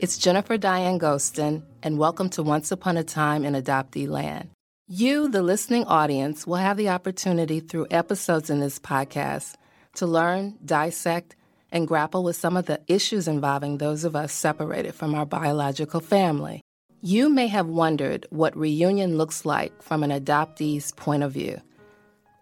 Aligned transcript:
It's 0.00 0.18
Jennifer 0.18 0.58
Diane 0.58 0.98
Gostin, 0.98 1.62
and 1.80 1.98
welcome 1.98 2.28
to 2.30 2.42
Once 2.42 2.72
Upon 2.72 2.96
a 2.96 3.04
Time 3.04 3.44
in 3.44 3.54
Adoptee 3.54 4.08
Land. 4.08 4.50
You, 4.88 5.28
the 5.28 5.40
listening 5.40 5.84
audience, 5.84 6.48
will 6.48 6.56
have 6.56 6.76
the 6.76 6.88
opportunity 6.88 7.60
through 7.60 7.86
episodes 7.92 8.50
in 8.50 8.58
this 8.58 8.80
podcast 8.80 9.54
to 9.94 10.06
learn, 10.06 10.58
dissect, 10.64 11.36
and 11.70 11.86
grapple 11.86 12.24
with 12.24 12.34
some 12.34 12.56
of 12.56 12.66
the 12.66 12.80
issues 12.88 13.28
involving 13.28 13.78
those 13.78 14.02
of 14.02 14.16
us 14.16 14.32
separated 14.32 14.96
from 14.96 15.14
our 15.14 15.24
biological 15.24 16.00
family. 16.00 16.60
You 17.00 17.28
may 17.28 17.46
have 17.46 17.68
wondered 17.68 18.26
what 18.30 18.56
reunion 18.56 19.16
looks 19.16 19.44
like 19.44 19.80
from 19.80 20.02
an 20.02 20.10
adoptee's 20.10 20.90
point 20.90 21.22
of 21.22 21.30
view, 21.30 21.60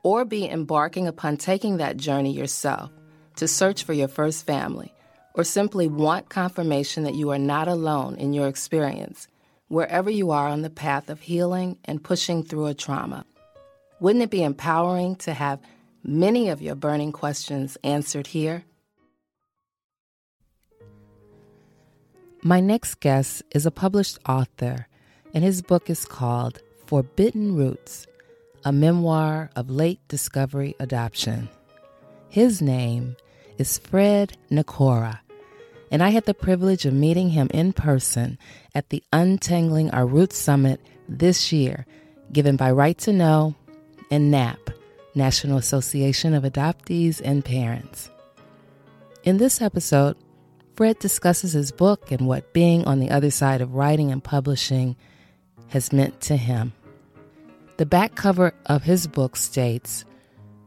or 0.03 0.25
be 0.25 0.49
embarking 0.49 1.07
upon 1.07 1.37
taking 1.37 1.77
that 1.77 1.99
journey 1.99 2.33
yourself 2.33 2.91
to 3.37 3.47
search 3.47 3.85
for 3.85 3.93
your 3.93 4.09
first 4.09 4.47
family 4.47 4.95
or 5.35 5.45
simply 5.45 5.89
want 5.89 6.29
confirmation 6.29 7.05
that 7.05 7.15
you 7.15 7.31
are 7.31 7.39
not 7.39 7.69
alone 7.69 8.17
in 8.17 8.33
your 8.33 8.49
experience, 8.49 9.29
wherever 9.69 10.11
you 10.11 10.31
are 10.31 10.49
on 10.49 10.63
the 10.63 10.71
path 10.71 11.09
of 11.09 11.21
healing 11.21 11.79
and 11.85 12.05
pushing 12.05 12.43
through 12.43 12.67
a 12.67 12.75
trauma. 12.75 13.25
Wouldn't 14.01 14.25
it 14.25 14.31
be 14.31 14.43
empowering 14.43 15.17
to 15.17 15.33
have 15.33 15.61
many 16.03 16.49
of 16.49 16.61
your 16.61 16.75
burning 16.75 17.13
questions 17.13 17.79
answered 17.85 18.27
here? 18.27 18.65
My 22.43 22.59
next 22.59 22.97
guest 22.99 23.45
is 23.53 23.67
a 23.67 23.71
published 23.71 24.19
author, 24.29 24.89
and 25.33 25.45
his 25.45 25.63
book 25.63 25.89
is 25.89 26.05
called 26.05 26.61
Forbidden 26.87 27.55
Roots 27.55 28.09
A 28.65 28.73
Memoir 28.73 29.51
of 29.55 29.71
Late 29.71 30.01
Discovery 30.09 30.75
Adoption. 30.81 31.49
His 32.29 32.61
name 32.61 33.15
is 33.63 33.79
Fred 33.79 34.37
Nicora, 34.51 35.21
and 35.93 36.03
I 36.03 36.09
had 36.09 36.25
the 36.25 36.35
privilege 36.35 36.85
of 36.85 36.93
meeting 36.93 37.31
him 37.31 37.49
in 37.55 37.73
person 37.73 38.37
at 38.75 38.89
the 38.89 39.05
Untangling 39.13 39.89
Our 39.93 40.05
Roots 40.05 40.37
Summit 40.37 40.81
this 41.09 41.53
year, 41.53 41.87
given 42.33 42.57
by 42.57 42.73
Right 42.73 42.99
to 42.99 43.13
Know 43.13 43.55
and 44.11 44.33
NAP, 44.33 44.71
National 45.15 45.59
Association 45.59 46.35
of 46.35 46.43
Adoptees 46.43 47.21
and 47.25 47.45
Parents. 47.45 48.11
In 49.23 49.37
this 49.37 49.63
episode, 49.63 50.17
Fred 50.75 50.99
discusses 50.99 51.53
his 51.53 51.71
book 51.71 52.11
and 52.11 52.27
what 52.27 52.53
being 52.53 52.85
on 52.85 52.99
the 52.99 53.13
other 53.13 53.31
side 53.31 53.61
of 53.61 53.77
writing 53.77 54.11
and 54.11 54.25
publishing 54.25 54.97
has 55.69 55.93
meant 55.93 56.21
to 56.23 56.37
him. 56.37 56.73
The 57.77 57.87
back 57.87 58.17
cover 58.17 58.55
of 58.67 58.83
his 58.83 59.07
book 59.07 59.37
states 59.37 60.05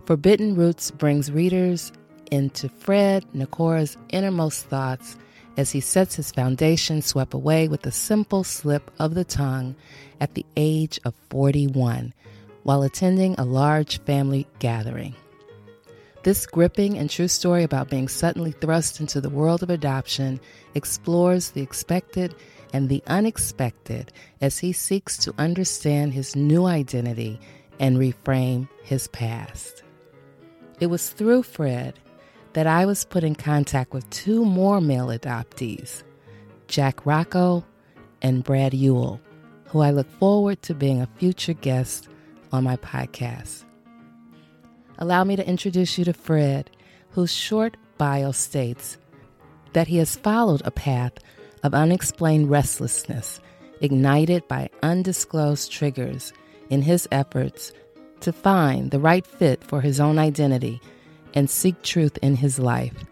Forbidden 0.06 0.56
Roots 0.56 0.92
brings 0.92 1.30
readers 1.30 1.92
into 2.32 2.70
Fred 2.70 3.26
Nicora's 3.34 3.98
innermost 4.10 4.66
thoughts 4.66 5.18
as 5.58 5.72
he 5.72 5.80
sets 5.80 6.16
his 6.16 6.32
foundation 6.32 7.02
swept 7.02 7.34
away 7.34 7.68
with 7.68 7.86
a 7.86 7.92
simple 7.92 8.44
slip 8.44 8.92
of 9.00 9.16
the 9.16 9.24
tongue 9.24 9.76
at 10.20 10.34
the 10.34 10.46
age 10.56 11.00
of 11.06 11.14
41 11.30 12.14
while 12.64 12.84
attending 12.84 13.36
a 13.38 13.46
large 13.46 14.00
family 14.02 14.48
gathering. 14.60 15.16
This 16.24 16.48
gripping 16.48 16.98
and 16.98 17.08
true 17.08 17.28
story 17.28 17.64
about 17.64 17.90
being 17.90 18.08
suddenly 18.08 18.52
thrust 18.52 19.00
into 19.00 19.22
the 19.22 19.30
world 19.30 19.62
of 19.62 19.70
adoption 19.70 20.40
explores 20.74 21.52
the 21.52 21.62
expected 21.62 22.34
and 22.74 22.90
the 22.90 23.04
unexpected 23.06 24.12
as 24.42 24.58
he 24.58 24.74
seeks 24.74 25.18
to 25.20 25.36
understand 25.38 26.14
his 26.14 26.36
new 26.36 26.66
identity 26.66 27.40
and 27.80 27.98
reframe 27.98 28.68
his 28.84 29.08
past. 29.10 29.84
It 30.80 30.88
was 30.88 31.10
through 31.10 31.44
Fred 31.44 32.00
that 32.56 32.68
I 32.68 32.86
was 32.86 33.04
put 33.04 33.26
in 33.26 33.36
contact 33.36 33.94
with 33.94 34.10
two 34.12 34.46
more 34.46 34.80
male 34.80 35.08
adoptees, 35.08 36.04
Jack 36.70 37.06
Rocco 37.06 37.66
and 38.22 38.46
Brad 38.46 38.74
Ewell, 38.74 39.20
who 39.66 39.82
I 39.82 39.92
look 39.92 40.10
forward 40.10 40.62
to 40.62 40.74
being 40.74 41.02
a 41.02 41.10
future 41.18 41.52
guest 41.52 42.08
on 42.54 42.64
my 42.64 42.78
podcast. 42.78 43.66
Allow 44.98 45.26
me 45.26 45.36
to 45.36 45.46
introduce 45.46 45.98
you 45.98 46.06
to 46.06 46.14
Fred, 46.14 46.72
whose 47.10 47.34
short 47.34 47.76
bio 47.98 48.32
states 48.32 48.98
that 49.74 49.90
he 49.90 49.98
has 49.98 50.16
followed 50.16 50.62
a 50.64 50.72
path 50.72 51.12
of 51.62 51.74
unexplained 51.74 52.50
restlessness 52.50 53.42
ignited 53.82 54.48
by 54.48 54.70
undisclosed 54.82 55.70
triggers 55.70 56.32
in 56.70 56.84
his 56.84 57.06
efforts 57.12 57.74
to 58.22 58.32
find 58.32 58.92
the 58.92 59.00
right 59.00 59.28
fit 59.28 59.62
for 59.62 59.82
his 59.82 60.00
own 60.00 60.18
identity 60.18 60.80
and 61.36 61.50
seek 61.50 61.82
truth 61.82 62.18
in 62.22 62.36
his 62.36 62.58
life. 62.58 63.06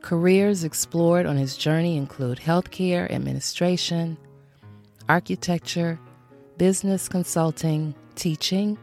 Careers 0.00 0.64
explored 0.64 1.26
on 1.26 1.36
his 1.36 1.56
journey 1.56 1.96
include 1.96 2.38
healthcare 2.38 3.10
administration, 3.10 4.16
architecture, 5.08 5.98
business 6.56 7.08
consulting, 7.08 7.94
teaching, 8.14 8.78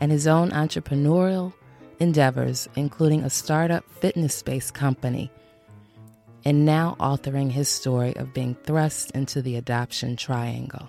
and 0.00 0.10
his 0.10 0.26
own 0.26 0.50
entrepreneurial 0.50 1.52
endeavors, 1.98 2.68
including 2.76 3.22
a 3.22 3.30
startup 3.30 3.88
fitness 3.90 4.42
based 4.42 4.74
company, 4.74 5.30
and 6.44 6.64
now 6.64 6.96
authoring 7.00 7.50
his 7.50 7.68
story 7.68 8.14
of 8.16 8.32
being 8.32 8.54
thrust 8.64 9.10
into 9.12 9.42
the 9.42 9.56
adoption 9.56 10.16
triangle. 10.16 10.88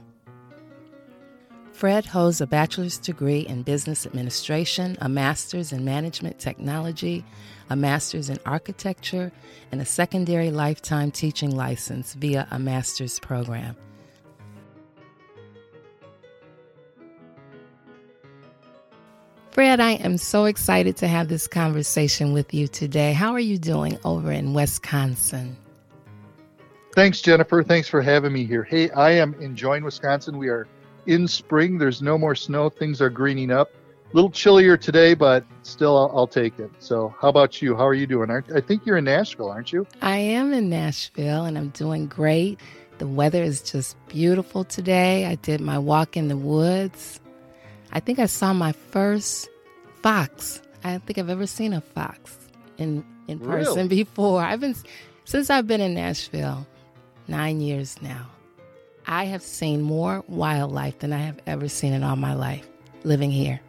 Fred 1.78 2.08
holds 2.08 2.42
a 2.42 2.48
bachelor's 2.48 2.98
degree 2.98 3.42
in 3.42 3.62
business 3.62 4.08
administration, 4.08 4.98
a 5.00 5.08
master's 5.08 5.72
in 5.72 5.86
management 5.86 6.40
technology, 6.40 7.24
a 7.70 7.76
master's 7.76 8.32
in 8.32 8.40
architecture, 8.48 9.32
and 9.72 9.80
a 9.80 9.86
secondary 9.86 10.50
lifetime 10.50 11.12
teaching 11.12 11.56
license 11.56 12.16
via 12.16 12.48
a 12.50 12.58
master's 12.58 13.20
program. 13.20 13.76
Fred, 19.52 19.80
I 19.80 19.92
am 19.92 20.18
so 20.18 20.46
excited 20.46 20.98
to 20.98 21.08
have 21.08 21.28
this 21.28 21.48
conversation 21.48 22.34
with 22.34 22.56
you 22.56 22.68
today. 22.68 23.14
How 23.14 23.34
are 23.34 23.40
you 23.40 23.60
doing 23.60 24.00
over 24.04 24.32
in 24.32 24.56
Wisconsin? 24.56 25.56
Thanks, 26.96 27.22
Jennifer. 27.22 27.62
Thanks 27.62 27.88
for 27.88 28.02
having 28.02 28.34
me 28.34 28.48
here. 28.48 28.64
Hey, 28.64 28.90
I 28.90 29.12
am 29.12 29.36
enjoying 29.36 29.84
Wisconsin. 29.84 30.40
We 30.40 30.48
are 30.48 30.68
in 31.08 31.28
spring. 31.28 31.78
There's 31.78 32.02
no 32.02 32.18
more 32.18 32.36
snow. 32.36 32.70
Things 32.70 33.02
are 33.02 33.10
greening 33.10 33.52
up. 33.52 33.72
A 34.12 34.16
little 34.16 34.30
chillier 34.30 34.78
today, 34.78 35.14
but 35.14 35.44
still, 35.64 35.98
I'll, 35.98 36.12
I'll 36.16 36.28
take 36.28 36.60
it. 36.60 36.72
So, 36.80 37.14
how 37.20 37.28
about 37.28 37.62
you? 37.62 37.76
How 37.76 37.86
are 37.86 37.94
you 37.94 38.08
doing? 38.08 38.32
I 38.32 38.62
think 38.62 38.86
you're 38.86 38.98
in 38.98 39.04
Nashville, 39.04 39.50
aren't 39.50 39.74
you? 39.74 39.86
I 40.02 40.18
am 40.18 40.54
in 40.54 40.70
Nashville, 40.70 41.44
and 41.44 41.58
I'm 41.58 41.70
doing 41.70 42.08
great. 42.08 42.60
The 43.00 43.08
weather 43.08 43.44
is 43.44 43.62
just 43.62 43.98
beautiful 44.08 44.64
today. 44.64 45.26
I 45.26 45.36
did 45.36 45.60
my 45.60 45.78
walk 45.78 46.16
in 46.16 46.30
the 46.30 46.38
woods. 46.38 47.20
I 47.92 48.00
think 48.00 48.20
I 48.20 48.28
saw 48.28 48.54
my 48.54 48.72
first 48.72 49.50
fox. 50.02 50.62
I 50.84 50.92
don't 50.92 51.06
think 51.06 51.18
I've 51.18 51.30
ever 51.30 51.48
seen 51.48 51.74
a 51.74 51.82
fox 51.82 52.38
in 52.78 53.06
in 53.28 53.40
person 53.40 53.76
really? 53.76 54.04
before. 54.04 54.42
I've 54.42 54.62
been 54.62 54.76
since 55.26 55.50
I've 55.50 55.68
been 55.68 55.82
in 55.82 55.94
Nashville, 55.94 56.66
nine 57.28 57.60
years 57.60 58.02
now. 58.02 58.28
I 59.08 59.26
have 59.26 59.42
seen 59.42 59.82
more 59.82 60.24
wildlife 60.28 61.00
than 61.00 61.14
I 61.14 61.20
have 61.20 61.40
ever 61.48 61.70
seen 61.70 61.94
in 61.94 62.04
all 62.04 62.18
my 62.18 62.34
life 62.34 62.68
living 63.04 63.32
here. 63.32 63.62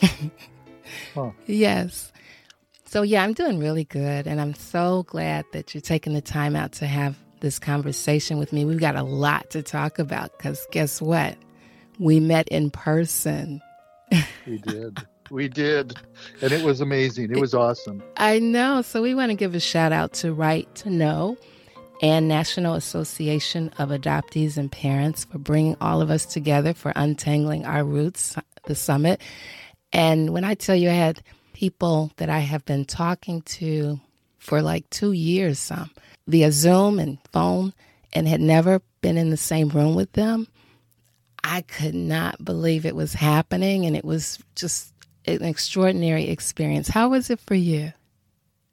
huh. 1.14 1.30
Yes. 1.46 2.12
So, 2.84 3.02
yeah, 3.02 3.22
I'm 3.22 3.34
doing 3.34 3.60
really 3.60 3.84
good. 3.84 4.26
And 4.26 4.40
I'm 4.40 4.54
so 4.54 5.04
glad 5.04 5.44
that 5.52 5.74
you're 5.74 5.80
taking 5.80 6.12
the 6.12 6.20
time 6.20 6.56
out 6.56 6.72
to 6.72 6.86
have 6.86 7.16
this 7.38 7.60
conversation 7.60 8.38
with 8.38 8.52
me. 8.52 8.64
We've 8.64 8.80
got 8.80 8.96
a 8.96 9.04
lot 9.04 9.50
to 9.50 9.62
talk 9.62 10.00
about 10.00 10.36
because 10.36 10.66
guess 10.72 11.00
what? 11.00 11.36
We 12.00 12.18
met 12.18 12.48
in 12.48 12.70
person. 12.70 13.60
we 14.46 14.58
did. 14.58 14.98
We 15.30 15.48
did. 15.48 15.94
And 16.42 16.50
it 16.50 16.64
was 16.64 16.80
amazing. 16.80 17.30
It 17.30 17.40
was 17.40 17.54
awesome. 17.54 18.02
I 18.16 18.40
know. 18.40 18.82
So, 18.82 19.02
we 19.02 19.14
want 19.14 19.30
to 19.30 19.36
give 19.36 19.54
a 19.54 19.60
shout 19.60 19.92
out 19.92 20.14
to 20.14 20.32
Right 20.32 20.72
to 20.76 20.90
Know 20.90 21.38
and 22.02 22.28
National 22.28 22.74
Association 22.74 23.70
of 23.78 23.90
Adoptees 23.90 24.56
and 24.56 24.70
Parents 24.70 25.24
for 25.24 25.38
bringing 25.38 25.76
all 25.80 26.00
of 26.00 26.10
us 26.10 26.26
together 26.26 26.74
for 26.74 26.92
Untangling 26.96 27.64
Our 27.64 27.84
Roots, 27.84 28.36
the 28.64 28.74
summit. 28.74 29.20
And 29.92 30.30
when 30.30 30.44
I 30.44 30.54
tell 30.54 30.76
you 30.76 30.90
I 30.90 30.94
had 30.94 31.22
people 31.52 32.10
that 32.16 32.28
I 32.28 32.40
have 32.40 32.64
been 32.64 32.84
talking 32.84 33.42
to 33.42 34.00
for 34.38 34.60
like 34.60 34.88
two 34.90 35.12
years, 35.12 35.58
some 35.58 35.90
via 36.26 36.52
Zoom 36.52 36.98
and 36.98 37.18
phone, 37.32 37.72
and 38.12 38.28
had 38.28 38.40
never 38.40 38.82
been 39.00 39.16
in 39.16 39.30
the 39.30 39.36
same 39.36 39.68
room 39.68 39.94
with 39.94 40.12
them, 40.12 40.46
I 41.42 41.62
could 41.62 41.94
not 41.94 42.44
believe 42.44 42.86
it 42.86 42.96
was 42.96 43.14
happening. 43.14 43.86
And 43.86 43.96
it 43.96 44.04
was 44.04 44.38
just 44.56 44.92
an 45.26 45.42
extraordinary 45.42 46.28
experience. 46.28 46.88
How 46.88 47.08
was 47.08 47.30
it 47.30 47.40
for 47.40 47.54
you? 47.54 47.92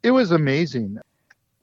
It 0.02 0.10
was 0.10 0.32
amazing. 0.32 0.98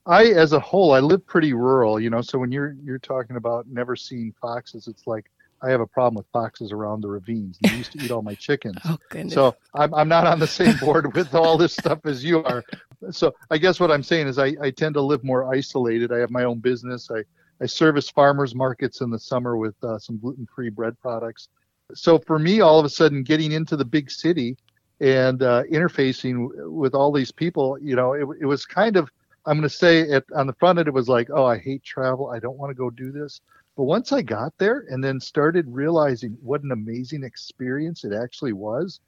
I, 0.10 0.26
as 0.26 0.54
a 0.54 0.60
whole, 0.60 0.94
I 0.94 1.00
live 1.00 1.26
pretty 1.28 1.54
rural, 1.54 2.00
you 2.00 2.10
know. 2.10 2.22
So 2.22 2.40
when 2.40 2.52
you're 2.52 2.76
you're 2.84 3.00
talking 3.00 3.36
about 3.36 3.68
never 3.68 3.96
seeing 3.96 4.34
foxes, 4.42 4.88
it's 4.88 5.06
like 5.06 5.30
I 5.62 5.70
have 5.70 5.82
a 5.82 5.88
problem 5.88 6.16
with 6.16 6.26
foxes 6.34 6.72
around 6.72 7.02
the 7.02 7.10
ravines. 7.10 7.60
They 7.62 7.76
used 7.76 7.92
to 7.92 8.04
eat 8.04 8.10
all 8.10 8.24
my 8.24 8.34
chickens. 8.48 8.80
oh 8.86 8.98
goodness! 9.10 9.36
So 9.36 9.56
I'm 9.76 9.94
I'm 9.94 10.10
not 10.10 10.26
on 10.26 10.40
the 10.40 10.48
same 10.48 10.76
board 10.78 11.14
with 11.16 11.36
all 11.36 11.58
this 11.58 11.74
stuff 11.74 12.00
as 12.06 12.24
you 12.24 12.44
are. 12.44 12.64
so 13.12 13.36
I 13.52 13.60
guess 13.60 13.80
what 13.80 13.92
I'm 13.92 14.02
saying 14.02 14.28
is 14.28 14.40
I, 14.40 14.56
I 14.60 14.72
tend 14.72 14.96
to 14.96 15.02
live 15.02 15.24
more 15.24 15.54
isolated. 15.54 16.12
I 16.12 16.18
have 16.18 16.32
my 16.32 16.44
own 16.44 16.58
business. 16.58 17.12
I, 17.12 17.24
I 17.62 17.68
service 17.68 18.10
farmers 18.10 18.56
markets 18.56 19.02
in 19.02 19.12
the 19.12 19.20
summer 19.20 19.58
with 19.58 19.76
uh, 19.84 20.00
some 20.00 20.18
gluten 20.18 20.48
free 20.56 20.70
bread 20.70 21.00
products. 21.00 21.50
So 21.94 22.18
for 22.18 22.40
me, 22.40 22.62
all 22.62 22.80
of 22.80 22.86
a 22.86 22.90
sudden, 22.90 23.22
getting 23.24 23.52
into 23.52 23.76
the 23.76 23.86
big 23.86 24.10
city 24.10 24.58
and 25.02 25.42
uh, 25.42 25.64
interfacing 25.72 26.50
with 26.72 26.94
all 26.94 27.12
these 27.12 27.32
people, 27.32 27.78
you 27.80 27.96
know, 27.96 28.14
it, 28.14 28.28
it 28.42 28.46
was 28.46 28.66
kind 28.66 28.96
of, 28.96 29.10
I'm 29.50 29.58
going 29.58 29.68
to 29.68 29.76
say 29.76 30.02
it 30.02 30.26
on 30.36 30.46
the 30.46 30.54
front 30.54 30.78
end, 30.78 30.88
it 30.88 30.94
was 30.94 31.10
like, 31.10 31.30
oh, 31.34 31.44
I 31.44 31.58
hate 31.58 31.84
travel. 31.84 32.30
I 32.30 32.38
don't 32.38 32.58
want 32.60 32.70
to 32.70 32.76
go 32.76 32.92
do 32.92 33.12
this. 33.12 33.42
But 33.76 33.86
once 33.86 34.12
I 34.12 34.22
got 34.22 34.56
there 34.60 34.86
and 34.90 35.04
then 35.04 35.20
started 35.20 35.66
realizing 35.68 36.38
what 36.44 36.62
an 36.62 36.72
amazing 36.72 37.24
experience 37.24 38.04
it 38.04 38.14
actually 38.14 38.54
was, 38.54 39.00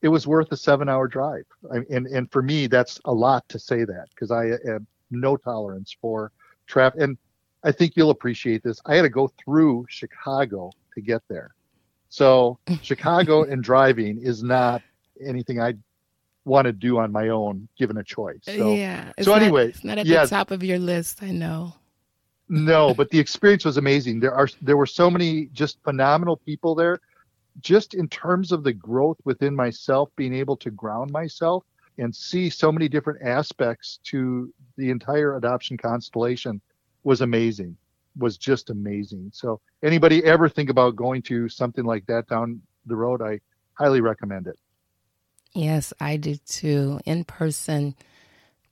it 0.00 0.08
was 0.08 0.26
worth 0.26 0.50
a 0.50 0.56
seven 0.56 0.88
hour 0.88 1.06
drive. 1.06 1.44
I, 1.70 1.80
and, 1.90 2.06
and 2.06 2.32
for 2.32 2.40
me, 2.40 2.68
that's 2.68 2.98
a 3.04 3.12
lot 3.12 3.46
to 3.50 3.58
say 3.58 3.84
that 3.84 4.06
because 4.14 4.30
I 4.30 4.52
uh, 4.52 4.56
have 4.66 4.82
no 5.10 5.36
tolerance 5.36 5.94
for 6.00 6.32
traffic. 6.66 7.02
And 7.02 7.18
I 7.62 7.70
think 7.70 7.96
you'll 7.96 8.10
appreciate 8.10 8.62
this. 8.62 8.80
I 8.86 8.94
had 8.94 9.02
to 9.02 9.10
go 9.10 9.30
through 9.44 9.84
Chicago 9.90 10.70
to 10.94 11.02
get 11.02 11.20
there. 11.28 11.54
So 12.08 12.58
Chicago 12.80 13.42
and 13.42 13.62
driving 13.62 14.22
is 14.22 14.42
not 14.42 14.80
anything 15.22 15.60
I 15.60 15.74
want 16.46 16.66
to 16.66 16.72
do 16.72 16.98
on 16.98 17.12
my 17.12 17.28
own, 17.28 17.68
given 17.76 17.98
a 17.98 18.04
choice. 18.04 18.38
So, 18.42 18.72
yeah. 18.72 19.12
So 19.20 19.32
not, 19.32 19.42
anyway, 19.42 19.68
it's 19.68 19.84
not 19.84 19.98
at 19.98 20.06
yeah, 20.06 20.22
the 20.22 20.30
top 20.30 20.50
of 20.52 20.62
your 20.62 20.78
list. 20.78 21.22
I 21.22 21.32
know. 21.32 21.74
No, 22.48 22.94
but 22.94 23.10
the 23.10 23.18
experience 23.18 23.64
was 23.64 23.76
amazing. 23.76 24.20
There 24.20 24.32
are 24.32 24.48
there 24.62 24.76
were 24.76 24.86
so 24.86 25.10
many 25.10 25.46
just 25.46 25.82
phenomenal 25.82 26.36
people 26.36 26.74
there. 26.74 27.00
Just 27.60 27.94
in 27.94 28.06
terms 28.08 28.52
of 28.52 28.62
the 28.62 28.72
growth 28.72 29.16
within 29.24 29.56
myself, 29.56 30.10
being 30.14 30.34
able 30.34 30.56
to 30.58 30.70
ground 30.70 31.10
myself 31.10 31.64
and 31.98 32.14
see 32.14 32.48
so 32.48 32.70
many 32.70 32.88
different 32.88 33.22
aspects 33.22 33.98
to 34.04 34.52
the 34.76 34.90
entire 34.90 35.36
adoption 35.36 35.76
constellation 35.76 36.60
was 37.02 37.22
amazing. 37.22 37.76
Was 38.18 38.36
just 38.36 38.70
amazing. 38.70 39.30
So 39.34 39.60
anybody 39.82 40.24
ever 40.24 40.48
think 40.48 40.70
about 40.70 40.94
going 40.94 41.22
to 41.22 41.48
something 41.48 41.84
like 41.84 42.06
that 42.06 42.28
down 42.28 42.62
the 42.84 42.94
road, 42.94 43.20
I 43.20 43.40
highly 43.74 44.00
recommend 44.00 44.46
it. 44.46 44.58
Yes, 45.56 45.94
I 45.98 46.18
do 46.18 46.36
too. 46.36 47.00
In 47.06 47.24
person 47.24 47.94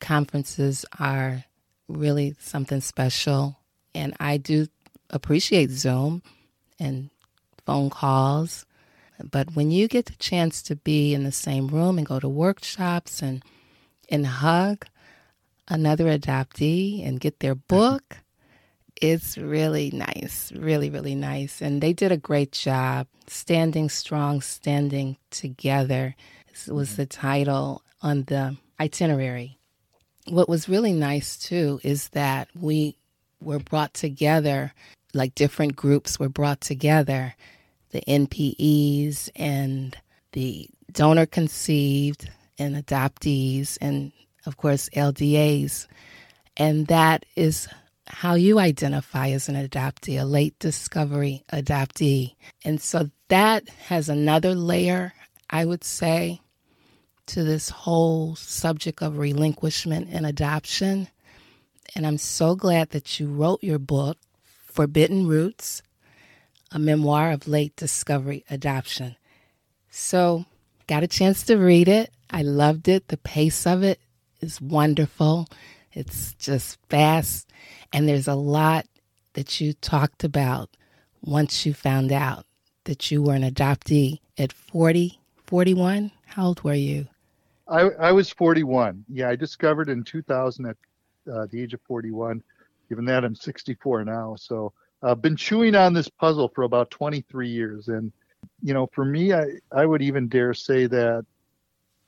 conferences 0.00 0.84
are 1.00 1.44
really 1.88 2.36
something 2.38 2.82
special. 2.82 3.56
And 3.94 4.14
I 4.20 4.36
do 4.36 4.66
appreciate 5.08 5.70
Zoom 5.70 6.22
and 6.78 7.08
phone 7.64 7.88
calls. 7.88 8.66
But 9.30 9.56
when 9.56 9.70
you 9.70 9.88
get 9.88 10.04
the 10.06 10.16
chance 10.16 10.60
to 10.64 10.76
be 10.76 11.14
in 11.14 11.24
the 11.24 11.32
same 11.32 11.68
room 11.68 11.96
and 11.96 12.06
go 12.06 12.20
to 12.20 12.28
workshops 12.28 13.22
and 13.22 13.42
and 14.10 14.26
hug 14.26 14.84
another 15.66 16.04
adoptee 16.04 17.06
and 17.06 17.18
get 17.18 17.40
their 17.40 17.54
mm-hmm. 17.54 17.74
book, 17.74 18.18
it's 19.00 19.38
really 19.38 19.90
nice, 19.90 20.52
really, 20.54 20.90
really 20.90 21.14
nice. 21.14 21.62
And 21.62 21.80
they 21.80 21.94
did 21.94 22.12
a 22.12 22.18
great 22.18 22.52
job. 22.52 23.06
Standing 23.26 23.88
strong, 23.88 24.42
standing 24.42 25.16
together 25.30 26.14
was 26.68 26.90
mm-hmm. 26.90 27.02
the 27.02 27.06
title 27.06 27.82
on 28.02 28.22
the 28.24 28.56
itinerary. 28.80 29.58
What 30.28 30.48
was 30.48 30.68
really 30.68 30.92
nice 30.92 31.36
too 31.36 31.80
is 31.82 32.08
that 32.10 32.48
we 32.54 32.96
were 33.40 33.58
brought 33.58 33.94
together, 33.94 34.72
like 35.12 35.34
different 35.34 35.76
groups 35.76 36.18
were 36.18 36.28
brought 36.28 36.60
together 36.60 37.34
the 37.94 38.02
NPEs 38.08 39.30
and 39.36 39.96
the 40.32 40.68
donor 40.90 41.26
conceived 41.26 42.28
and 42.58 42.74
adoptees, 42.74 43.78
and 43.80 44.12
of 44.46 44.56
course, 44.56 44.88
LDAs. 44.96 45.86
And 46.56 46.88
that 46.88 47.24
is 47.36 47.68
how 48.06 48.34
you 48.34 48.58
identify 48.58 49.28
as 49.28 49.48
an 49.48 49.54
adoptee, 49.54 50.20
a 50.20 50.24
late 50.24 50.58
discovery 50.58 51.44
adoptee. 51.52 52.34
And 52.64 52.80
so 52.80 53.10
that 53.28 53.68
has 53.86 54.08
another 54.08 54.56
layer, 54.56 55.14
I 55.48 55.64
would 55.64 55.84
say, 55.84 56.40
to 57.26 57.44
this 57.44 57.70
whole 57.70 58.36
subject 58.36 59.02
of 59.02 59.18
relinquishment 59.18 60.08
and 60.10 60.26
adoption. 60.26 61.08
And 61.94 62.06
I'm 62.06 62.18
so 62.18 62.54
glad 62.54 62.90
that 62.90 63.18
you 63.18 63.28
wrote 63.28 63.62
your 63.62 63.78
book, 63.78 64.18
Forbidden 64.66 65.26
Roots, 65.26 65.82
a 66.72 66.78
memoir 66.78 67.30
of 67.30 67.46
late 67.46 67.76
discovery 67.76 68.44
adoption. 68.50 69.16
So, 69.90 70.44
got 70.86 71.04
a 71.04 71.08
chance 71.08 71.44
to 71.44 71.56
read 71.56 71.88
it. 71.88 72.12
I 72.30 72.42
loved 72.42 72.88
it. 72.88 73.08
The 73.08 73.16
pace 73.16 73.66
of 73.66 73.82
it 73.82 74.00
is 74.40 74.60
wonderful. 74.60 75.46
It's 75.92 76.34
just 76.34 76.78
fast. 76.88 77.48
And 77.92 78.08
there's 78.08 78.26
a 78.26 78.34
lot 78.34 78.86
that 79.34 79.60
you 79.60 79.72
talked 79.74 80.24
about 80.24 80.70
once 81.22 81.64
you 81.64 81.72
found 81.74 82.10
out 82.10 82.44
that 82.84 83.10
you 83.10 83.22
were 83.22 83.34
an 83.34 83.48
adoptee 83.48 84.20
at 84.36 84.52
40, 84.52 85.20
41. 85.46 86.10
How 86.26 86.46
old 86.46 86.62
were 86.62 86.74
you? 86.74 87.06
I, 87.68 87.80
I 87.82 88.12
was 88.12 88.30
41. 88.30 89.04
Yeah, 89.08 89.28
I 89.28 89.36
discovered 89.36 89.88
in 89.88 90.04
2000 90.04 90.66
at 90.66 90.76
uh, 91.32 91.46
the 91.50 91.62
age 91.62 91.74
of 91.74 91.80
41. 91.82 92.42
Given 92.88 93.04
that 93.06 93.24
I'm 93.24 93.34
64 93.34 94.04
now, 94.04 94.36
so 94.36 94.72
I've 95.02 95.10
uh, 95.10 95.14
been 95.14 95.36
chewing 95.36 95.74
on 95.74 95.94
this 95.94 96.08
puzzle 96.08 96.52
for 96.54 96.64
about 96.64 96.90
23 96.90 97.48
years, 97.48 97.88
and 97.88 98.12
you 98.62 98.74
know, 98.74 98.86
for 98.92 99.06
me, 99.06 99.32
I 99.32 99.46
I 99.72 99.86
would 99.86 100.02
even 100.02 100.28
dare 100.28 100.52
say 100.52 100.86
that, 100.86 101.24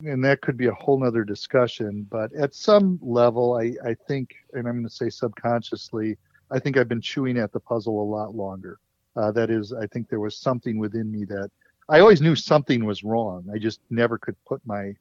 and 0.01 0.23
that 0.23 0.43
could 0.43 0.59
be 0.59 0.67
a 0.67 0.75
whole 0.75 1.01
nother 1.01 1.25
discussion. 1.25 2.07
But 2.11 2.31
at 2.35 2.55
some 2.55 2.99
level, 3.01 3.55
I 3.55 3.73
I 3.89 3.95
think, 4.07 4.35
and 4.53 4.69
I'm 4.69 4.75
going 4.75 4.85
to 4.85 4.91
say 4.91 5.09
subconsciously, 5.09 6.19
I 6.51 6.59
think 6.59 6.77
I've 6.77 6.89
been 6.89 7.01
chewing 7.01 7.39
at 7.39 7.53
the 7.53 7.61
puzzle 7.61 8.03
a 8.03 8.05
lot 8.05 8.35
longer. 8.35 8.79
Uh, 9.17 9.33
that 9.33 9.51
is, 9.51 9.73
I 9.73 9.87
think 9.87 10.11
there 10.11 10.21
was 10.21 10.37
something 10.37 10.79
within 10.79 11.11
me 11.11 11.25
that 11.25 11.51
I 11.89 12.01
always 12.01 12.21
knew 12.21 12.37
something 12.37 12.85
was 12.85 13.03
wrong. 13.03 13.47
I 13.53 13.57
just 13.57 13.81
never 13.89 14.19
could 14.19 14.37
put 14.45 14.61
my 14.67 14.95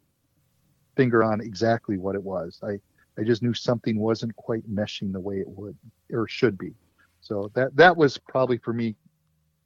finger 0.96 1.24
on 1.24 1.42
exactly 1.42 1.98
what 1.98 2.16
it 2.16 2.24
was. 2.24 2.60
I 2.64 2.80
I 3.18 3.24
just 3.24 3.42
knew 3.42 3.54
something 3.54 3.98
wasn't 3.98 4.36
quite 4.36 4.70
meshing 4.70 5.14
the 5.14 5.20
way 5.20 5.40
it 5.40 5.48
would 5.48 5.78
or 6.12 6.28
should 6.28 6.58
be. 6.58 6.74
So 7.22 7.52
that 7.56 7.76
that 7.76 7.96
was 7.96 8.18
probably 8.18 8.58
for 8.58 8.74
me 8.74 8.96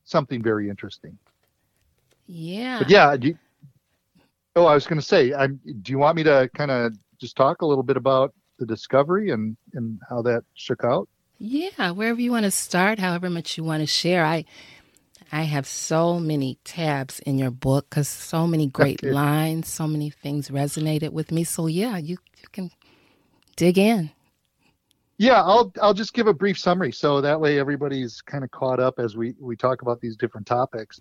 something 0.05 0.41
very 0.41 0.69
interesting. 0.69 1.17
Yeah. 2.27 2.79
But 2.79 2.89
yeah, 2.89 3.13
you, 3.19 3.37
oh, 4.55 4.65
I 4.65 4.75
was 4.75 4.85
going 4.85 4.99
to 4.99 5.05
say, 5.05 5.33
I'm, 5.33 5.59
do 5.81 5.91
you 5.91 5.97
want 5.97 6.15
me 6.15 6.23
to 6.23 6.49
kind 6.55 6.69
of 6.69 6.93
just 7.19 7.35
talk 7.35 7.61
a 7.61 7.65
little 7.65 7.83
bit 7.83 7.97
about 7.97 8.33
the 8.59 8.65
discovery 8.65 9.31
and 9.31 9.57
and 9.73 9.99
how 10.09 10.21
that 10.23 10.43
shook 10.53 10.83
out? 10.83 11.09
Yeah, 11.39 11.91
wherever 11.91 12.19
you 12.19 12.31
want 12.31 12.43
to 12.43 12.51
start, 12.51 12.99
however 12.99 13.29
much 13.29 13.57
you 13.57 13.63
want 13.63 13.81
to 13.81 13.87
share. 13.87 14.25
I 14.25 14.45
I 15.31 15.43
have 15.43 15.67
so 15.67 16.19
many 16.19 16.57
tabs 16.63 17.19
in 17.19 17.37
your 17.37 17.51
book 17.51 17.89
because 17.89 18.07
so 18.07 18.47
many 18.47 18.67
great 18.67 19.03
lines, 19.03 19.67
so 19.67 19.87
many 19.87 20.09
things 20.09 20.49
resonated 20.49 21.11
with 21.11 21.31
me. 21.31 21.43
So 21.43 21.67
yeah, 21.67 21.97
you 21.97 22.17
you 22.37 22.47
can 22.51 22.71
dig 23.55 23.77
in. 23.77 24.11
Yeah, 25.17 25.43
I'll 25.43 25.71
I'll 25.81 25.93
just 25.93 26.13
give 26.13 26.27
a 26.27 26.33
brief 26.33 26.57
summary 26.57 26.91
so 26.91 27.21
that 27.21 27.39
way 27.39 27.59
everybody's 27.59 28.21
kind 28.21 28.43
of 28.43 28.51
caught 28.51 28.79
up 28.79 28.99
as 28.99 29.17
we 29.17 29.35
we 29.39 29.55
talk 29.55 29.81
about 29.81 29.99
these 29.99 30.15
different 30.15 30.47
topics. 30.47 30.99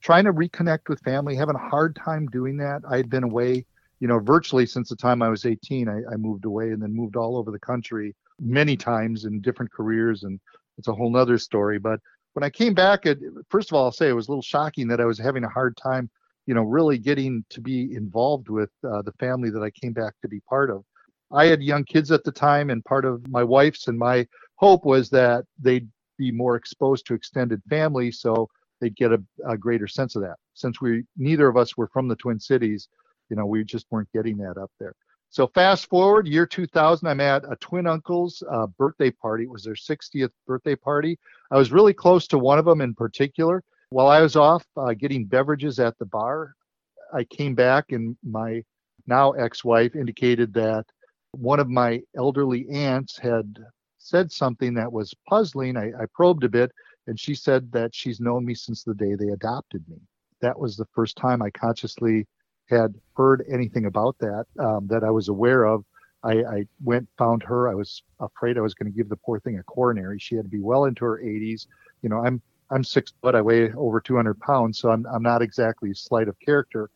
Trying 0.00 0.24
to 0.24 0.32
reconnect 0.32 0.88
with 0.88 0.98
family, 1.00 1.36
having 1.36 1.56
a 1.56 1.68
hard 1.68 1.94
time 1.94 2.26
doing 2.26 2.56
that. 2.56 2.80
I 2.88 2.96
had 2.96 3.10
been 3.10 3.22
away, 3.22 3.66
you 4.00 4.08
know, 4.08 4.18
virtually 4.18 4.64
since 4.64 4.88
the 4.88 4.96
time 4.96 5.20
I 5.20 5.28
was 5.28 5.44
18. 5.44 5.90
I, 5.90 6.00
I 6.10 6.16
moved 6.16 6.46
away 6.46 6.70
and 6.70 6.82
then 6.82 6.96
moved 6.96 7.16
all 7.16 7.36
over 7.36 7.50
the 7.50 7.58
country 7.58 8.16
many 8.40 8.78
times 8.78 9.26
in 9.26 9.42
different 9.42 9.70
careers, 9.70 10.22
and 10.22 10.40
it's 10.78 10.88
a 10.88 10.94
whole 10.94 11.10
nother 11.10 11.36
story. 11.36 11.78
But 11.78 12.00
when 12.34 12.44
I 12.44 12.50
came 12.50 12.74
back, 12.74 13.06
it, 13.06 13.18
first 13.48 13.70
of 13.70 13.76
all, 13.76 13.84
I'll 13.84 13.92
say 13.92 14.08
it 14.08 14.14
was 14.14 14.28
a 14.28 14.30
little 14.30 14.42
shocking 14.42 14.88
that 14.88 15.00
I 15.00 15.04
was 15.04 15.18
having 15.18 15.44
a 15.44 15.48
hard 15.48 15.76
time, 15.76 16.08
you 16.46 16.54
know, 16.54 16.62
really 16.62 16.98
getting 16.98 17.44
to 17.50 17.60
be 17.60 17.94
involved 17.94 18.48
with 18.48 18.70
uh, 18.84 19.02
the 19.02 19.12
family 19.18 19.50
that 19.50 19.62
I 19.62 19.70
came 19.70 19.92
back 19.92 20.14
to 20.22 20.28
be 20.28 20.40
part 20.48 20.70
of 20.70 20.84
I 21.32 21.46
had 21.46 21.62
young 21.62 21.84
kids 21.84 22.10
at 22.10 22.24
the 22.24 22.32
time, 22.32 22.70
and 22.70 22.84
part 22.84 23.04
of 23.04 23.28
my 23.28 23.44
wife's 23.44 23.86
and 23.88 23.98
my 23.98 24.26
hope 24.56 24.84
was 24.84 25.10
that 25.10 25.44
they'd 25.58 25.88
be 26.18 26.32
more 26.32 26.56
exposed 26.56 27.06
to 27.06 27.14
extended 27.14 27.62
family, 27.68 28.10
so 28.10 28.48
they'd 28.80 28.96
get 28.96 29.12
a, 29.12 29.22
a 29.46 29.56
greater 29.56 29.86
sense 29.86 30.16
of 30.16 30.22
that. 30.22 30.36
Since 30.54 30.80
we 30.80 31.04
neither 31.16 31.48
of 31.48 31.56
us 31.56 31.76
were 31.76 31.88
from 31.88 32.08
the 32.08 32.16
Twin 32.16 32.40
Cities, 32.40 32.88
you 33.28 33.36
know, 33.36 33.46
we 33.46 33.64
just 33.64 33.86
weren't 33.90 34.10
getting 34.12 34.36
that 34.38 34.58
up 34.58 34.72
there. 34.80 34.94
So 35.32 35.46
fast 35.46 35.88
forward, 35.88 36.26
year 36.26 36.44
2000, 36.44 37.06
I'm 37.06 37.20
at 37.20 37.44
a 37.48 37.54
twin 37.56 37.86
uncle's 37.86 38.42
uh, 38.50 38.66
birthday 38.66 39.12
party. 39.12 39.44
It 39.44 39.50
was 39.50 39.62
their 39.62 39.74
60th 39.74 40.32
birthday 40.44 40.74
party. 40.74 41.20
I 41.52 41.56
was 41.56 41.70
really 41.70 41.94
close 41.94 42.26
to 42.28 42.38
one 42.38 42.58
of 42.58 42.64
them 42.64 42.80
in 42.80 42.94
particular. 42.94 43.62
While 43.90 44.08
I 44.08 44.20
was 44.20 44.34
off 44.34 44.66
uh, 44.76 44.92
getting 44.92 45.26
beverages 45.26 45.78
at 45.78 45.96
the 45.98 46.04
bar, 46.04 46.54
I 47.14 47.22
came 47.22 47.54
back 47.54 47.92
and 47.92 48.16
my 48.24 48.64
now 49.06 49.30
ex-wife 49.32 49.94
indicated 49.94 50.52
that 50.54 50.86
one 51.30 51.60
of 51.60 51.68
my 51.68 52.02
elderly 52.16 52.68
aunts 52.68 53.16
had 53.16 53.56
said 53.98 54.32
something 54.32 54.74
that 54.74 54.92
was 54.92 55.14
puzzling. 55.28 55.76
I, 55.76 55.90
I, 55.90 56.06
probed 56.12 56.42
a 56.42 56.48
bit, 56.48 56.72
and 57.06 57.18
she 57.18 57.36
said 57.36 57.70
that 57.70 57.94
she's 57.94 58.18
known 58.18 58.44
me 58.44 58.54
since 58.54 58.82
the 58.82 58.94
day 58.94 59.14
they 59.14 59.28
adopted 59.28 59.88
me. 59.88 59.98
That 60.40 60.58
was 60.58 60.76
the 60.76 60.88
first 60.92 61.16
time 61.16 61.40
I 61.40 61.50
consciously 61.50 62.26
had 62.70 62.94
heard 63.16 63.44
anything 63.50 63.86
about 63.86 64.16
that 64.18 64.46
um, 64.58 64.86
that 64.86 65.04
I 65.04 65.10
was 65.10 65.28
aware 65.28 65.64
of 65.64 65.84
I, 66.22 66.32
I 66.32 66.66
went, 66.82 67.08
found 67.16 67.42
her. 67.44 67.68
I 67.68 67.74
was 67.74 68.02
afraid 68.20 68.58
I 68.58 68.60
was 68.60 68.74
going 68.74 68.90
to 68.90 68.96
give 68.96 69.08
the 69.08 69.16
poor 69.16 69.40
thing 69.40 69.58
a 69.58 69.62
coronary. 69.62 70.18
She 70.18 70.34
had 70.34 70.44
to 70.44 70.50
be 70.50 70.60
well 70.60 70.84
into 70.84 71.04
her 71.04 71.20
80s. 71.22 71.66
You 72.02 72.08
know, 72.08 72.24
I'm 72.24 72.40
I'm 72.70 72.84
six 72.84 73.12
foot. 73.20 73.34
I 73.34 73.40
weigh 73.40 73.72
over 73.72 74.00
200 74.00 74.38
pounds, 74.40 74.78
so 74.78 74.90
I'm 74.90 75.06
I'm 75.06 75.22
not 75.22 75.42
exactly 75.42 75.92
slight 75.94 76.28
of 76.28 76.38
character. 76.40 76.90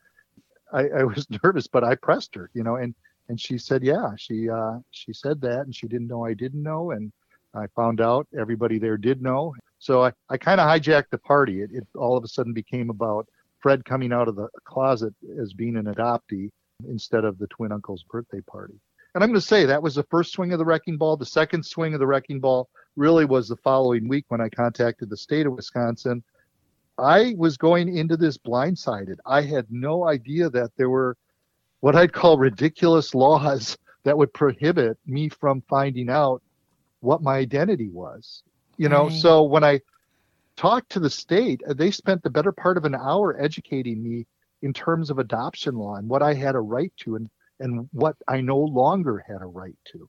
I, 0.72 0.88
I 0.88 1.04
was 1.04 1.26
nervous, 1.42 1.66
but 1.66 1.84
I 1.84 1.94
pressed 1.94 2.34
her. 2.34 2.50
You 2.54 2.62
know, 2.62 2.76
and 2.76 2.94
and 3.28 3.40
she 3.40 3.58
said, 3.58 3.82
yeah, 3.82 4.12
she 4.16 4.48
uh, 4.48 4.78
she 4.90 5.12
said 5.12 5.40
that, 5.40 5.60
and 5.60 5.74
she 5.74 5.88
didn't 5.88 6.08
know 6.08 6.24
I 6.24 6.34
didn't 6.34 6.62
know, 6.62 6.90
and 6.90 7.12
I 7.54 7.66
found 7.74 8.00
out 8.00 8.26
everybody 8.38 8.78
there 8.78 8.98
did 8.98 9.22
know. 9.22 9.54
So 9.78 10.04
I, 10.04 10.12
I 10.28 10.36
kind 10.36 10.60
of 10.60 10.68
hijacked 10.68 11.10
the 11.10 11.18
party. 11.18 11.62
It, 11.62 11.70
it 11.72 11.86
all 11.96 12.16
of 12.16 12.24
a 12.24 12.28
sudden 12.28 12.52
became 12.52 12.90
about 12.90 13.26
Fred 13.64 13.82
coming 13.86 14.12
out 14.12 14.28
of 14.28 14.36
the 14.36 14.50
closet 14.64 15.14
as 15.40 15.54
being 15.54 15.78
an 15.78 15.86
adoptee 15.86 16.50
instead 16.86 17.24
of 17.24 17.38
the 17.38 17.46
twin 17.46 17.72
uncle's 17.72 18.02
birthday 18.02 18.42
party. 18.42 18.78
And 19.14 19.24
I'm 19.24 19.30
going 19.30 19.40
to 19.40 19.46
say 19.46 19.64
that 19.64 19.82
was 19.82 19.94
the 19.94 20.02
first 20.10 20.32
swing 20.34 20.52
of 20.52 20.58
the 20.58 20.66
wrecking 20.66 20.98
ball. 20.98 21.16
The 21.16 21.24
second 21.24 21.64
swing 21.64 21.94
of 21.94 21.98
the 21.98 22.06
wrecking 22.06 22.40
ball 22.40 22.68
really 22.94 23.24
was 23.24 23.48
the 23.48 23.56
following 23.56 24.06
week 24.06 24.26
when 24.28 24.42
I 24.42 24.50
contacted 24.50 25.08
the 25.08 25.16
state 25.16 25.46
of 25.46 25.54
Wisconsin. 25.54 26.22
I 26.98 27.34
was 27.38 27.56
going 27.56 27.96
into 27.96 28.18
this 28.18 28.36
blindsided. 28.36 29.16
I 29.24 29.40
had 29.40 29.64
no 29.70 30.06
idea 30.06 30.50
that 30.50 30.72
there 30.76 30.90
were 30.90 31.16
what 31.80 31.96
I'd 31.96 32.12
call 32.12 32.36
ridiculous 32.36 33.14
laws 33.14 33.78
that 34.02 34.18
would 34.18 34.34
prohibit 34.34 34.98
me 35.06 35.30
from 35.30 35.62
finding 35.70 36.10
out 36.10 36.42
what 37.00 37.22
my 37.22 37.36
identity 37.36 37.88
was. 37.88 38.42
You 38.76 38.90
know, 38.90 39.04
right. 39.04 39.22
so 39.22 39.42
when 39.42 39.64
I 39.64 39.80
talked 40.56 40.90
to 40.92 41.00
the 41.00 41.10
state, 41.10 41.62
they 41.66 41.90
spent 41.90 42.22
the 42.22 42.30
better 42.30 42.52
part 42.52 42.76
of 42.76 42.84
an 42.84 42.94
hour 42.94 43.40
educating 43.40 44.02
me 44.02 44.26
in 44.62 44.72
terms 44.72 45.10
of 45.10 45.18
adoption 45.18 45.76
law 45.76 45.96
and 45.96 46.08
what 46.08 46.22
I 46.22 46.34
had 46.34 46.54
a 46.54 46.60
right 46.60 46.92
to 46.98 47.16
and 47.16 47.28
and 47.60 47.88
what 47.92 48.16
I 48.28 48.40
no 48.40 48.58
longer 48.58 49.24
had 49.26 49.40
a 49.40 49.46
right 49.46 49.76
to. 49.92 50.08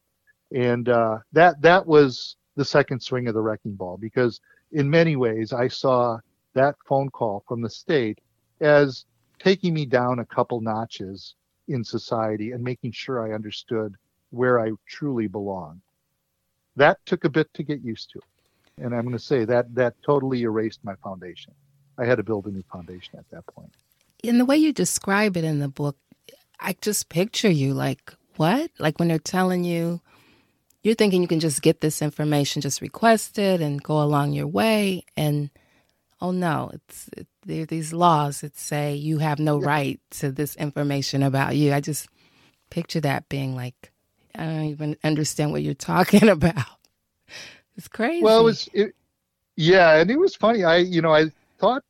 And 0.54 0.90
uh, 0.90 1.20
that 1.34 1.62
that 1.62 1.86
was 1.86 2.38
the 2.56 2.66
second 2.66 3.02
swing 3.02 3.28
of 3.28 3.34
the 3.34 3.42
wrecking 3.42 3.76
ball 3.76 3.98
because 3.98 4.40
in 4.72 4.90
many 4.90 5.16
ways 5.16 5.54
I 5.54 5.68
saw 5.68 6.20
that 6.54 6.76
phone 6.88 7.10
call 7.10 7.44
from 7.48 7.62
the 7.62 7.70
state 7.70 8.20
as 8.62 9.06
taking 9.40 9.74
me 9.74 9.86
down 9.86 10.20
a 10.20 10.26
couple 10.26 10.62
notches 10.62 11.36
in 11.68 11.84
society 11.84 12.52
and 12.52 12.64
making 12.64 12.92
sure 12.92 13.26
I 13.26 13.36
understood 13.36 13.96
where 14.30 14.60
I 14.60 14.72
truly 14.88 15.28
belong. 15.28 15.82
That 16.76 16.98
took 17.06 17.26
a 17.26 17.30
bit 17.30 17.54
to 17.54 17.64
get 17.64 17.82
used 17.82 18.12
to. 18.12 18.22
And 18.78 18.94
I'm 18.94 19.04
going 19.04 19.18
to 19.18 19.24
say 19.24 19.46
that 19.46 19.74
that 19.76 19.96
totally 20.06 20.42
erased 20.42 20.80
my 20.84 20.96
foundation. 20.96 21.54
I 21.98 22.06
had 22.06 22.18
to 22.18 22.24
build 22.24 22.46
a 22.46 22.52
new 22.52 22.64
foundation 22.72 23.18
at 23.18 23.30
that 23.32 23.46
point. 23.48 23.72
In 24.24 24.38
the 24.38 24.46
way 24.46 24.58
you 24.58 24.74
describe 24.74 25.38
it 25.38 25.44
in 25.44 25.60
the 25.60 25.70
book, 25.70 25.98
I 26.60 26.76
just 26.82 27.10
picture 27.10 27.50
you 27.50 27.74
like, 27.74 28.14
what? 28.36 28.72
Like 28.80 29.00
when 29.00 29.08
they're 29.08 29.20
telling 29.20 29.64
you, 29.64 30.02
you're 30.84 30.96
thinking 30.96 31.22
you 31.22 31.28
can 31.28 31.40
just 31.40 31.62
get 31.62 31.82
this 31.82 32.02
information, 32.02 32.62
just 32.62 32.82
request 32.82 33.40
it 33.40 33.62
and 33.62 33.82
go 33.82 34.02
along 34.02 34.34
your 34.34 34.48
way. 34.48 35.04
And 35.16 35.50
oh 36.22 36.32
no, 36.32 36.72
it's 36.74 37.10
it, 37.16 37.28
there 37.46 37.64
are 37.64 37.66
these 37.66 37.94
laws 37.94 38.42
that 38.42 38.58
say 38.58 38.94
you 38.94 39.20
have 39.20 39.40
no 39.40 39.60
yeah. 39.60 39.68
right 39.68 40.00
to 40.12 40.32
this 40.32 40.56
information 40.58 41.24
about 41.24 41.56
you. 41.56 41.74
I 41.74 41.80
just 41.80 42.08
picture 42.70 43.02
that 43.02 43.30
being 43.30 43.56
like, 43.56 43.92
I 44.36 44.44
don't 44.44 44.66
even 44.66 44.98
understand 45.04 45.52
what 45.52 45.64
you're 45.64 45.74
talking 45.74 46.30
about. 46.30 46.66
It's 47.78 47.88
crazy. 47.88 48.24
Well, 48.24 48.42
it 48.42 48.44
was, 48.44 48.70
it, 48.74 48.96
yeah, 49.56 49.98
and 49.98 50.10
it 50.10 50.18
was 50.18 50.36
funny. 50.36 50.64
I, 50.64 50.78
you 50.78 51.02
know, 51.02 51.14
I 51.14 51.26
thought, 51.58 51.84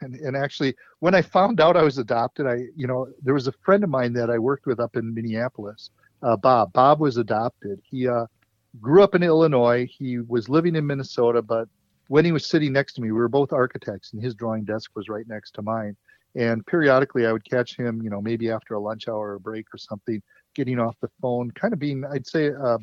and, 0.00 0.14
and 0.14 0.36
actually, 0.36 0.74
when 1.00 1.14
I 1.14 1.22
found 1.22 1.60
out 1.60 1.76
I 1.76 1.82
was 1.82 1.98
adopted, 1.98 2.46
I, 2.46 2.66
you 2.76 2.86
know, 2.86 3.08
there 3.22 3.34
was 3.34 3.46
a 3.46 3.52
friend 3.52 3.84
of 3.84 3.90
mine 3.90 4.12
that 4.14 4.30
I 4.30 4.38
worked 4.38 4.66
with 4.66 4.80
up 4.80 4.96
in 4.96 5.14
Minneapolis, 5.14 5.90
uh, 6.22 6.36
Bob. 6.36 6.72
Bob 6.72 7.00
was 7.00 7.16
adopted. 7.16 7.80
He 7.84 8.08
uh, 8.08 8.26
grew 8.80 9.02
up 9.02 9.14
in 9.14 9.22
Illinois. 9.22 9.86
He 9.86 10.18
was 10.18 10.48
living 10.48 10.76
in 10.76 10.86
Minnesota, 10.86 11.42
but 11.42 11.68
when 12.08 12.24
he 12.24 12.32
was 12.32 12.44
sitting 12.44 12.72
next 12.72 12.94
to 12.94 13.00
me, 13.00 13.12
we 13.12 13.18
were 13.18 13.28
both 13.28 13.52
architects, 13.52 14.12
and 14.12 14.22
his 14.22 14.34
drawing 14.34 14.64
desk 14.64 14.90
was 14.94 15.08
right 15.08 15.26
next 15.28 15.52
to 15.52 15.62
mine. 15.62 15.96
And 16.34 16.64
periodically, 16.66 17.26
I 17.26 17.32
would 17.32 17.44
catch 17.44 17.76
him, 17.76 18.02
you 18.02 18.10
know, 18.10 18.20
maybe 18.20 18.50
after 18.50 18.74
a 18.74 18.80
lunch 18.80 19.08
hour 19.08 19.30
or 19.30 19.34
a 19.34 19.40
break 19.40 19.66
or 19.74 19.78
something, 19.78 20.22
getting 20.54 20.78
off 20.78 20.96
the 21.00 21.10
phone, 21.20 21.50
kind 21.52 21.72
of 21.72 21.78
being, 21.78 22.04
I'd 22.04 22.26
say, 22.26 22.50
uh, 22.50 22.78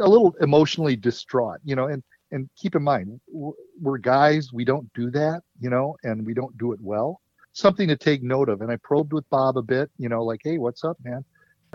a 0.00 0.08
little 0.08 0.34
emotionally 0.40 0.96
distraught, 0.96 1.60
you 1.64 1.76
know. 1.76 1.86
And 1.86 2.02
and 2.32 2.48
keep 2.56 2.74
in 2.76 2.82
mind, 2.82 3.20
we're 3.80 3.98
guys, 3.98 4.52
we 4.52 4.64
don't 4.64 4.92
do 4.94 5.10
that, 5.10 5.42
you 5.60 5.70
know, 5.70 5.96
and 6.04 6.24
we 6.24 6.34
don't 6.34 6.56
do 6.58 6.72
it 6.72 6.80
well. 6.80 7.20
Something 7.52 7.88
to 7.88 7.96
take 7.96 8.22
note 8.22 8.48
of. 8.48 8.60
And 8.60 8.70
I 8.70 8.76
probed 8.76 9.12
with 9.12 9.28
Bob 9.30 9.58
a 9.58 9.62
bit, 9.62 9.90
you 9.98 10.08
know, 10.08 10.22
like, 10.22 10.40
hey, 10.44 10.58
what's 10.58 10.84
up, 10.84 10.96
man? 11.02 11.24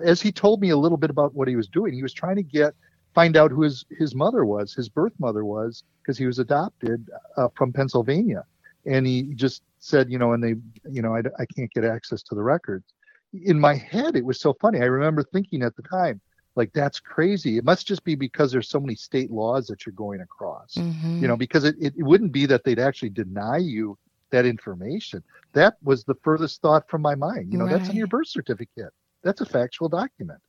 As 0.04 0.22
he 0.22 0.32
told 0.32 0.62
me 0.62 0.70
a 0.70 0.78
little 0.78 0.98
bit 0.98 1.10
about 1.10 1.36
what 1.36 1.48
he 1.48 1.56
was 1.56 1.68
doing, 1.68 1.94
he 1.94 2.04
was 2.04 2.14
trying 2.14 2.38
to 2.38 2.44
get 2.44 2.74
find 3.16 3.38
out 3.38 3.50
who 3.50 3.62
his, 3.62 3.86
his 3.98 4.14
mother 4.14 4.46
was, 4.46 4.74
his 4.74 4.90
birth 4.90 5.14
mother 5.20 5.46
was, 5.46 5.84
because 6.02 6.18
he 6.18 6.26
was 6.26 6.38
adopted 6.38 7.10
uh, 7.38 7.48
from 7.56 7.72
Pennsylvania. 7.72 8.44
And 8.86 9.08
he 9.08 9.34
just 9.36 9.64
said, 9.80 10.12
you 10.12 10.20
know, 10.20 10.34
and 10.34 10.44
they, 10.44 10.56
you 10.92 11.02
know, 11.02 11.16
I, 11.16 11.20
I 11.40 11.46
can't 11.56 11.72
get 11.72 11.86
access 11.86 12.22
to 12.24 12.36
the 12.36 12.44
records. 12.44 12.86
In 13.34 13.60
my 13.60 13.74
head, 13.74 14.16
it 14.16 14.26
was 14.26 14.40
so 14.40 14.54
funny. 14.62 14.80
I 14.82 14.86
remember 14.86 15.24
thinking 15.24 15.64
at 15.64 15.76
the 15.76 15.82
time, 15.84 16.22
like, 16.56 16.72
that's 16.74 17.00
crazy. 17.00 17.58
It 17.58 17.66
must 17.66 17.86
just 17.86 18.04
be 18.04 18.16
because 18.16 18.52
there's 18.52 18.70
so 18.70 18.80
many 18.80 18.96
state 18.96 19.32
laws 19.32 19.68
that 19.68 19.86
you're 19.86 19.94
going 19.94 20.22
across, 20.22 20.76
mm-hmm. 20.76 21.22
you 21.22 21.28
know, 21.28 21.36
because 21.36 21.64
it, 21.66 21.76
it, 21.80 21.94
it 21.98 22.04
wouldn't 22.04 22.32
be 22.32 22.46
that 22.46 22.64
they'd 22.64 22.80
actually 22.80 23.10
deny 23.10 23.58
you 23.58 23.98
that 24.32 24.46
information. 24.46 25.24
That 25.54 25.76
was 25.84 26.04
the 26.04 26.16
furthest 26.16 26.62
thought 26.62 26.90
from 26.90 27.02
my 27.02 27.16
mind. 27.16 27.52
You 27.52 27.60
know, 27.60 27.66
right. 27.66 27.78
that's 27.78 27.90
in 27.90 27.96
your 27.96 28.08
birth 28.08 28.28
certificate. 28.28 28.92
That's 29.24 29.42
a 29.42 29.46
factual 29.46 29.90
document. 29.90 30.40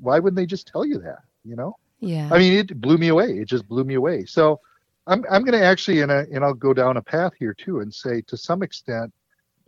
Why 0.00 0.18
wouldn't 0.18 0.36
they 0.36 0.46
just 0.46 0.66
tell 0.66 0.84
you 0.84 0.98
that? 0.98 1.20
You 1.44 1.56
know? 1.56 1.76
Yeah. 2.00 2.28
I 2.30 2.38
mean, 2.38 2.52
it 2.54 2.80
blew 2.80 2.98
me 2.98 3.08
away. 3.08 3.38
It 3.38 3.48
just 3.48 3.66
blew 3.68 3.84
me 3.84 3.94
away. 3.94 4.24
So 4.26 4.60
I'm 5.06 5.24
I'm 5.30 5.44
going 5.44 5.58
to 5.58 5.64
actually, 5.64 6.00
and, 6.00 6.10
I, 6.10 6.26
and 6.32 6.44
I'll 6.44 6.54
go 6.54 6.74
down 6.74 6.96
a 6.96 7.02
path 7.02 7.32
here 7.38 7.54
too, 7.54 7.80
and 7.80 7.92
say 7.92 8.22
to 8.22 8.36
some 8.36 8.62
extent, 8.62 9.12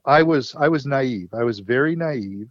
I 0.05 0.23
was 0.23 0.55
I 0.55 0.69
was 0.69 0.87
naive. 0.87 1.29
I 1.35 1.45
was 1.45 1.59
very 1.61 1.97
naive, 1.97 2.49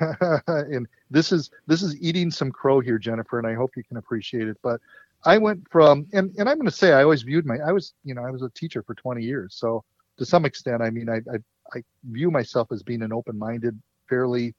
and 0.46 0.86
this 1.10 1.32
is 1.32 1.50
this 1.66 1.82
is 1.82 1.96
eating 2.00 2.30
some 2.30 2.50
crow 2.50 2.80
here, 2.80 2.98
Jennifer, 2.98 3.38
and 3.38 3.46
I 3.46 3.54
hope 3.54 3.76
you 3.76 3.84
can 3.84 3.96
appreciate 3.96 4.48
it. 4.48 4.58
But 4.62 4.80
I 5.24 5.38
went 5.38 5.66
from, 5.70 6.06
and 6.12 6.34
and 6.38 6.48
I'm 6.48 6.56
going 6.56 6.66
to 6.66 6.70
say, 6.70 6.92
I 6.92 7.02
always 7.02 7.22
viewed 7.22 7.46
my, 7.46 7.58
I 7.58 7.72
was, 7.72 7.94
you 8.04 8.14
know, 8.14 8.24
I 8.24 8.30
was 8.30 8.42
a 8.42 8.50
teacher 8.50 8.82
for 8.82 8.94
20 8.94 9.22
years, 9.22 9.54
so 9.54 9.84
to 10.18 10.24
some 10.24 10.44
extent, 10.44 10.82
I 10.82 10.90
mean, 10.90 11.08
I 11.08 11.16
I, 11.16 11.38
I 11.74 11.82
view 12.10 12.30
myself 12.30 12.70
as 12.72 12.82
being 12.82 13.02
an 13.02 13.12
open-minded, 13.12 13.80
fairly 14.08 14.54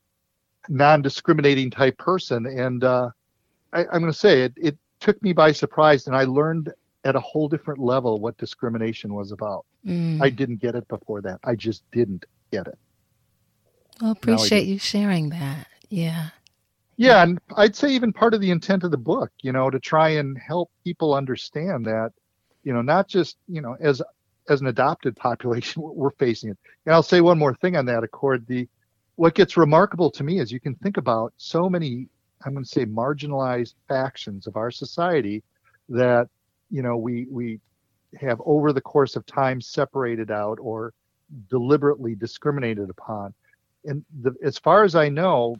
non-discriminating 0.69 1.71
type 1.71 1.97
person, 1.97 2.45
and 2.45 2.83
uh, 2.83 3.09
I, 3.73 3.81
I'm 3.81 4.01
going 4.01 4.11
to 4.11 4.13
say 4.13 4.43
it, 4.43 4.53
it 4.55 4.77
took 4.99 5.21
me 5.21 5.33
by 5.33 5.51
surprise, 5.51 6.07
and 6.07 6.15
I 6.15 6.23
learned 6.23 6.71
at 7.05 7.15
a 7.15 7.19
whole 7.19 7.49
different 7.49 7.81
level 7.81 8.19
what 8.19 8.37
discrimination 8.37 9.13
was 9.13 9.31
about. 9.31 9.65
Mm. 9.85 10.21
I 10.21 10.29
didn't 10.29 10.61
get 10.61 10.75
it 10.75 10.87
before 10.87 11.21
that. 11.21 11.39
I 11.43 11.55
just 11.55 11.83
didn't 11.91 12.25
get 12.51 12.67
it. 12.67 12.77
Well, 14.03 14.11
appreciate 14.11 14.67
you 14.67 14.79
sharing 14.79 15.29
that. 15.29 15.67
Yeah. 15.89 16.27
Yeah, 16.97 17.23
and 17.23 17.39
I'd 17.55 17.73
say 17.73 17.89
even 17.91 18.11
part 18.11 18.33
of 18.33 18.41
the 18.41 18.51
intent 18.51 18.83
of 18.83 18.91
the 18.91 18.97
book, 18.97 19.31
you 19.41 19.53
know, 19.53 19.69
to 19.69 19.79
try 19.79 20.09
and 20.09 20.37
help 20.37 20.69
people 20.83 21.13
understand 21.13 21.85
that, 21.85 22.11
you 22.65 22.73
know, 22.73 22.81
not 22.81 23.07
just, 23.07 23.37
you 23.47 23.61
know, 23.61 23.77
as 23.79 24.01
as 24.49 24.59
an 24.59 24.67
adopted 24.67 25.15
population, 25.27 25.81
we're 25.81 26.11
facing 26.11 26.49
it. 26.49 26.57
And 26.85 26.93
I'll 26.93 27.01
say 27.01 27.21
one 27.21 27.39
more 27.39 27.55
thing 27.55 27.77
on 27.77 27.85
that, 27.85 28.03
Accord. 28.03 28.45
The 28.45 28.67
what 29.15 29.35
gets 29.35 29.55
remarkable 29.55 30.11
to 30.11 30.23
me 30.23 30.39
is 30.39 30.51
you 30.51 30.59
can 30.59 30.75
think 30.75 30.97
about 30.97 31.33
so 31.37 31.69
many 31.69 32.09
I'm 32.45 32.53
going 32.53 32.65
to 32.65 32.69
say 32.69 32.85
marginalized 32.85 33.75
factions 33.87 34.47
of 34.47 34.57
our 34.57 34.69
society 34.69 35.43
that 35.87 36.27
you 36.69 36.81
know 36.81 36.97
we 36.97 37.25
we 37.31 37.61
have 38.19 38.41
over 38.45 38.73
the 38.73 38.81
course 38.81 39.15
of 39.15 39.25
time 39.25 39.61
separated 39.61 40.29
out 40.29 40.57
or 40.61 40.93
deliberately 41.49 42.15
discriminated 42.15 42.89
upon. 42.89 43.33
And 43.85 44.03
the, 44.21 44.33
as 44.43 44.57
far 44.57 44.83
as 44.83 44.95
I 44.95 45.09
know, 45.09 45.57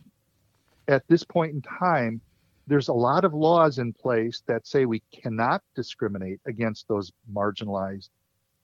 at 0.88 1.08
this 1.08 1.24
point 1.24 1.54
in 1.54 1.62
time, 1.62 2.22
there's 2.68 2.88
a 2.88 2.94
lot 2.94 3.26
of 3.26 3.34
laws 3.34 3.80
in 3.80 3.92
place 3.94 4.42
that 4.48 4.66
say 4.66 4.86
we 4.86 5.02
cannot 5.12 5.62
discriminate 5.76 6.40
against 6.46 6.88
those 6.88 7.12
marginalized 7.34 8.10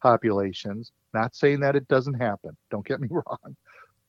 populations. 0.01 0.91
Not 1.13 1.35
saying 1.35 1.59
that 1.61 1.75
it 1.75 1.87
doesn't 1.87 2.13
happen. 2.13 2.55
Don't 2.71 2.85
get 2.85 3.01
me 3.01 3.07
wrong. 3.11 3.55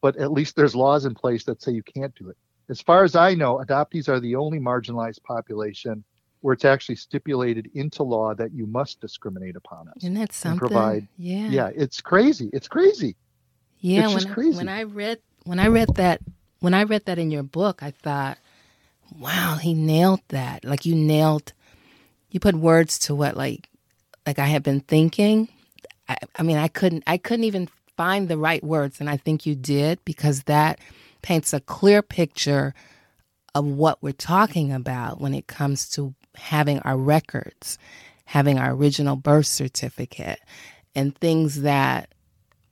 But 0.00 0.16
at 0.16 0.32
least 0.32 0.56
there's 0.56 0.74
laws 0.74 1.04
in 1.04 1.14
place 1.14 1.44
that 1.44 1.60
say 1.60 1.72
you 1.72 1.82
can't 1.82 2.14
do 2.14 2.30
it 2.30 2.36
as 2.70 2.80
far 2.80 3.02
as 3.04 3.16
I 3.16 3.34
know, 3.34 3.58
adoptees 3.58 4.08
are 4.08 4.20
the 4.20 4.36
only 4.36 4.60
marginalized 4.60 5.22
population 5.24 6.04
where 6.40 6.54
it's 6.54 6.64
actually 6.64 6.94
stipulated 6.94 7.68
into 7.74 8.02
law 8.02 8.32
that 8.34 8.52
you 8.54 8.66
must 8.66 9.00
discriminate 9.00 9.56
upon 9.56 9.88
us. 9.88 9.96
Isn't 9.98 10.14
that 10.14 10.32
something? 10.32 10.60
Provide, 10.60 11.06
yeah. 11.18 11.48
Yeah, 11.48 11.70
it's 11.74 12.00
crazy. 12.00 12.48
It's 12.52 12.68
crazy. 12.68 13.16
Yeah, 13.80 14.06
when 14.08 14.26
I, 14.26 14.56
when 14.56 14.68
I 14.68 14.82
read 14.84 15.20
when 15.44 15.58
I 15.58 15.68
read 15.68 15.94
that 15.96 16.20
when 16.60 16.74
I 16.74 16.82
read 16.82 17.06
that 17.06 17.18
in 17.18 17.30
your 17.30 17.42
book, 17.42 17.82
I 17.82 17.90
thought, 17.90 18.38
wow, 19.18 19.58
he 19.60 19.72
nailed 19.74 20.20
that. 20.28 20.64
Like 20.64 20.84
you 20.84 20.94
nailed 20.94 21.52
you 22.30 22.40
put 22.40 22.54
words 22.54 22.98
to 23.00 23.14
what 23.14 23.36
like 23.36 23.68
like 24.26 24.38
I 24.38 24.46
had 24.46 24.62
been 24.62 24.80
thinking. 24.80 25.48
I, 26.08 26.16
I 26.36 26.42
mean, 26.42 26.56
I 26.56 26.68
couldn't 26.68 27.04
I 27.06 27.16
couldn't 27.16 27.44
even 27.44 27.68
find 27.96 28.28
the 28.28 28.38
right 28.38 28.62
words, 28.62 29.00
and 29.00 29.10
I 29.10 29.16
think 29.16 29.46
you 29.46 29.54
did 29.54 30.04
because 30.04 30.44
that 30.44 30.78
paints 31.22 31.52
a 31.52 31.60
clear 31.60 32.02
picture 32.02 32.74
of 33.54 33.66
what 33.66 34.02
we're 34.02 34.12
talking 34.12 34.72
about 34.72 35.20
when 35.20 35.34
it 35.34 35.46
comes 35.46 35.88
to 35.90 36.14
having 36.36 36.78
our 36.80 36.96
records, 36.96 37.78
having 38.24 38.58
our 38.58 38.72
original 38.72 39.16
birth 39.16 39.46
certificate, 39.46 40.38
and 40.94 41.16
things 41.16 41.62
that 41.62 42.14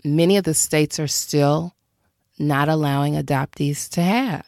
many 0.05 0.37
of 0.37 0.45
the 0.45 0.55
states 0.55 1.01
are 1.01 1.09
still 1.09 1.75
not 2.39 2.69
allowing 2.69 3.15
adoptees 3.15 3.89
to 3.91 4.03
have. 4.03 4.47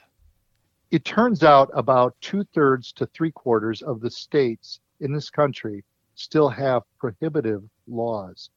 It 0.91 1.05
turns 1.05 1.43
out 1.45 1.71
about 1.75 2.17
two 2.21 2.45
thirds 2.45 2.93
to 2.95 3.07
three 3.07 3.31
quarters 3.31 3.83
of 3.83 4.01
the 4.01 4.11
states 4.11 4.81
in 5.01 5.13
this 5.13 5.31
country 5.31 5.85
still 6.15 6.49
have 6.49 6.83
prohibitive 6.99 7.63
laws 7.87 8.51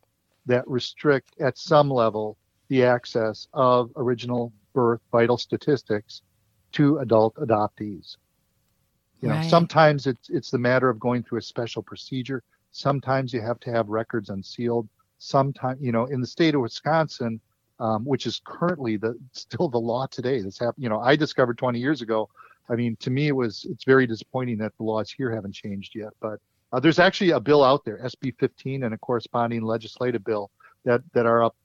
that 0.46 0.68
restrict 0.68 1.40
at 1.40 1.58
some 1.58 1.90
level 1.90 2.38
the 2.70 2.84
access 2.84 3.48
of 3.54 3.92
original 3.96 4.52
birth 4.74 5.02
vital 5.12 5.38
statistics 5.38 6.22
to 6.74 6.98
adult 7.00 7.36
adoptees. 7.36 8.18
You 9.22 9.30
know, 9.30 9.36
Right. 9.36 9.46
sometimes 9.46 10.08
it's 10.08 10.30
it's 10.30 10.52
the 10.52 10.58
matter 10.58 10.90
of 10.90 11.00
going 11.00 11.24
through 11.24 11.40
a 11.40 11.44
special 11.44 11.82
procedure. 11.84 12.44
Sometimes 12.72 13.32
you 13.34 13.42
have 13.42 13.60
to 13.62 13.72
have 13.72 13.88
records 13.90 14.30
unsealed. 14.30 14.90
Sometimes, 15.20 15.80
you 15.82 15.92
know, 15.92 16.06
in 16.08 16.20
the 16.20 16.28
state 16.28 16.56
of 16.56 16.62
Wisconsin, 16.62 17.40
um, 17.80 18.06
which 18.06 18.26
is 18.26 18.42
currently 18.46 18.98
the 18.98 19.18
still 19.32 19.70
the 19.70 19.80
law 19.80 20.06
today. 20.08 20.42
That's 20.42 20.60
happened. 20.60 20.84
You 20.84 20.90
know, 20.90 21.00
I 21.00 21.16
discovered 21.16 21.58
20 21.58 21.80
years 21.80 22.02
ago. 22.02 22.30
I 22.70 22.76
mean, 22.76 22.96
to 22.98 23.10
me, 23.10 23.28
it 23.28 23.36
was 23.36 23.66
it's 23.70 23.84
very 23.84 24.08
disappointing 24.08 24.58
that 24.60 24.76
the 24.78 24.84
laws 24.84 25.12
here 25.12 25.32
haven't 25.32 25.54
changed 25.54 25.96
yet. 25.96 26.14
But 26.22 26.40
uh, 26.72 26.80
there's 26.80 27.00
actually 27.00 27.32
a 27.32 27.40
bill 27.40 27.64
out 27.64 27.84
there, 27.86 28.00
SB 28.00 28.36
15, 28.40 28.84
and 28.84 28.94
a 28.94 28.98
corresponding 28.98 29.62
legislative 29.62 30.24
bill 30.24 30.50
that 30.86 31.02
that 31.14 31.26
are 31.26 31.44
up 31.44 31.56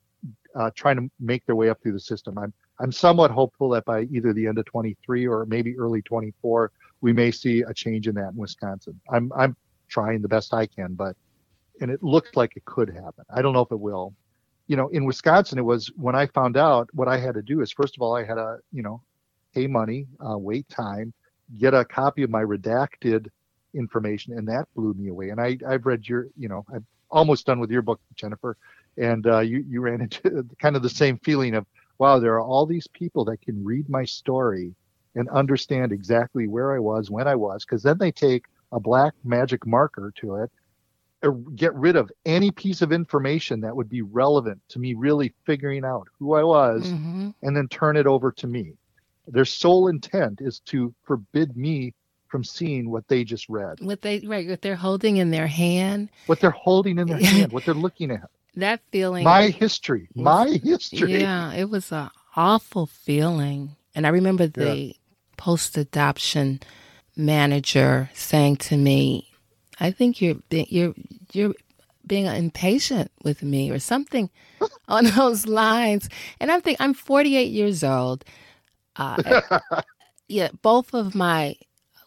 uh, 0.55 0.71
trying 0.75 0.97
to 0.97 1.11
make 1.21 1.47
their 1.47 1.57
way 1.57 1.71
up 1.71 1.81
through 1.83 1.93
the 1.93 2.01
system. 2.01 2.37
I'm 2.39 2.53
I'm 2.81 2.93
somewhat 2.93 3.31
hopeful 3.31 3.71
that 3.71 3.85
by 3.85 4.03
either 4.03 4.33
the 4.33 4.47
end 4.47 4.59
of 4.59 4.65
23 4.67 5.27
or 5.27 5.47
maybe 5.47 5.77
early 5.79 6.01
24, 6.03 6.71
we 7.01 7.13
may 7.13 7.31
see 7.31 7.63
a 7.63 7.75
change 7.75 8.07
in 8.07 8.15
that 8.17 8.33
in 8.33 8.37
Wisconsin. 8.37 9.01
I'm 9.11 9.33
I'm 9.37 9.57
trying 9.89 10.23
the 10.23 10.29
best 10.29 10.53
I 10.53 10.67
can, 10.67 10.95
but 10.95 11.17
and 11.81 11.91
it 11.91 12.03
looked 12.03 12.37
like 12.37 12.57
it 12.57 12.65
could 12.65 12.89
happen. 12.89 13.25
I 13.31 13.43
don't 13.43 13.53
know 13.53 13.63
if 13.63 13.73
it 13.73 13.81
will. 13.81 14.15
You 14.69 14.77
know, 14.77 14.89
in 14.89 15.05
Wisconsin, 15.05 15.59
it 15.59 15.65
was 15.65 15.89
when 15.97 16.15
I 16.15 16.27
found 16.27 16.57
out 16.57 16.89
what 16.95 17.09
I 17.09 17.19
had 17.19 17.35
to 17.35 17.43
do 17.43 17.63
is 17.63 17.73
first 17.73 17.97
of 17.97 18.03
all 18.03 18.17
I 18.17 18.25
had 18.25 18.35
to 18.35 18.59
you 18.73 18.83
know 18.83 19.03
pay 19.55 19.67
money, 19.67 20.07
uh, 20.25 20.39
wait 20.39 20.69
time, 20.69 21.13
get 21.59 21.75
a 21.75 21.85
copy 21.85 22.23
of 22.23 22.31
my 22.31 22.43
redacted 22.43 23.29
information, 23.75 24.39
and 24.39 24.49
that 24.49 24.69
blew 24.75 24.95
me 24.95 25.09
away. 25.09 25.31
And 25.31 25.41
I 25.41 25.59
I've 25.67 25.87
read 25.87 26.09
your 26.09 26.29
you 26.37 26.49
know 26.49 26.65
I'm 26.73 26.87
almost 27.11 27.47
done 27.47 27.61
with 27.61 27.71
your 27.71 27.83
book, 27.83 28.01
Jennifer, 28.15 28.57
and 28.97 29.27
uh, 29.27 29.41
you 29.41 29.65
you 29.69 29.81
ran 29.81 30.01
into 30.07 30.47
kind 30.61 30.77
of 30.77 30.83
the 30.83 30.91
same 30.91 31.19
feeling 31.19 31.55
of 31.55 31.67
wow, 31.99 32.19
there 32.19 32.35
are 32.35 32.41
all 32.41 32.67
these 32.67 32.87
people 32.87 33.25
that 33.25 33.41
can 33.41 33.65
read 33.65 33.89
my 33.89 34.05
story 34.05 34.75
and 35.17 35.29
understand 35.31 35.93
exactly 35.93 36.47
where 36.47 36.73
I 36.75 36.79
was 36.79 37.11
when 37.11 37.27
I 37.27 37.35
was, 37.35 37.65
because 37.65 37.83
then 37.83 37.99
they 37.99 38.13
take 38.13 38.45
a 38.73 38.79
black 38.79 39.15
magic 39.25 39.67
marker 39.67 40.13
to 40.17 40.37
it, 40.37 40.51
get 41.57 41.75
rid 41.75 41.97
of 41.97 42.11
any 42.25 42.51
piece 42.51 42.81
of 42.83 42.93
information 42.93 43.61
that 43.61 43.75
would 43.75 43.89
be 43.89 44.03
relevant 44.03 44.61
to 44.69 44.79
me 44.79 44.95
really 44.95 45.35
figuring 45.45 45.85
out 45.85 46.07
who 46.19 46.35
I 46.35 46.43
was, 46.45 46.93
Mhm. 46.93 47.35
and 47.43 47.57
then 47.57 47.69
turn 47.69 47.97
it 47.97 48.07
over 48.07 48.31
to 48.33 48.47
me. 48.47 48.75
Their 49.27 49.45
sole 49.45 49.89
intent 49.89 50.41
is 50.41 50.61
to 50.67 50.95
forbid 51.05 51.57
me 51.57 51.93
from 52.29 52.45
seeing 52.45 52.91
what 52.91 53.09
they 53.09 53.25
just 53.25 53.49
read, 53.49 53.81
What 53.81 54.03
they 54.03 54.21
right, 54.21 54.49
what 54.49 54.63
they're 54.63 54.77
holding 54.77 55.17
in 55.17 55.31
their 55.31 55.47
hand, 55.49 56.09
what 56.27 56.41
they're 56.41 56.51
holding 56.51 56.99
in 56.99 57.09
their 57.09 57.19
hand, 57.49 57.53
what 57.53 57.65
they're 57.65 57.75
looking 57.75 58.11
at. 58.11 58.31
that 58.55 58.81
feeling. 58.93 59.25
My 59.25 59.49
history, 59.49 60.09
my 60.15 60.49
history. 60.63 61.21
Yeah, 61.21 61.53
it 61.53 61.69
was 61.71 61.91
a 61.93 62.11
awful 62.37 62.87
feeling. 62.87 63.77
And 63.95 64.07
I 64.07 64.11
remember 64.11 64.47
the 64.47 64.95
post 65.37 65.77
adoption 65.77 66.61
manager 67.17 68.11
saying 68.15 68.57
to 68.57 68.77
me, 68.77 69.28
"I 69.81 69.91
think 69.91 70.21
you're 70.21 70.37
be- 70.49 70.67
you're 70.71 70.95
you're 71.33 71.55
being 72.07 72.27
impatient 72.27 73.11
with 73.23 73.43
me 73.43 73.71
or 73.71 73.79
something 73.79 74.31
on 74.89 75.05
those 75.05 75.47
lines." 75.47 76.09
And 76.41 76.51
I'm 76.51 76.61
thinking 76.61 76.85
I'm 76.85 76.95
48 76.95 77.51
years 77.51 77.85
old. 77.85 78.25
Uh, 78.97 79.61
yeah, 80.29 80.49
both 80.63 80.95
of 80.95 81.15
my 81.15 81.57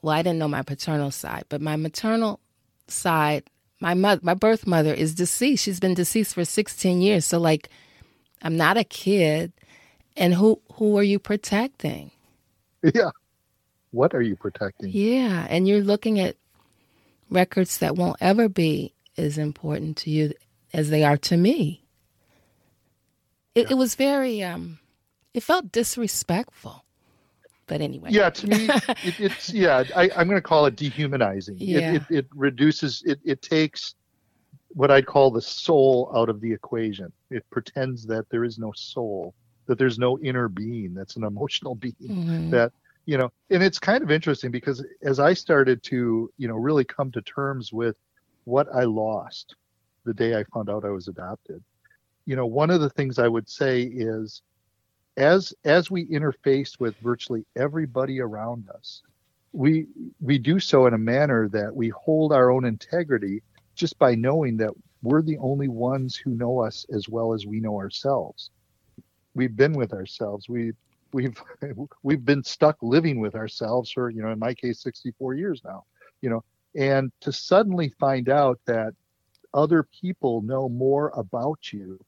well, 0.01 0.15
I 0.15 0.21
didn't 0.23 0.39
know 0.39 0.47
my 0.47 0.63
paternal 0.63 1.12
side, 1.12 1.45
but 1.49 1.62
my 1.62 1.75
maternal 1.75 2.39
side, 2.88 3.43
my 3.79 3.93
mother, 3.93 4.21
my 4.23 4.34
birth 4.34 4.65
mother 4.65 4.93
is 4.93 5.13
deceased. 5.13 5.63
She's 5.63 5.79
been 5.79 5.93
deceased 5.93 6.34
for 6.34 6.43
16 6.43 7.01
years. 7.01 7.25
So 7.25 7.39
like 7.39 7.69
I'm 8.41 8.57
not 8.57 8.77
a 8.77 8.84
kid. 8.84 9.53
And 10.17 10.34
who 10.34 10.62
who 10.73 10.97
are 10.97 11.03
you 11.03 11.19
protecting? 11.19 12.12
yeah. 12.93 13.12
What 13.91 14.13
are 14.13 14.21
you 14.21 14.36
protecting? 14.36 14.89
Yeah, 14.91 15.45
and 15.49 15.67
you're 15.67 15.81
looking 15.81 16.19
at 16.19 16.38
records 17.31 17.79
that 17.79 17.95
won't 17.95 18.17
ever 18.21 18.47
be 18.47 18.93
as 19.17 19.37
important 19.37 19.97
to 19.97 20.11
you 20.11 20.33
as 20.73 20.89
they 20.89 21.03
are 21.03 21.17
to 21.17 21.37
me. 21.37 21.83
It, 23.55 23.71
it 23.71 23.75
was 23.75 23.95
very 23.95 24.43
um 24.43 24.79
it 25.33 25.41
felt 25.43 25.71
disrespectful. 25.71 26.85
But 27.67 27.79
anyway. 27.79 28.09
Yeah, 28.11 28.29
to 28.31 28.47
me, 28.47 28.67
it, 29.05 29.19
it's 29.19 29.49
yeah. 29.53 29.83
I, 29.95 30.09
I'm 30.17 30.27
going 30.27 30.35
to 30.37 30.41
call 30.41 30.65
it 30.65 30.75
dehumanizing. 30.75 31.55
Yeah. 31.57 31.93
It, 31.93 31.95
it, 31.95 32.03
it 32.09 32.27
reduces. 32.35 33.01
It, 33.05 33.19
it 33.23 33.41
takes 33.41 33.95
what 34.73 34.91
I'd 34.91 35.05
call 35.05 35.31
the 35.31 35.41
soul 35.41 36.11
out 36.13 36.27
of 36.27 36.41
the 36.41 36.51
equation. 36.51 37.13
It 37.29 37.45
pretends 37.49 38.05
that 38.07 38.29
there 38.29 38.43
is 38.43 38.57
no 38.59 38.73
soul, 38.75 39.33
that 39.67 39.77
there's 39.77 39.97
no 39.97 40.19
inner 40.19 40.49
being, 40.49 40.93
that's 40.93 41.15
an 41.15 41.23
emotional 41.23 41.75
being. 41.75 41.95
Mhm. 42.01 42.51
That 42.51 42.73
you 43.05 43.17
know, 43.17 43.31
and 43.49 43.63
it's 43.63 43.79
kind 43.79 44.03
of 44.03 44.11
interesting 44.11 44.51
because 44.51 44.85
as 45.03 45.19
I 45.19 45.33
started 45.33 45.83
to 45.83 46.31
you 46.37 46.47
know 46.47 46.55
really 46.55 46.85
come 46.85 47.11
to 47.11 47.21
terms 47.21 47.73
with 47.73 47.95
what 48.45 48.67
I 48.73 48.83
lost 48.83 49.55
the 50.05 50.13
day 50.13 50.35
I 50.35 50.43
found 50.53 50.69
out 50.69 50.85
I 50.85 50.89
was 50.89 51.07
adopted, 51.07 51.63
you 52.25 52.35
know, 52.35 52.45
one 52.45 52.69
of 52.69 52.81
the 52.81 52.89
things 52.89 53.19
I 53.19 53.27
would 53.27 53.49
say 53.49 53.83
is 53.83 54.41
as 55.17 55.53
as 55.65 55.91
we 55.91 56.05
interface 56.07 56.79
with 56.79 56.95
virtually 56.97 57.45
everybody 57.55 58.21
around 58.21 58.69
us 58.69 59.01
we 59.53 59.87
we 60.21 60.37
do 60.37 60.59
so 60.59 60.85
in 60.85 60.93
a 60.93 60.97
manner 60.97 61.49
that 61.49 61.75
we 61.75 61.89
hold 61.89 62.31
our 62.31 62.49
own 62.51 62.65
integrity 62.65 63.41
just 63.75 63.97
by 63.99 64.15
knowing 64.15 64.57
that 64.57 64.71
we're 65.03 65.21
the 65.21 65.37
only 65.39 65.67
ones 65.67 66.15
who 66.15 66.31
know 66.31 66.59
us 66.59 66.85
as 66.93 67.09
well 67.09 67.33
as 67.33 67.45
we 67.45 67.59
know 67.59 67.77
ourselves. 67.77 68.51
We've 69.33 69.55
been 69.55 69.73
with 69.73 69.93
ourselves. 69.93 70.47
We 70.47 70.73
we've 71.13 71.41
we've 72.04 72.26
been 72.26 72.43
stuck 72.43 72.78
living 72.82 73.19
with 73.19 73.36
ourselves 73.36 73.91
for 73.91 74.10
you 74.10 74.21
know 74.21 74.32
in 74.32 74.39
my 74.39 74.54
case 74.54 74.82
64 74.82 75.36
years 75.36 75.62
now 75.63 75.84
you 76.21 76.30
know 76.30 76.43
and 76.76 77.12
to 77.21 77.32
suddenly 77.32 77.89
find 78.00 78.30
out 78.30 78.60
that 78.65 78.93
other 79.54 79.84
people 79.84 80.41
know 80.41 80.69
more 80.69 81.12
about 81.15 81.74
you 81.74 82.00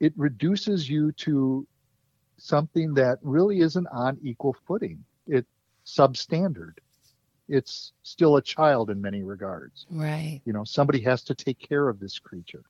it 0.00 0.12
reduces 0.16 0.88
you 0.88 1.12
to 1.12 1.66
something 2.38 2.94
that 2.94 3.18
really 3.22 3.60
isn't 3.60 3.86
on 3.88 4.18
equal 4.22 4.56
footing. 4.66 5.02
It's 5.26 5.48
substandard. 5.86 6.78
It's 7.48 7.92
still 8.02 8.36
a 8.36 8.42
child 8.42 8.90
in 8.90 9.00
many 9.00 9.22
regards. 9.22 9.86
Right. 9.90 10.40
You 10.44 10.52
know, 10.52 10.64
somebody 10.64 11.00
has 11.02 11.22
to 11.24 11.34
take 11.34 11.58
care 11.58 11.88
of 11.88 12.00
this 12.00 12.18
creature, 12.18 12.64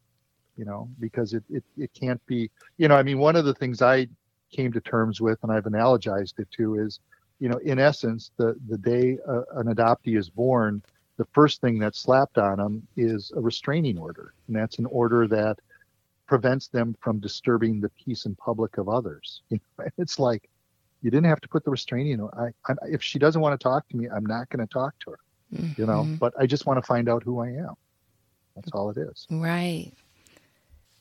you 0.56 0.64
know, 0.64 0.88
because 1.00 1.32
it, 1.32 1.42
it, 1.50 1.64
it 1.76 1.90
can't 1.94 2.24
be, 2.26 2.50
you 2.76 2.88
know, 2.88 2.94
I 2.94 3.02
mean, 3.02 3.18
one 3.18 3.36
of 3.36 3.44
the 3.44 3.54
things 3.54 3.80
I 3.80 4.08
came 4.50 4.72
to 4.72 4.80
terms 4.80 5.20
with 5.20 5.38
and 5.42 5.52
I've 5.52 5.64
analogized 5.64 6.38
it 6.38 6.48
to 6.56 6.78
is, 6.78 7.00
you 7.40 7.48
know, 7.48 7.58
in 7.58 7.78
essence, 7.78 8.30
the, 8.36 8.56
the 8.68 8.78
day 8.78 9.18
uh, 9.28 9.42
an 9.56 9.66
adoptee 9.66 10.16
is 10.18 10.28
born, 10.30 10.82
the 11.18 11.26
first 11.32 11.60
thing 11.60 11.78
that's 11.78 12.00
slapped 12.00 12.38
on 12.38 12.58
them 12.58 12.86
is 12.96 13.32
a 13.36 13.40
restraining 13.40 13.98
order. 13.98 14.32
And 14.46 14.56
that's 14.56 14.78
an 14.78 14.86
order 14.86 15.26
that 15.28 15.58
prevents 16.26 16.68
them 16.68 16.94
from 17.00 17.20
disturbing 17.20 17.80
the 17.80 17.88
peace 17.90 18.26
and 18.26 18.36
public 18.38 18.78
of 18.78 18.88
others. 18.88 19.42
You 19.50 19.60
know, 19.78 19.86
it's 19.98 20.18
like 20.18 20.48
you 21.02 21.10
didn't 21.10 21.26
have 21.28 21.40
to 21.42 21.48
put 21.48 21.64
the 21.64 21.70
restraining. 21.70 22.20
order. 22.20 22.52
I, 22.66 22.72
I, 22.72 22.74
if 22.88 23.02
she 23.02 23.18
doesn't 23.18 23.40
want 23.40 23.58
to 23.58 23.62
talk 23.62 23.88
to 23.90 23.96
me, 23.96 24.08
I'm 24.08 24.26
not 24.26 24.48
going 24.50 24.66
to 24.66 24.72
talk 24.72 24.94
to 25.00 25.10
her. 25.12 25.18
You 25.76 25.86
know, 25.86 26.02
Mhm. 26.04 26.18
but 26.18 26.34
I 26.38 26.46
just 26.46 26.66
want 26.66 26.78
to 26.82 26.86
find 26.86 27.08
out 27.08 27.22
who 27.22 27.38
I 27.40 27.48
am. 27.48 27.74
That's 28.56 28.70
all 28.72 28.90
it 28.90 28.96
is. 28.96 29.26
Right. 29.30 29.92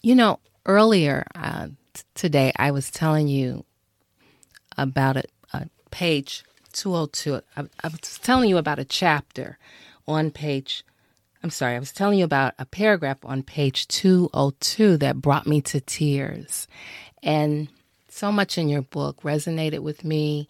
You 0.01 0.15
know, 0.15 0.39
earlier 0.67 1.25
uh, 1.33 1.69
today, 2.15 2.51
I 2.57 2.71
was 2.71 2.91
telling 2.91 3.27
you 3.27 3.65
about 4.77 5.17
a, 5.17 5.23
a 5.53 5.69
page 5.91 6.43
202. 6.73 7.41
I, 7.55 7.63
I 7.83 7.87
was 7.87 8.19
telling 8.19 8.49
you 8.49 8.57
about 8.57 8.79
a 8.79 8.85
chapter 8.85 9.57
on 10.07 10.31
page, 10.31 10.83
I'm 11.43 11.49
sorry, 11.49 11.75
I 11.75 11.79
was 11.79 11.91
telling 11.91 12.19
you 12.19 12.25
about 12.25 12.53
a 12.59 12.65
paragraph 12.65 13.17
on 13.23 13.43
page 13.43 13.87
202 13.87 14.97
that 14.97 15.21
brought 15.21 15.47
me 15.47 15.61
to 15.61 15.79
tears. 15.81 16.67
And 17.23 17.69
so 18.15 18.31
much 18.31 18.57
in 18.57 18.69
your 18.69 18.81
book 18.81 19.21
resonated 19.23 19.79
with 19.79 20.05
me. 20.05 20.47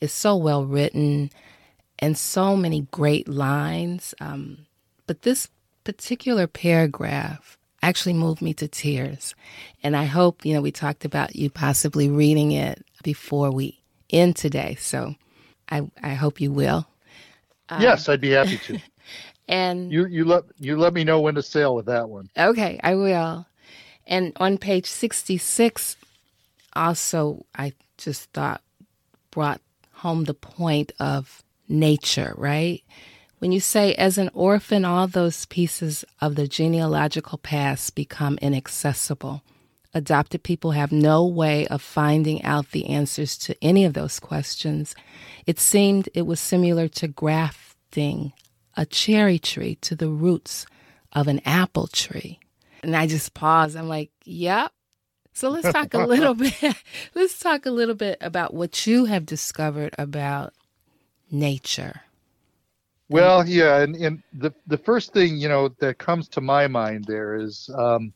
It's 0.00 0.12
so 0.12 0.36
well 0.36 0.66
written 0.66 1.30
and 1.98 2.18
so 2.18 2.54
many 2.56 2.82
great 2.90 3.28
lines. 3.28 4.14
Um, 4.20 4.66
but 5.06 5.22
this 5.22 5.48
particular 5.84 6.46
paragraph 6.46 7.56
actually 7.82 8.12
moved 8.14 8.40
me 8.40 8.54
to 8.54 8.68
tears. 8.68 9.34
And 9.82 9.96
I 9.96 10.04
hope, 10.04 10.44
you 10.44 10.54
know, 10.54 10.62
we 10.62 10.70
talked 10.70 11.04
about 11.04 11.36
you 11.36 11.50
possibly 11.50 12.08
reading 12.08 12.52
it 12.52 12.84
before 13.02 13.50
we 13.50 13.80
end 14.10 14.36
today. 14.36 14.76
So 14.78 15.16
I, 15.68 15.82
I 16.02 16.14
hope 16.14 16.40
you 16.40 16.52
will. 16.52 16.86
Uh, 17.68 17.78
yes, 17.80 18.08
I'd 18.08 18.20
be 18.20 18.30
happy 18.30 18.58
to. 18.58 18.78
and 19.48 19.92
you 19.92 20.06
you 20.06 20.24
let 20.24 20.44
you 20.58 20.76
let 20.76 20.92
me 20.92 21.04
know 21.04 21.20
when 21.20 21.34
to 21.34 21.42
sail 21.42 21.74
with 21.74 21.86
that 21.86 22.08
one. 22.08 22.28
Okay, 22.36 22.78
I 22.82 22.94
will. 22.94 23.46
And 24.06 24.32
on 24.36 24.58
page 24.58 24.86
sixty 24.86 25.38
six, 25.38 25.96
also 26.74 27.46
I 27.54 27.72
just 27.96 28.30
thought 28.32 28.62
brought 29.30 29.60
home 29.92 30.24
the 30.24 30.34
point 30.34 30.92
of 30.98 31.42
nature, 31.68 32.34
right? 32.36 32.82
When 33.42 33.50
you 33.50 33.58
say, 33.58 33.92
as 33.94 34.18
an 34.18 34.30
orphan, 34.34 34.84
all 34.84 35.08
those 35.08 35.46
pieces 35.46 36.04
of 36.20 36.36
the 36.36 36.46
genealogical 36.46 37.38
past 37.38 37.96
become 37.96 38.38
inaccessible. 38.40 39.42
Adopted 39.92 40.44
people 40.44 40.70
have 40.70 40.92
no 40.92 41.26
way 41.26 41.66
of 41.66 41.82
finding 41.82 42.40
out 42.44 42.70
the 42.70 42.86
answers 42.86 43.36
to 43.38 43.56
any 43.60 43.84
of 43.84 43.94
those 43.94 44.20
questions. 44.20 44.94
It 45.44 45.58
seemed 45.58 46.08
it 46.14 46.22
was 46.22 46.38
similar 46.38 46.86
to 46.90 47.08
grafting 47.08 48.32
a 48.76 48.86
cherry 48.86 49.40
tree 49.40 49.74
to 49.80 49.96
the 49.96 50.08
roots 50.08 50.64
of 51.12 51.26
an 51.26 51.40
apple 51.44 51.88
tree. 51.88 52.38
And 52.84 52.94
I 52.94 53.08
just 53.08 53.34
paused. 53.34 53.76
I'm 53.76 53.88
like, 53.88 54.12
yep. 54.24 54.70
So 55.32 55.48
let's 55.48 55.72
talk 55.72 55.94
a 55.94 56.06
little 56.06 56.34
bit. 56.36 56.76
Let's 57.16 57.40
talk 57.40 57.66
a 57.66 57.72
little 57.72 57.96
bit 57.96 58.18
about 58.20 58.54
what 58.54 58.86
you 58.86 59.06
have 59.06 59.26
discovered 59.26 59.96
about 59.98 60.54
nature. 61.28 62.02
Well, 63.08 63.46
yeah, 63.46 63.82
and, 63.82 63.94
and 63.96 64.22
the 64.32 64.52
the 64.66 64.78
first 64.78 65.12
thing 65.12 65.36
you 65.36 65.48
know 65.48 65.68
that 65.80 65.98
comes 65.98 66.28
to 66.28 66.40
my 66.40 66.66
mind 66.66 67.04
there 67.04 67.36
is, 67.36 67.68
um, 67.76 68.12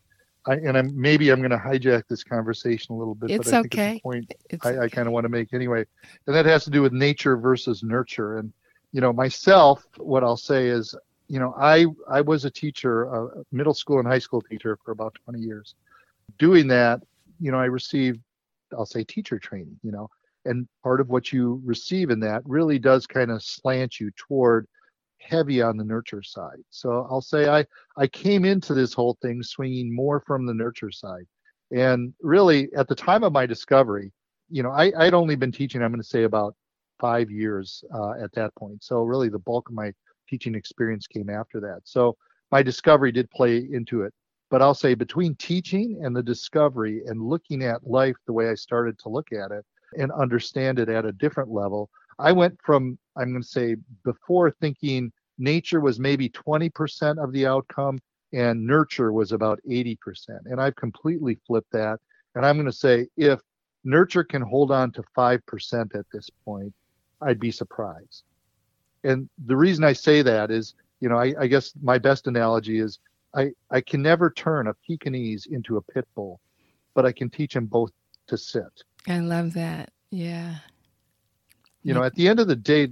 I, 0.47 0.55
and 0.55 0.77
I'm 0.77 0.99
maybe 0.99 1.31
I'm 1.31 1.41
going 1.41 1.51
to 1.51 1.59
hijack 1.59 2.05
this 2.09 2.25
conversation 2.25 2.95
a 2.95 2.99
little 2.99 3.15
bit, 3.15 3.31
it's 3.31 3.51
but 3.51 3.55
I 3.55 3.59
okay. 3.59 3.69
think 3.69 3.75
it's 3.75 3.99
a 3.99 4.03
point 4.03 4.35
it's 4.51 4.67
I, 4.67 4.71
okay. 4.71 4.81
I 4.81 4.89
kind 4.89 5.07
of 5.07 5.13
want 5.13 5.25
to 5.25 5.29
make 5.29 5.53
anyway, 5.53 5.85
and 6.27 6.35
that 6.35 6.47
has 6.47 6.65
to 6.65 6.71
do 6.71 6.83
with 6.83 6.93
nature 6.93 7.37
versus 7.37 7.83
nurture. 7.83 8.39
And 8.39 8.53
you 8.93 9.01
know, 9.01 9.13
myself, 9.13 9.85
what 9.99 10.25
I'll 10.25 10.37
say 10.37 10.69
is, 10.69 10.95
you 11.29 11.39
know, 11.39 11.55
I 11.59 11.87
I 12.09 12.23
was 12.23 12.45
a 12.45 12.51
teacher, 12.51 13.05
a 13.05 13.45
middle 13.53 13.75
school 13.75 13.99
and 13.99 14.09
high 14.09 14.21
school 14.21 14.41
teacher 14.41 14.79
for 14.85 14.93
about 14.93 15.17
20 15.25 15.41
years. 15.41 15.75
Doing 16.39 16.69
that, 16.69 17.03
you 17.39 17.53
know, 17.53 17.59
I 17.59 17.67
received, 17.67 18.21
I'll 18.73 18.87
say, 18.87 19.05
teacher 19.05 19.39
training. 19.39 19.79
You 19.83 19.93
know, 19.93 20.11
and 20.47 20.69
part 20.83 21.01
of 21.01 21.09
what 21.09 21.33
you 21.33 21.61
receive 21.65 22.11
in 22.11 22.21
that 22.21 22.43
really 22.45 22.79
does 22.79 23.07
kind 23.07 23.31
of 23.31 23.43
slant 23.43 24.01
you 24.01 24.11
toward 24.17 24.67
heavy 25.21 25.61
on 25.61 25.77
the 25.77 25.85
nurture 25.85 26.23
side. 26.23 26.59
So 26.71 27.07
I'll 27.11 27.21
say 27.21 27.49
I 27.49 27.65
I 27.97 28.07
came 28.07 28.45
into 28.45 28.75
this 28.75 28.93
whole 28.93 29.17
thing 29.23 29.43
swinging 29.43 29.95
more 29.95 30.21
from 30.27 30.47
the 30.47 30.55
nurture 30.55 30.91
side, 30.91 31.27
and 31.71 32.15
really 32.23 32.69
at 32.77 32.89
the 32.89 32.95
time 32.95 33.25
of 33.25 33.33
my 33.33 33.47
discovery, 33.47 34.13
you 34.51 34.63
know, 34.63 34.71
I 34.71 34.93
I'd 34.99 35.15
only 35.15 35.37
been 35.37 35.53
teaching. 35.53 35.83
I'm 35.83 35.91
going 35.91 36.01
to 36.03 36.09
say 36.09 36.25
about 36.25 36.55
five 37.01 37.31
years 37.31 37.85
uh, 37.95 38.13
at 38.23 38.33
that 38.33 38.55
point. 38.57 38.83
So 38.83 39.03
really 39.03 39.29
the 39.29 39.39
bulk 39.39 39.69
of 39.69 39.75
my 39.75 39.93
teaching 40.29 40.55
experience 40.55 41.07
came 41.07 41.29
after 41.31 41.61
that. 41.61 41.81
So 41.85 42.17
my 42.51 42.63
discovery 42.63 43.13
did 43.13 43.31
play 43.31 43.59
into 43.71 44.03
it. 44.03 44.13
But 44.51 44.63
I'll 44.63 44.75
say 44.75 44.95
between 44.95 45.35
teaching 45.37 46.01
and 46.03 46.15
the 46.15 46.23
discovery 46.23 47.03
and 47.07 47.21
looking 47.21 47.65
at 47.65 47.87
life 47.87 48.17
the 48.27 48.33
way 48.33 48.49
I 48.49 48.55
started 48.55 48.99
to 49.01 49.09
look 49.09 49.33
at 49.33 49.51
it 49.51 49.65
and 49.99 50.13
understand 50.13 50.79
it 50.79 50.89
at 50.89 51.05
a 51.05 51.13
different 51.13 51.51
level, 51.51 51.91
I 52.19 52.33
went 52.33 52.59
from, 52.65 52.99
I'm 53.17 53.31
going 53.31 53.43
to 53.43 53.49
say, 53.49 53.77
before 54.05 54.51
thinking 54.51 55.13
nature 55.39 55.81
was 55.81 56.01
maybe 56.01 56.29
20% 56.31 57.23
of 57.23 57.33
the 57.33 57.47
outcome 57.47 57.99
and 58.33 58.67
nurture 58.67 59.13
was 59.13 59.33
about 59.33 59.61
80%. 59.69 59.97
And 60.47 60.61
I've 60.61 60.77
completely 60.77 61.39
flipped 61.47 61.73
that. 61.73 62.01
And 62.35 62.45
I'm 62.45 62.57
going 62.57 62.67
to 62.67 62.73
say, 62.73 63.07
if 63.17 63.41
nurture 63.85 64.25
can 64.25 64.43
hold 64.43 64.71
on 64.71 64.93
to 64.93 65.05
5% 65.17 65.95
at 65.95 66.07
this 66.13 66.29
point, 66.45 66.73
I'd 67.21 67.41
be 67.41 67.51
surprised. 67.51 68.25
And 69.05 69.29
the 69.47 69.57
reason 69.57 69.85
I 69.85 69.93
say 69.93 70.23
that 70.23 70.51
is, 70.51 70.75
you 71.01 71.09
know, 71.09 71.17
I, 71.17 71.35
I 71.39 71.47
guess 71.47 71.73
my 71.83 71.99
best 71.99 72.27
analogy 72.27 72.79
is 72.81 72.99
I, 73.35 73.51
I 73.71 73.81
can 73.81 74.03
never 74.03 74.31
turn 74.31 74.67
a 74.67 74.75
Pekingese 74.87 75.47
into 75.47 75.77
a 75.77 75.83
pit 75.83 76.07
bull, 76.15 76.41
but 76.95 77.07
I 77.07 77.13
can 77.13 77.31
teach 77.31 77.55
them 77.55 77.67
both 77.67 77.93
to 78.29 78.37
sit. 78.37 78.83
I 79.07 79.19
love 79.21 79.55
that. 79.55 79.93
Yeah. 80.11 80.57
You 81.83 81.95
know, 81.95 82.03
at 82.03 82.15
the 82.15 82.29
end 82.29 82.41
of 82.41 82.49
the 82.49 82.57
day, 82.57 82.89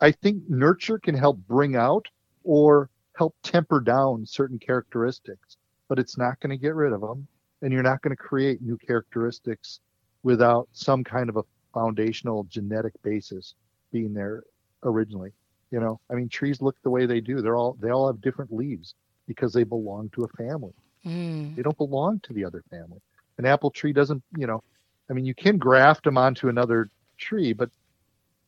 I 0.00 0.10
think 0.10 0.42
nurture 0.48 0.98
can 0.98 1.14
help 1.14 1.38
bring 1.46 1.76
out 1.76 2.06
or 2.42 2.88
help 3.16 3.34
temper 3.42 3.80
down 3.80 4.24
certain 4.26 4.58
characteristics, 4.58 5.56
but 5.88 5.98
it's 5.98 6.16
not 6.16 6.40
going 6.40 6.50
to 6.50 6.56
get 6.56 6.74
rid 6.74 6.92
of 6.92 7.00
them. 7.00 7.26
And 7.62 7.72
you're 7.72 7.82
not 7.82 8.02
going 8.02 8.14
to 8.14 8.22
create 8.22 8.62
new 8.62 8.76
characteristics 8.76 9.80
without 10.22 10.68
some 10.72 11.04
kind 11.04 11.28
of 11.28 11.36
a 11.36 11.44
foundational 11.72 12.44
genetic 12.44 12.92
basis 13.02 13.54
being 13.92 14.14
there 14.14 14.44
originally. 14.82 15.32
You 15.70 15.80
know, 15.80 16.00
I 16.10 16.14
mean, 16.14 16.28
trees 16.28 16.62
look 16.62 16.76
the 16.82 16.90
way 16.90 17.06
they 17.06 17.20
do. 17.20 17.40
They're 17.40 17.56
all 17.56 17.76
they 17.80 17.90
all 17.90 18.06
have 18.06 18.20
different 18.20 18.52
leaves 18.52 18.94
because 19.26 19.52
they 19.52 19.64
belong 19.64 20.10
to 20.10 20.24
a 20.24 20.28
family. 20.28 20.72
Mm. 21.04 21.56
They 21.56 21.62
don't 21.62 21.76
belong 21.76 22.20
to 22.20 22.32
the 22.32 22.44
other 22.44 22.62
family. 22.70 23.00
An 23.38 23.46
apple 23.46 23.70
tree 23.70 23.92
doesn't, 23.92 24.22
you 24.36 24.46
know, 24.46 24.62
I 25.10 25.12
mean, 25.12 25.24
you 25.24 25.34
can 25.34 25.58
graft 25.58 26.04
them 26.04 26.16
onto 26.16 26.48
another 26.48 26.88
tree, 27.18 27.52
but 27.52 27.70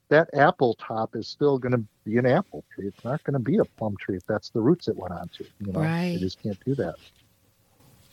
that 0.09 0.31
apple 0.35 0.75
top 0.75 1.17
is 1.17 1.27
still 1.27 1.59
going 1.59 1.73
to 1.73 1.85
be 2.05 2.17
an 2.17 2.27
apple 2.27 2.65
tree. 2.75 2.87
It's 2.87 3.05
not 3.05 3.23
going 3.25 3.35
to 3.35 3.41
be 3.41 3.59
a 3.59 3.65
plum 3.65 3.97
tree 4.01 4.17
if 4.17 4.27
that's 4.27 4.51
the 4.51 4.61
roots 4.61 4.89
it 4.89 4.97
went 4.97 5.13
onto. 5.13 5.45
You 5.61 5.73
know, 5.73 5.81
right. 5.81 6.13
you 6.13 6.19
just 6.19 6.43
can't 6.43 6.59
do 6.65 6.75
that. 6.77 6.95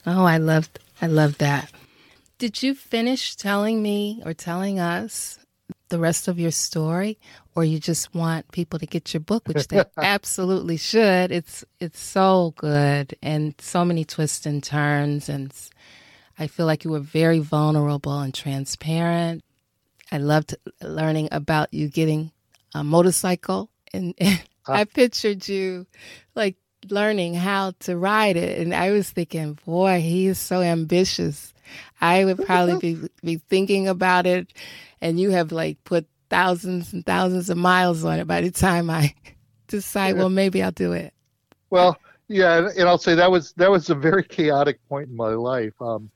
Oh, 0.05 0.25
I 0.25 0.37
loved, 0.37 0.79
I 1.01 1.07
love 1.07 1.37
that. 1.37 1.71
Did 2.37 2.61
you 2.61 2.73
finish 2.73 3.35
telling 3.35 3.81
me 3.81 4.21
or 4.25 4.33
telling 4.33 4.79
us 4.79 5.39
the 5.89 5.99
rest 5.99 6.27
of 6.27 6.39
your 6.39 6.51
story, 6.51 7.19
or 7.55 7.63
you 7.63 7.79
just 7.79 8.13
want 8.13 8.51
people 8.51 8.79
to 8.79 8.85
get 8.85 9.13
your 9.13 9.21
book, 9.21 9.47
which 9.47 9.67
they 9.67 9.83
absolutely 9.97 10.75
should? 10.75 11.31
It's 11.31 11.63
it's 11.79 11.99
so 11.99 12.53
good 12.57 13.15
and 13.21 13.53
so 13.59 13.85
many 13.85 14.03
twists 14.03 14.45
and 14.45 14.63
turns, 14.63 15.29
and 15.29 15.53
I 16.37 16.47
feel 16.47 16.65
like 16.65 16.83
you 16.83 16.91
were 16.91 16.99
very 16.99 17.39
vulnerable 17.39 18.19
and 18.19 18.33
transparent 18.33 19.43
I 20.13 20.17
loved 20.17 20.55
learning 20.79 21.29
about 21.31 21.73
you 21.73 21.89
getting 21.89 22.31
a 22.75 22.83
motorcycle, 22.83 23.71
and, 23.93 24.13
and 24.19 24.43
huh? 24.61 24.73
I 24.73 24.83
pictured 24.83 25.47
you 25.47 25.87
like 26.35 26.55
learning 26.87 27.33
how 27.33 27.73
to 27.79 27.97
ride 27.97 28.37
it, 28.37 28.59
and 28.59 28.75
I 28.75 28.91
was 28.91 29.09
thinking, 29.09 29.57
boy, 29.65 30.01
he 30.01 30.27
is 30.27 30.37
so 30.37 30.61
ambitious. 30.61 31.51
I 31.99 32.25
would 32.25 32.45
probably 32.45 32.77
be 32.77 33.09
be 33.23 33.37
thinking 33.49 33.87
about 33.87 34.27
it, 34.27 34.53
and 35.01 35.19
you 35.19 35.31
have 35.31 35.51
like 35.51 35.83
put 35.83 36.05
thousands 36.29 36.93
and 36.93 37.03
thousands 37.03 37.49
of 37.49 37.57
miles 37.57 38.05
on 38.05 38.19
it 38.19 38.27
by 38.27 38.41
the 38.41 38.51
time 38.51 38.91
I 38.91 39.15
decide, 39.67 40.15
well, 40.15 40.29
maybe 40.29 40.61
I'll 40.61 40.71
do 40.71 40.93
it. 40.93 41.11
Well, 41.71 41.97
yeah, 42.27 42.69
and 42.77 42.87
I'll 42.87 42.99
say 42.99 43.15
that 43.15 43.31
was 43.31 43.53
that 43.53 43.71
was 43.71 43.89
a 43.89 43.95
very 43.95 44.23
chaotic 44.23 44.79
point 44.87 45.09
in 45.09 45.15
my 45.15 45.29
life. 45.29 45.73
Um, 45.81 46.11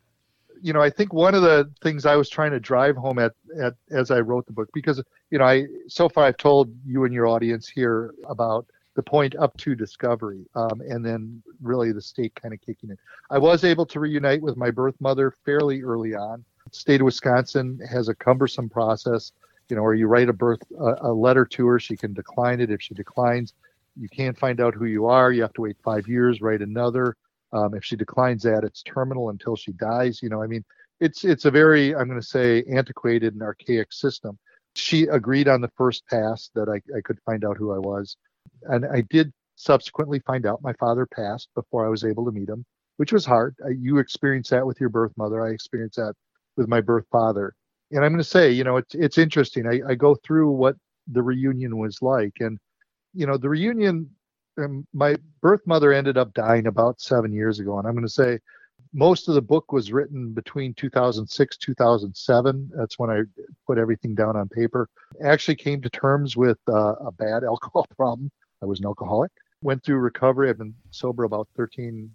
you 0.61 0.73
know, 0.73 0.81
I 0.81 0.89
think 0.89 1.13
one 1.13 1.35
of 1.35 1.41
the 1.41 1.71
things 1.81 2.05
I 2.05 2.15
was 2.15 2.29
trying 2.29 2.51
to 2.51 2.59
drive 2.59 2.95
home 2.95 3.19
at, 3.19 3.33
at 3.61 3.75
as 3.91 4.11
I 4.11 4.19
wrote 4.19 4.45
the 4.45 4.53
book, 4.53 4.69
because 4.73 5.01
you 5.31 5.37
know, 5.37 5.45
I 5.45 5.65
so 5.87 6.09
far 6.09 6.25
I've 6.25 6.37
told 6.37 6.73
you 6.85 7.05
and 7.05 7.13
your 7.13 7.27
audience 7.27 7.67
here 7.67 8.13
about 8.27 8.65
the 8.95 9.03
point 9.03 9.35
up 9.35 9.55
to 9.57 9.75
discovery, 9.75 10.45
um, 10.55 10.81
and 10.81 11.05
then 11.05 11.41
really 11.61 11.91
the 11.91 12.01
state 12.01 12.33
kind 12.35 12.53
of 12.53 12.61
kicking 12.61 12.89
in. 12.89 12.97
I 13.29 13.37
was 13.37 13.63
able 13.63 13.85
to 13.87 13.99
reunite 13.99 14.41
with 14.41 14.57
my 14.57 14.71
birth 14.71 14.95
mother 14.99 15.31
fairly 15.45 15.83
early 15.83 16.15
on. 16.15 16.43
State 16.71 17.01
of 17.01 17.05
Wisconsin 17.05 17.79
has 17.89 18.09
a 18.09 18.15
cumbersome 18.15 18.69
process, 18.69 19.31
you 19.69 19.75
know, 19.75 19.83
where 19.83 19.93
you 19.93 20.07
write 20.07 20.29
a 20.29 20.33
birth 20.33 20.61
a, 20.79 20.95
a 21.01 21.13
letter 21.13 21.45
to 21.45 21.67
her, 21.67 21.79
she 21.79 21.95
can 21.95 22.13
decline 22.13 22.59
it. 22.59 22.71
If 22.71 22.81
she 22.81 22.93
declines, 22.93 23.53
you 23.95 24.09
can't 24.09 24.37
find 24.37 24.59
out 24.59 24.73
who 24.73 24.85
you 24.85 25.05
are. 25.05 25.31
You 25.31 25.43
have 25.43 25.53
to 25.53 25.61
wait 25.61 25.77
five 25.83 26.07
years, 26.07 26.41
write 26.41 26.61
another 26.61 27.15
um, 27.53 27.73
if 27.73 27.83
she 27.83 27.95
declines 27.95 28.43
that, 28.43 28.63
it's 28.63 28.83
terminal 28.83 29.29
until 29.29 29.55
she 29.55 29.71
dies. 29.73 30.21
You 30.21 30.29
know, 30.29 30.41
I 30.41 30.47
mean, 30.47 30.63
it's 30.99 31.23
it's 31.23 31.45
a 31.45 31.51
very 31.51 31.95
I'm 31.95 32.07
going 32.07 32.19
to 32.19 32.25
say 32.25 32.63
antiquated 32.69 33.33
and 33.33 33.43
archaic 33.43 33.93
system. 33.93 34.37
She 34.75 35.03
agreed 35.03 35.47
on 35.47 35.61
the 35.61 35.71
first 35.77 36.05
pass 36.07 36.49
that 36.55 36.69
I, 36.69 36.75
I 36.95 37.01
could 37.01 37.17
find 37.25 37.43
out 37.43 37.57
who 37.57 37.73
I 37.73 37.79
was, 37.79 38.15
and 38.63 38.85
I 38.85 39.01
did 39.09 39.31
subsequently 39.55 40.19
find 40.19 40.45
out 40.45 40.61
my 40.61 40.73
father 40.73 41.05
passed 41.05 41.49
before 41.55 41.85
I 41.85 41.89
was 41.89 42.03
able 42.03 42.25
to 42.25 42.31
meet 42.31 42.49
him, 42.49 42.63
which 42.97 43.11
was 43.11 43.25
hard. 43.25 43.55
You 43.75 43.97
experienced 43.97 44.51
that 44.51 44.65
with 44.65 44.79
your 44.79 44.89
birth 44.89 45.11
mother. 45.17 45.43
I 45.45 45.49
experienced 45.49 45.97
that 45.97 46.13
with 46.57 46.67
my 46.67 46.81
birth 46.81 47.05
father. 47.11 47.53
And 47.91 48.03
I'm 48.03 48.11
going 48.11 48.19
to 48.19 48.23
say, 48.23 48.51
you 48.51 48.63
know, 48.63 48.77
it's 48.77 48.93
it's 48.95 49.17
interesting. 49.17 49.65
I, 49.65 49.91
I 49.91 49.95
go 49.95 50.15
through 50.15 50.51
what 50.51 50.75
the 51.07 51.23
reunion 51.23 51.77
was 51.77 52.01
like, 52.01 52.33
and 52.39 52.59
you 53.13 53.25
know, 53.25 53.37
the 53.37 53.49
reunion 53.49 54.09
my 54.93 55.15
birth 55.41 55.61
mother 55.65 55.93
ended 55.93 56.17
up 56.17 56.33
dying 56.33 56.67
about 56.67 56.99
seven 57.01 57.31
years 57.31 57.59
ago, 57.59 57.77
and 57.77 57.87
I'm 57.87 57.93
going 57.93 58.05
to 58.05 58.11
say 58.11 58.39
most 58.93 59.27
of 59.27 59.35
the 59.35 59.41
book 59.41 59.71
was 59.71 59.91
written 59.91 60.33
between 60.33 60.73
2006 60.75 61.57
2007 61.57 62.71
that's 62.73 62.97
when 62.97 63.09
i 63.09 63.21
put 63.65 63.77
everything 63.77 64.15
down 64.15 64.35
on 64.35 64.47
paper. 64.47 64.89
Actually 65.23 65.55
came 65.55 65.81
to 65.81 65.89
terms 65.89 66.37
with 66.37 66.57
uh, 66.69 66.93
a 66.95 67.11
bad 67.11 67.43
alcohol 67.51 67.85
problem. 67.95 68.31
I 68.61 68.65
was 68.65 68.79
an 68.79 68.85
alcoholic. 68.85 69.31
Went 69.61 69.83
through 69.83 69.97
recovery. 69.97 70.49
I've 70.49 70.57
been 70.57 70.73
sober 70.91 71.23
about 71.23 71.47
13 71.55 72.09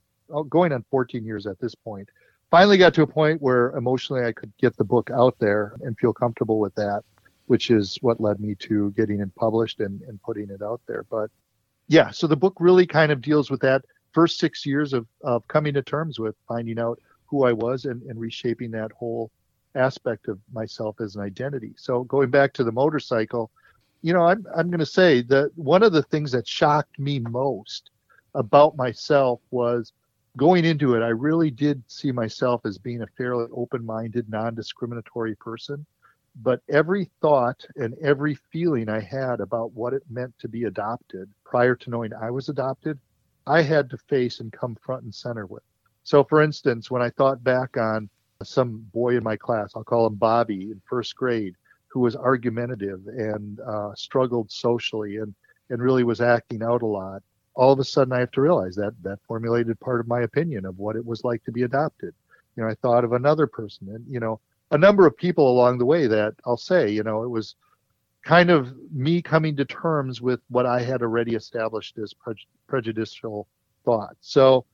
going 0.48 0.72
on 0.72 0.84
14 0.90 1.24
years 1.24 1.46
at 1.46 1.58
this 1.60 1.74
point. 1.74 2.08
Finally 2.50 2.78
got 2.78 2.94
to 2.94 3.02
a 3.02 3.06
point 3.06 3.40
where 3.40 3.70
emotionally 3.76 4.24
i 4.24 4.32
could 4.32 4.52
get 4.58 4.76
the 4.76 4.84
book 4.84 5.10
out 5.10 5.36
there 5.38 5.74
and 5.82 5.98
feel 5.98 6.12
comfortable 6.12 6.58
with 6.58 6.74
that 6.74 7.02
which 7.46 7.70
is 7.70 7.98
what 8.00 8.20
led 8.20 8.40
me 8.40 8.54
to 8.54 8.90
getting 8.92 9.20
it 9.20 9.34
published 9.34 9.80
and, 9.80 10.00
and 10.02 10.22
putting 10.22 10.48
it 10.50 10.62
out 10.62 10.80
there. 10.86 11.04
But 11.10 11.30
yeah, 11.92 12.10
so 12.10 12.26
the 12.26 12.34
book 12.34 12.54
really 12.58 12.86
kind 12.86 13.12
of 13.12 13.20
deals 13.20 13.50
with 13.50 13.60
that 13.60 13.84
first 14.12 14.38
six 14.38 14.64
years 14.64 14.94
of, 14.94 15.06
of 15.22 15.46
coming 15.48 15.74
to 15.74 15.82
terms 15.82 16.18
with 16.18 16.34
finding 16.48 16.78
out 16.78 16.98
who 17.26 17.44
I 17.44 17.52
was 17.52 17.84
and, 17.84 18.00
and 18.04 18.18
reshaping 18.18 18.70
that 18.70 18.90
whole 18.92 19.30
aspect 19.74 20.28
of 20.28 20.38
myself 20.54 21.02
as 21.02 21.16
an 21.16 21.22
identity. 21.22 21.74
So 21.76 22.04
going 22.04 22.30
back 22.30 22.54
to 22.54 22.64
the 22.64 22.72
motorcycle, 22.72 23.50
you 24.00 24.14
know, 24.14 24.22
I'm 24.22 24.46
I'm 24.56 24.70
going 24.70 24.80
to 24.80 24.86
say 24.86 25.20
that 25.24 25.50
one 25.54 25.82
of 25.82 25.92
the 25.92 26.02
things 26.04 26.32
that 26.32 26.48
shocked 26.48 26.98
me 26.98 27.18
most 27.18 27.90
about 28.34 28.74
myself 28.74 29.40
was 29.50 29.92
going 30.38 30.64
into 30.64 30.94
it. 30.94 31.02
I 31.02 31.08
really 31.08 31.50
did 31.50 31.82
see 31.88 32.10
myself 32.10 32.62
as 32.64 32.78
being 32.78 33.02
a 33.02 33.06
fairly 33.18 33.48
open-minded, 33.52 34.30
non-discriminatory 34.30 35.34
person, 35.34 35.84
but 36.36 36.60
every 36.68 37.10
thought 37.20 37.64
and 37.76 37.94
every 38.02 38.34
feeling 38.50 38.88
I 38.88 39.00
had 39.00 39.40
about 39.40 39.72
what 39.72 39.92
it 39.92 40.02
meant 40.08 40.38
to 40.38 40.48
be 40.48 40.64
adopted 40.64 41.30
prior 41.44 41.74
to 41.76 41.90
knowing 41.90 42.12
I 42.14 42.30
was 42.30 42.48
adopted, 42.48 42.98
I 43.46 43.62
had 43.62 43.90
to 43.90 43.98
face 43.98 44.40
and 44.40 44.52
come 44.52 44.76
front 44.76 45.02
and 45.04 45.14
center 45.14 45.46
with. 45.46 45.62
So, 46.04 46.24
for 46.24 46.42
instance, 46.42 46.90
when 46.90 47.02
I 47.02 47.10
thought 47.10 47.44
back 47.44 47.76
on 47.76 48.08
some 48.42 48.86
boy 48.92 49.16
in 49.16 49.22
my 49.22 49.36
class, 49.36 49.72
I'll 49.76 49.84
call 49.84 50.06
him 50.06 50.14
Bobby 50.14 50.70
in 50.70 50.80
first 50.88 51.14
grade, 51.16 51.54
who 51.88 52.00
was 52.00 52.16
argumentative 52.16 53.06
and 53.06 53.60
uh, 53.60 53.94
struggled 53.94 54.50
socially 54.50 55.18
and, 55.18 55.34
and 55.70 55.82
really 55.82 56.04
was 56.04 56.20
acting 56.20 56.62
out 56.62 56.82
a 56.82 56.86
lot. 56.86 57.22
All 57.54 57.72
of 57.72 57.78
a 57.78 57.84
sudden, 57.84 58.14
I 58.14 58.20
have 58.20 58.30
to 58.32 58.40
realize 58.40 58.74
that 58.76 58.94
that 59.02 59.18
formulated 59.28 59.78
part 59.80 60.00
of 60.00 60.08
my 60.08 60.22
opinion 60.22 60.64
of 60.64 60.78
what 60.78 60.96
it 60.96 61.04
was 61.04 61.22
like 61.22 61.44
to 61.44 61.52
be 61.52 61.62
adopted. 61.62 62.14
You 62.56 62.62
know, 62.62 62.70
I 62.70 62.74
thought 62.76 63.04
of 63.04 63.12
another 63.12 63.46
person 63.46 63.88
and, 63.90 64.04
you 64.08 64.20
know, 64.20 64.40
a 64.72 64.78
number 64.78 65.06
of 65.06 65.16
people 65.16 65.50
along 65.50 65.78
the 65.78 65.84
way 65.84 66.06
that 66.06 66.34
I'll 66.46 66.56
say, 66.56 66.90
you 66.90 67.02
know, 67.02 67.22
it 67.22 67.28
was 67.28 67.54
kind 68.24 68.50
of 68.50 68.74
me 68.90 69.20
coming 69.20 69.54
to 69.56 69.64
terms 69.66 70.20
with 70.20 70.40
what 70.48 70.64
I 70.64 70.80
had 70.80 71.02
already 71.02 71.34
established 71.34 71.98
as 71.98 72.14
pre- 72.14 72.46
prejudicial 72.66 73.46
thought. 73.84 74.16
So 74.20 74.64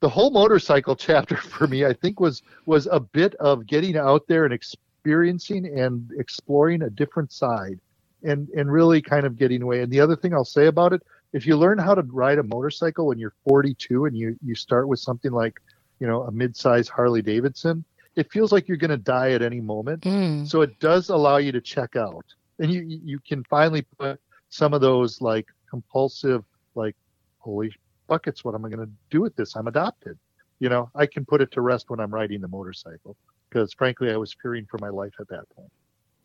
the 0.00 0.08
whole 0.08 0.30
motorcycle 0.30 0.96
chapter 1.08 1.36
for 1.36 1.66
me, 1.68 1.84
I 1.84 1.92
think, 1.92 2.18
was 2.18 2.42
was 2.66 2.88
a 2.90 2.98
bit 2.98 3.34
of 3.36 3.66
getting 3.66 3.96
out 3.96 4.26
there 4.26 4.44
and 4.44 4.52
experiencing 4.52 5.66
and 5.78 6.10
exploring 6.18 6.82
a 6.82 6.90
different 6.90 7.30
side, 7.30 7.78
and 8.24 8.48
and 8.50 8.70
really 8.70 9.00
kind 9.00 9.24
of 9.24 9.36
getting 9.36 9.62
away. 9.62 9.82
And 9.82 9.92
the 9.92 10.00
other 10.00 10.16
thing 10.16 10.34
I'll 10.34 10.44
say 10.44 10.66
about 10.66 10.92
it, 10.92 11.02
if 11.32 11.46
you 11.46 11.56
learn 11.56 11.78
how 11.78 11.94
to 11.94 12.02
ride 12.02 12.38
a 12.38 12.42
motorcycle 12.42 13.06
when 13.06 13.18
you're 13.18 13.34
42 13.46 14.06
and 14.06 14.16
you 14.16 14.36
you 14.44 14.56
start 14.56 14.88
with 14.88 14.98
something 14.98 15.30
like, 15.30 15.60
you 16.00 16.08
know, 16.08 16.22
a 16.22 16.32
mid-size 16.32 16.88
Harley 16.88 17.22
Davidson, 17.22 17.84
it 18.16 18.30
feels 18.30 18.52
like 18.52 18.68
you're 18.68 18.76
going 18.76 18.90
to 18.90 18.96
die 18.96 19.32
at 19.32 19.42
any 19.42 19.60
moment. 19.60 20.02
Mm. 20.02 20.48
So 20.48 20.62
it 20.62 20.78
does 20.78 21.08
allow 21.08 21.38
you 21.38 21.52
to 21.52 21.60
check 21.60 21.96
out, 21.96 22.24
and 22.58 22.72
you 22.72 22.82
you 22.82 23.18
can 23.26 23.44
finally 23.44 23.82
put 23.98 24.20
some 24.48 24.74
of 24.74 24.80
those 24.80 25.20
like 25.20 25.46
compulsive 25.68 26.44
like 26.74 26.96
holy 27.38 27.72
buckets 28.06 28.44
what 28.44 28.54
am 28.54 28.64
i 28.64 28.68
going 28.68 28.86
to 28.86 28.92
do 29.10 29.20
with 29.20 29.34
this? 29.36 29.56
I'm 29.56 29.66
adopted. 29.66 30.18
You 30.60 30.68
know 30.68 30.90
i 30.94 31.04
can 31.04 31.24
put 31.24 31.42
it 31.42 31.50
to 31.52 31.60
rest 31.60 31.90
when 31.90 32.00
i'm 32.00 32.14
riding 32.14 32.40
the 32.40 32.48
motorcycle 32.48 33.16
because 33.48 33.74
frankly 33.74 34.10
i 34.12 34.16
was 34.16 34.34
fearing 34.40 34.66
for 34.66 34.78
my 34.78 34.88
life 34.88 35.12
at 35.20 35.28
that 35.28 35.48
point. 35.54 35.70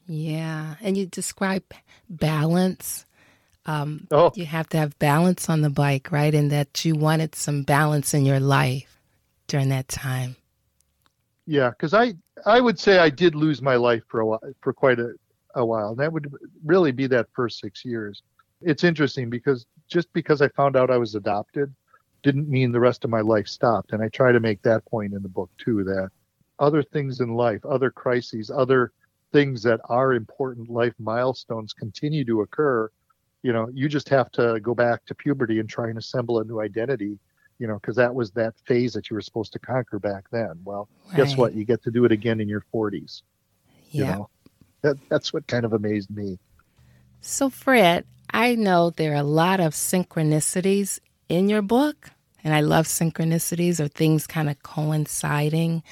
Yeah. 0.05 0.75
And 0.81 0.97
you 0.97 1.05
describe 1.05 1.63
balance. 2.09 3.05
Um, 3.65 4.07
oh. 4.09 4.31
you 4.33 4.45
have 4.45 4.69
to 4.69 4.77
have 4.77 4.97
balance 4.97 5.49
on 5.49 5.61
the 5.61 5.69
bike 5.69 6.11
right? 6.11 6.33
And 6.33 6.51
that 6.51 6.85
you 6.85 6.95
wanted 6.95 7.35
some 7.35 7.63
balance 7.63 8.13
in 8.13 8.25
your 8.25 8.39
life 8.39 8.99
during 9.47 9.69
that 9.69 9.87
time 9.87 10.35
yeah 11.49 11.69
because 11.71 11.93
i 11.93 12.13
i 12.45 12.61
would 12.61 12.79
say 12.79 12.99
i 12.99 13.09
did 13.09 13.33
lose 13.33 13.61
my 13.61 13.75
life 13.75 14.03
for 14.07 14.19
a 14.19 14.25
while 14.25 14.41
for 14.61 14.73
quite 14.73 14.99
a, 14.99 15.13
a 15.55 15.65
while 15.65 15.89
and 15.89 15.99
that 15.99 16.11
would 16.13 16.31
really 16.63 16.91
be 16.91 17.07
that 17.07 17.27
first 17.33 17.59
six 17.59 17.83
years 17.83 18.21
it's 18.61 18.83
interesting 18.83 19.29
because 19.29 19.65
just 19.87 20.11
because 20.13 20.41
I 20.41 20.49
found 20.49 20.75
out 20.75 20.91
I 20.91 20.97
was 20.97 21.15
adopted 21.15 21.73
didn't 22.21 22.49
mean 22.49 22.71
the 22.71 22.79
rest 22.79 23.05
of 23.05 23.09
my 23.09 23.21
life 23.21 23.47
stopped. 23.47 23.93
And 23.93 24.03
I 24.03 24.09
try 24.09 24.31
to 24.31 24.39
make 24.39 24.61
that 24.63 24.85
point 24.85 25.13
in 25.13 25.23
the 25.23 25.29
book 25.29 25.49
too 25.57 25.83
that 25.85 26.09
other 26.59 26.83
things 26.83 27.21
in 27.21 27.33
life, 27.33 27.65
other 27.65 27.89
crises, 27.89 28.51
other 28.51 28.91
things 29.31 29.63
that 29.63 29.79
are 29.85 30.13
important 30.13 30.69
life 30.69 30.93
milestones 30.99 31.73
continue 31.73 32.25
to 32.25 32.41
occur. 32.41 32.89
You 33.43 33.53
know, 33.53 33.69
you 33.73 33.87
just 33.87 34.09
have 34.09 34.31
to 34.33 34.59
go 34.59 34.75
back 34.75 35.05
to 35.05 35.15
puberty 35.15 35.59
and 35.59 35.69
try 35.69 35.87
and 35.87 35.97
assemble 35.97 36.39
a 36.39 36.43
new 36.43 36.59
identity, 36.59 37.17
you 37.59 37.67
know, 37.67 37.75
because 37.75 37.97
that 37.97 38.15
was 38.15 38.31
that 38.31 38.55
phase 38.65 38.93
that 38.93 39.09
you 39.09 39.13
were 39.13 39.21
supposed 39.21 39.53
to 39.53 39.59
conquer 39.59 39.99
back 39.99 40.25
then. 40.31 40.59
Well, 40.63 40.87
right. 41.07 41.17
guess 41.17 41.37
what? 41.37 41.53
You 41.53 41.65
get 41.65 41.83
to 41.83 41.91
do 41.91 42.05
it 42.05 42.11
again 42.11 42.39
in 42.39 42.47
your 42.47 42.63
40s. 42.73 43.21
Yeah. 43.91 44.05
You 44.05 44.11
know, 44.11 44.29
that, 44.81 44.97
that's 45.09 45.33
what 45.33 45.45
kind 45.47 45.65
of 45.65 45.73
amazed 45.73 46.09
me. 46.09 46.39
So, 47.21 47.49
Fred, 47.49 48.05
I 48.31 48.55
know 48.55 48.91
there 48.91 49.11
are 49.11 49.15
a 49.15 49.23
lot 49.23 49.59
of 49.59 49.73
synchronicities 49.73 50.99
in 51.27 51.49
your 51.49 51.61
book, 51.61 52.11
and 52.43 52.53
I 52.53 52.61
love 52.61 52.85
synchronicities 52.85 53.79
or 53.81 53.89
things 53.89 54.25
kind 54.25 54.49
of 54.49 54.63
coinciding. 54.63 55.83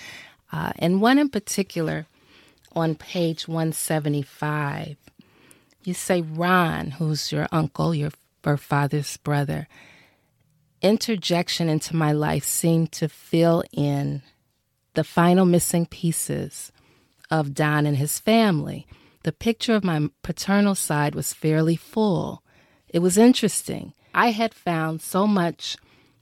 Uh, 0.51 0.71
and 0.79 1.01
one 1.01 1.19
in 1.19 1.27
particular 1.27 2.05
on 2.73 2.95
page 2.95 3.47
175, 3.47 4.95
you 5.83 5.93
say 5.93 6.21
Ron, 6.21 6.91
who's 6.91 7.31
your 7.33 7.47
uncle, 7.51 7.93
your 7.93 8.11
birth 8.41 8.61
father's 8.61 9.17
brother, 9.17 9.67
interjection 10.81 11.69
into 11.69 11.95
my 11.95 12.11
life 12.11 12.43
seemed 12.43 12.91
to 12.93 13.09
fill 13.09 13.63
in 13.71 14.21
the 14.93 15.03
final 15.03 15.45
missing 15.45 15.85
pieces 15.85 16.71
of 17.29 17.53
Don 17.53 17.85
and 17.85 17.97
his 17.97 18.19
family 18.19 18.87
the 19.27 19.33
picture 19.33 19.75
of 19.75 19.83
my 19.83 20.09
paternal 20.21 20.73
side 20.73 21.13
was 21.13 21.33
fairly 21.33 21.75
full. 21.75 22.43
It 22.87 22.99
was 22.99 23.17
interesting. 23.17 23.93
I 24.13 24.31
had 24.31 24.53
found 24.53 25.01
so 25.01 25.27
much 25.27 25.75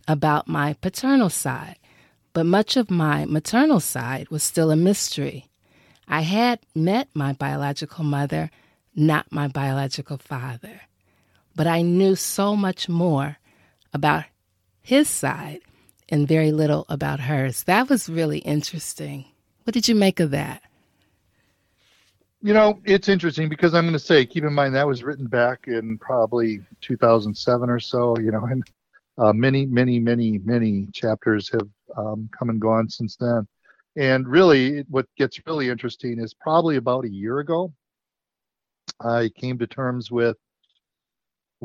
about 0.08 0.48
my 0.48 0.74
paternal 0.74 1.30
side, 1.30 1.78
but 2.34 2.48
much 2.48 2.76
of 2.76 2.90
my 2.90 3.26
maternal 3.26 3.80
side 3.80 4.30
was 4.30 4.42
still 4.42 4.72
a 4.72 4.76
mystery. 4.76 5.46
I 6.08 6.22
had 6.22 6.62
met 6.74 7.10
my 7.14 7.34
biological 7.34 8.04
mother, 8.04 8.50
not 8.96 9.32
my 9.32 9.50
biological 9.50 10.18
father, 10.18 10.82
but 11.56 11.68
I 11.68 11.84
knew 11.84 12.16
so 12.16 12.56
much 12.56 12.90
more 12.90 13.38
about 13.94 14.24
his 14.86 15.10
side 15.10 15.62
and 16.10 16.28
very 16.28 16.52
little 16.52 16.86
about 16.90 17.22
hers. 17.22 17.64
That 17.64 17.90
was 17.90 18.08
really 18.08 18.40
interesting. 18.40 19.26
What 19.64 19.74
did 19.74 19.88
you 19.88 19.96
make 19.96 20.20
of 20.20 20.32
that? 20.32 20.62
you 22.46 22.54
know, 22.54 22.80
it's 22.86 23.10
interesting 23.10 23.50
because 23.50 23.74
I'm 23.74 23.86
going 23.86 23.94
to 23.94 24.00
say, 24.00 24.24
keep 24.24 24.44
in 24.44 24.54
mind 24.54 24.76
that 24.76 24.86
was 24.86 25.04
written 25.04 25.26
back 25.26 25.68
in 25.68 25.98
probably 25.98 26.60
2007 26.82 27.72
or 27.72 27.80
so, 27.80 28.16
you 28.20 28.30
know, 28.30 28.46
and 28.46 28.64
uh, 29.18 29.34
many, 29.34 29.66
many, 29.66 29.98
many, 29.98 30.38
many 30.38 30.88
chapters 30.94 31.50
have 31.50 31.68
um, 31.98 32.30
come 32.38 32.52
and 32.52 32.62
gone 32.62 32.88
since 32.88 33.16
then. 33.16 33.48
And 33.96 34.28
really, 34.28 34.82
what 34.90 35.08
gets 35.18 35.42
really 35.48 35.70
interesting 35.70 36.20
is 36.20 36.36
probably 36.36 36.76
about 36.76 37.06
a 37.06 37.10
year 37.10 37.40
ago, 37.40 37.74
I 39.02 39.32
came 39.36 39.58
to 39.58 39.66
terms 39.66 40.12
with, 40.12 40.38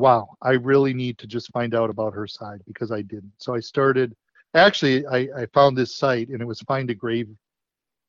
wow, 0.01 0.29
I 0.41 0.51
really 0.51 0.93
need 0.93 1.17
to 1.19 1.27
just 1.27 1.51
find 1.51 1.73
out 1.75 1.89
about 1.89 2.13
her 2.13 2.27
side 2.27 2.61
because 2.67 2.91
I 2.91 3.01
didn't. 3.01 3.31
So 3.37 3.55
I 3.55 3.59
started, 3.59 4.15
actually, 4.53 5.05
I, 5.07 5.27
I 5.37 5.45
found 5.53 5.77
this 5.77 5.95
site 5.95 6.29
and 6.29 6.41
it 6.41 6.45
was 6.45 6.59
Find 6.61 6.89
a 6.89 6.95
Grave 6.95 7.29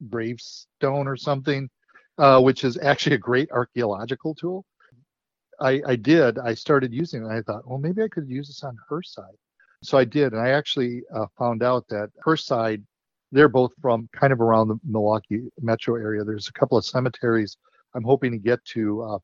gravestone 0.08 1.06
or 1.06 1.16
something 1.16 1.70
uh, 2.18 2.40
which 2.40 2.64
is 2.64 2.78
actually 2.78 3.14
a 3.16 3.18
great 3.18 3.50
archaeological 3.50 4.34
tool. 4.34 4.64
I, 5.60 5.80
I 5.86 5.96
did. 5.96 6.38
I 6.38 6.54
started 6.54 6.92
using 6.92 7.24
it. 7.24 7.28
I 7.28 7.42
thought, 7.42 7.66
well, 7.66 7.78
maybe 7.78 8.02
I 8.02 8.08
could 8.08 8.28
use 8.28 8.48
this 8.48 8.62
on 8.62 8.76
her 8.88 9.02
side. 9.02 9.36
So 9.82 9.98
I 9.98 10.04
did, 10.04 10.32
and 10.32 10.40
I 10.40 10.50
actually 10.50 11.02
uh, 11.14 11.26
found 11.38 11.62
out 11.62 11.86
that 11.88 12.10
her 12.20 12.36
side, 12.36 12.82
they're 13.32 13.48
both 13.48 13.72
from 13.80 14.08
kind 14.12 14.32
of 14.32 14.40
around 14.40 14.68
the 14.68 14.78
Milwaukee 14.84 15.48
metro 15.60 15.96
area. 15.96 16.24
There's 16.24 16.48
a 16.48 16.52
couple 16.52 16.78
of 16.78 16.84
cemeteries 16.84 17.56
I'm 17.94 18.04
hoping 18.04 18.32
to 18.32 18.38
get 18.38 18.64
to 18.66 19.02
uh, 19.02 19.18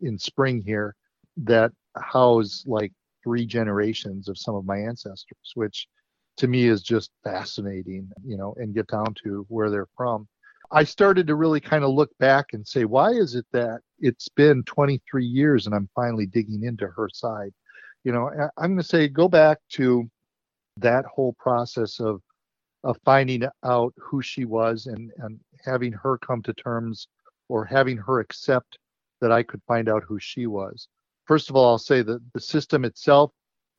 in 0.00 0.18
spring 0.18 0.62
here 0.64 0.94
that 1.38 1.72
house 2.00 2.64
like 2.66 2.92
three 3.22 3.46
generations 3.46 4.28
of 4.28 4.38
some 4.38 4.54
of 4.54 4.64
my 4.64 4.78
ancestors, 4.78 5.52
which 5.54 5.88
to 6.36 6.48
me 6.48 6.66
is 6.66 6.82
just 6.82 7.10
fascinating, 7.24 8.10
you 8.24 8.36
know, 8.36 8.54
and 8.58 8.74
get 8.74 8.86
down 8.88 9.14
to 9.22 9.44
where 9.48 9.70
they're 9.70 9.88
from. 9.96 10.26
I 10.70 10.84
started 10.84 11.26
to 11.26 11.34
really 11.34 11.60
kind 11.60 11.84
of 11.84 11.90
look 11.90 12.10
back 12.18 12.46
and 12.52 12.66
say, 12.66 12.84
why 12.86 13.10
is 13.10 13.34
it 13.34 13.46
that 13.52 13.80
it's 13.98 14.28
been 14.28 14.62
23 14.64 15.24
years 15.24 15.66
and 15.66 15.74
I'm 15.74 15.88
finally 15.94 16.26
digging 16.26 16.64
into 16.64 16.86
her 16.86 17.08
side? 17.12 17.52
You 18.04 18.12
know, 18.12 18.30
I'm 18.56 18.70
going 18.70 18.78
to 18.78 18.82
say 18.82 19.06
go 19.08 19.28
back 19.28 19.58
to 19.74 20.10
that 20.78 21.04
whole 21.04 21.34
process 21.34 22.00
of 22.00 22.22
of 22.84 22.98
finding 23.04 23.44
out 23.64 23.94
who 23.96 24.22
she 24.22 24.44
was 24.44 24.86
and 24.86 25.12
and 25.18 25.38
having 25.64 25.92
her 25.92 26.18
come 26.18 26.42
to 26.42 26.52
terms 26.54 27.06
or 27.48 27.64
having 27.64 27.96
her 27.98 28.18
accept 28.18 28.78
that 29.20 29.30
I 29.30 29.42
could 29.42 29.60
find 29.68 29.88
out 29.88 30.02
who 30.02 30.18
she 30.18 30.46
was. 30.46 30.88
First 31.26 31.50
of 31.50 31.56
all, 31.56 31.68
I'll 31.70 31.78
say 31.78 32.02
that 32.02 32.20
the 32.34 32.40
system 32.40 32.84
itself 32.84 33.32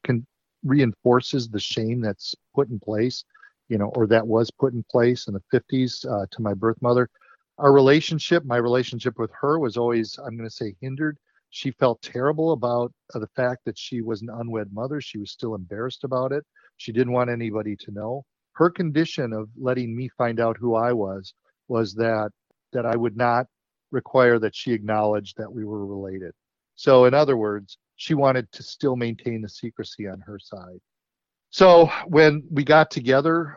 can 0.06 0.25
reinforces 0.63 1.49
the 1.49 1.60
shame 1.60 2.01
that's 2.01 2.36
put 2.56 2.69
in 2.69 2.79
place 2.79 3.23
you 3.69 3.77
know, 3.77 3.91
or 3.95 4.08
that 4.08 4.27
was 4.27 4.51
put 4.51 4.73
in 4.73 4.84
place 4.91 5.27
in 5.27 5.34
the 5.34 5.43
50s 5.53 6.06
uh, 6.10 6.25
to 6.32 6.41
my 6.41 6.53
birth 6.53 6.77
mother. 6.82 7.10
our 7.60 7.71
relationship, 7.73 8.45
my 8.45 8.58
relationship 8.58 9.17
with 9.19 9.32
her 9.39 9.60
was 9.60 9.77
always, 9.77 10.17
I'm 10.19 10.38
going 10.38 10.49
to 10.49 10.56
say, 10.56 10.75
hindered. 10.82 11.17
She 11.51 11.71
felt 11.71 12.01
terrible 12.01 12.53
about 12.53 12.91
uh, 13.15 13.19
the 13.19 13.29
fact 13.36 13.62
that 13.65 13.77
she 13.77 14.01
was 14.01 14.21
an 14.21 14.29
unwed 14.29 14.73
mother. 14.73 15.01
She 15.01 15.19
was 15.19 15.32
still 15.32 15.56
embarrassed 15.56 16.03
about 16.03 16.32
it. 16.32 16.43
She 16.77 16.91
didn't 16.91 17.13
want 17.13 17.29
anybody 17.29 17.75
to 17.77 17.91
know. 17.91 18.25
Her 18.53 18.69
condition 18.69 19.34
of 19.34 19.49
letting 19.58 19.95
me 19.95 20.10
find 20.17 20.39
out 20.39 20.58
who 20.60 20.75
I 20.75 20.93
was 20.93 21.34
was 21.67 21.93
that 21.95 22.32
that 22.73 22.86
I 22.88 22.95
would 22.97 23.17
not 23.17 23.47
require 23.91 24.39
that 24.39 24.56
she 24.56 24.73
acknowledge 24.73 25.36
that 25.36 25.51
we 25.51 25.63
were 25.65 25.86
related. 25.86 26.34
So, 26.75 27.05
in 27.05 27.13
other 27.13 27.38
words, 27.38 27.77
she 27.95 28.13
wanted 28.13 28.51
to 28.51 28.63
still 28.63 28.95
maintain 28.95 29.41
the 29.41 29.49
secrecy 29.49 30.07
on 30.07 30.19
her 30.21 30.39
side. 30.39 30.79
So 31.53 31.86
when 32.07 32.43
we 32.49 32.63
got 32.63 32.89
together, 32.89 33.55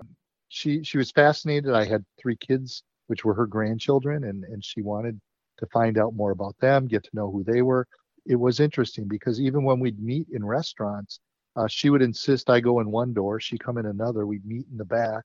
she 0.48 0.84
she 0.84 0.98
was 0.98 1.10
fascinated. 1.10 1.72
I 1.72 1.84
had 1.86 2.04
three 2.20 2.36
kids, 2.36 2.82
which 3.06 3.24
were 3.24 3.32
her 3.34 3.46
grandchildren, 3.46 4.24
and 4.24 4.44
and 4.44 4.62
she 4.62 4.82
wanted 4.82 5.18
to 5.58 5.66
find 5.72 5.96
out 5.96 6.14
more 6.14 6.30
about 6.32 6.58
them, 6.60 6.86
get 6.86 7.04
to 7.04 7.10
know 7.14 7.30
who 7.30 7.42
they 7.42 7.62
were. 7.62 7.86
It 8.26 8.36
was 8.36 8.60
interesting 8.60 9.08
because 9.08 9.40
even 9.40 9.64
when 9.64 9.80
we'd 9.80 9.98
meet 9.98 10.26
in 10.30 10.44
restaurants, 10.44 11.20
uh, 11.56 11.68
she 11.68 11.88
would 11.88 12.02
insist 12.02 12.50
I 12.50 12.60
go 12.60 12.80
in 12.80 12.90
one 12.90 13.14
door, 13.14 13.40
she 13.40 13.56
come 13.56 13.78
in 13.78 13.86
another. 13.86 14.26
We'd 14.26 14.44
meet 14.44 14.66
in 14.70 14.76
the 14.76 14.84
back. 14.84 15.24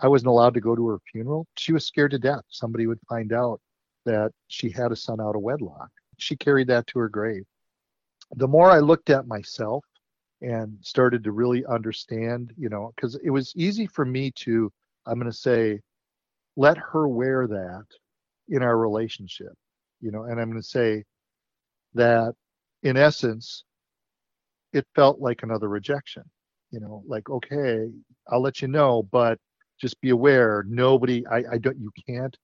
I 0.00 0.08
wasn't 0.08 0.30
allowed 0.30 0.54
to 0.54 0.60
go 0.60 0.74
to 0.74 0.88
her 0.88 0.98
funeral. 1.12 1.46
She 1.56 1.72
was 1.72 1.86
scared 1.86 2.10
to 2.12 2.18
death. 2.18 2.42
Somebody 2.48 2.88
would 2.88 3.00
find 3.08 3.32
out 3.32 3.60
that 4.06 4.32
she 4.48 4.70
had 4.70 4.90
a 4.90 4.96
son 4.96 5.20
out 5.20 5.36
of 5.36 5.42
wedlock. 5.42 5.90
She 6.18 6.36
carried 6.36 6.68
that 6.68 6.86
to 6.88 6.98
her 6.98 7.08
grave. 7.08 7.44
The 8.36 8.48
more 8.48 8.70
I 8.70 8.80
looked 8.80 9.10
at 9.10 9.26
myself 9.26 9.84
and 10.42 10.76
started 10.82 11.24
to 11.24 11.32
really 11.32 11.64
understand, 11.66 12.52
you 12.56 12.68
know, 12.68 12.92
because 12.94 13.18
it 13.24 13.30
was 13.30 13.52
easy 13.56 13.86
for 13.86 14.04
me 14.04 14.30
to, 14.32 14.70
I'm 15.06 15.18
going 15.18 15.30
to 15.30 15.36
say, 15.36 15.80
let 16.56 16.76
her 16.76 17.08
wear 17.08 17.46
that 17.46 17.86
in 18.48 18.62
our 18.62 18.76
relationship, 18.76 19.52
you 20.00 20.10
know, 20.10 20.24
and 20.24 20.40
I'm 20.40 20.50
going 20.50 20.60
to 20.60 20.68
say 20.68 21.04
that 21.94 22.34
in 22.82 22.96
essence, 22.96 23.64
it 24.72 24.86
felt 24.94 25.20
like 25.20 25.42
another 25.42 25.68
rejection, 25.68 26.24
you 26.70 26.80
know, 26.80 27.02
like, 27.06 27.30
okay, 27.30 27.88
I'll 28.28 28.42
let 28.42 28.60
you 28.60 28.68
know, 28.68 29.08
but 29.10 29.38
just 29.80 30.00
be 30.00 30.10
aware 30.10 30.64
nobody, 30.68 31.26
I, 31.26 31.42
I 31.52 31.58
don't, 31.58 31.78
you 31.78 31.90
can't, 32.06 32.36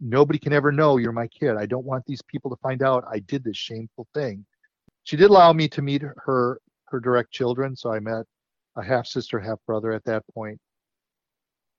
nobody 0.00 0.38
can 0.38 0.52
ever 0.52 0.72
know 0.72 0.96
you're 0.96 1.12
my 1.12 1.26
kid. 1.28 1.56
I 1.56 1.66
don't 1.66 1.84
want 1.84 2.04
these 2.06 2.22
people 2.22 2.50
to 2.50 2.56
find 2.62 2.82
out 2.82 3.04
I 3.10 3.20
did 3.20 3.44
this 3.44 3.56
shameful 3.56 4.06
thing. 4.14 4.44
She 5.04 5.16
did 5.16 5.30
allow 5.30 5.52
me 5.52 5.68
to 5.68 5.82
meet 5.82 6.02
her 6.02 6.60
her 6.86 7.00
direct 7.00 7.30
children. 7.30 7.76
So 7.76 7.92
I 7.92 8.00
met 8.00 8.24
a 8.76 8.82
half 8.82 9.06
sister, 9.06 9.38
half 9.38 9.58
brother 9.66 9.92
at 9.92 10.04
that 10.04 10.24
point. 10.34 10.58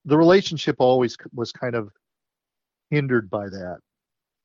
The 0.05 0.17
relationship 0.17 0.77
always 0.79 1.17
was 1.33 1.51
kind 1.51 1.75
of 1.75 1.89
hindered 2.89 3.29
by 3.29 3.49
that. 3.49 3.79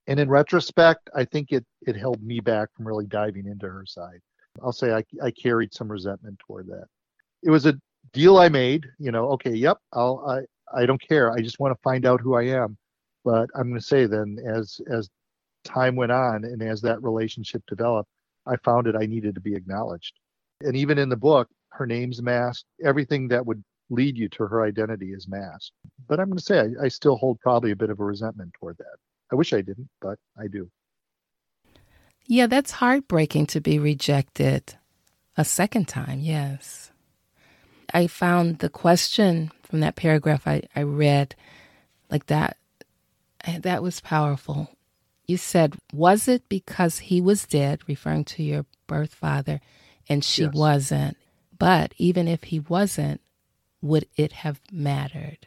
And 0.07 0.21
in 0.21 0.29
retrospect, 0.29 1.09
I 1.15 1.25
think 1.25 1.53
it 1.53 1.65
it 1.87 1.97
held 1.97 2.23
me 2.23 2.41
back 2.41 2.69
from 2.75 2.87
really 2.87 3.07
diving 3.07 3.47
into 3.47 3.69
her 3.69 3.87
side. 3.87 4.21
I'll 4.63 4.73
say 4.73 4.93
I, 4.93 5.03
I 5.23 5.31
carried 5.31 5.75
some 5.75 5.91
resentment 5.91 6.39
toward 6.39 6.67
that. 6.69 6.87
It 7.43 7.51
was 7.51 7.67
a 7.67 7.75
deal 8.13 8.39
I 8.39 8.49
made, 8.49 8.87
you 8.99 9.11
know, 9.11 9.31
okay, 9.31 9.53
yep, 9.53 9.79
I'll 9.93 10.25
I 10.27 10.81
I 10.81 10.87
don't 10.87 11.01
care. 11.01 11.33
I 11.33 11.41
just 11.41 11.61
want 11.61 11.75
to 11.75 11.83
find 11.83 12.07
out 12.07 12.21
who 12.21 12.35
I 12.35 12.45
am. 12.45 12.77
But 13.25 13.51
I'm 13.55 13.69
going 13.69 13.81
to 13.81 13.87
say 13.87 14.07
then 14.07 14.39
as 14.47 14.81
as 14.91 15.09
time 15.65 15.97
went 15.97 16.13
on 16.13 16.45
and 16.45 16.63
as 16.63 16.81
that 16.83 17.03
relationship 17.03 17.63
developed, 17.67 18.11
I 18.47 18.57
found 18.57 18.87
it 18.87 18.97
I 18.97 19.07
needed 19.07 19.35
to 19.35 19.41
be 19.41 19.55
acknowledged. 19.55 20.15
And 20.61 20.77
even 20.77 20.99
in 20.99 21.09
the 21.09 21.17
book, 21.17 21.49
her 21.71 21.87
name's 21.87 22.23
masked. 22.23 22.67
Everything 22.85 23.29
that 23.29 23.45
would 23.45 23.63
lead 23.91 24.17
you 24.17 24.29
to 24.31 24.47
her 24.47 24.65
identity 24.65 25.13
is 25.13 25.29
masked. 25.29 25.73
But 26.07 26.21
I'm 26.21 26.27
going 26.27 26.39
to 26.39 26.45
say 26.45 26.61
I, 26.61 26.85
I 26.85 26.89
still 26.89 27.17
hold 27.17 27.41
probably 27.41 27.71
a 27.71 27.77
bit 27.77 27.91
of 27.91 28.01
a 28.01 28.05
resentment 28.05 28.55
toward 28.59 28.77
that. 28.79 28.97
I 29.33 29.37
wish 29.37 29.53
I 29.53 29.63
didn't, 29.63 29.89
but 30.01 30.19
I 30.39 30.47
do. 30.47 30.71
Yeah, 32.27 32.47
that's 32.47 32.73
heartbreaking 32.73 33.47
to 33.49 33.61
be 33.61 33.79
rejected 33.79 34.77
a 35.37 35.45
second 35.45 35.89
time, 35.89 36.21
yes. 36.21 36.91
I 37.93 38.07
found 38.07 38.61
the 38.61 38.69
question 38.69 39.51
from 39.63 39.81
that 39.81 39.97
paragraph 39.97 40.47
I, 40.47 40.63
I 40.75 40.83
read 40.83 41.35
like 42.11 42.27
that 42.27 42.57
that 43.61 43.83
was 43.83 44.01
powerful. 44.01 44.71
You 45.27 45.37
said, 45.37 45.77
Was 45.93 46.29
it 46.29 46.49
because 46.49 46.99
he 46.99 47.21
was 47.21 47.47
dead, 47.47 47.81
referring 47.87 48.25
to 48.27 48.43
your 48.43 48.67
birth 48.87 49.15
father, 49.15 49.61
and 50.09 50.23
she 50.23 50.43
yes. 50.43 50.55
wasn't. 50.55 51.17
But 51.59 51.95
even 51.97 52.29
if 52.29 52.45
he 52.45 52.61
wasn't, 52.61 53.21
would 53.81 54.07
it 54.17 54.33
have 54.33 54.61
mattered? 54.71 55.47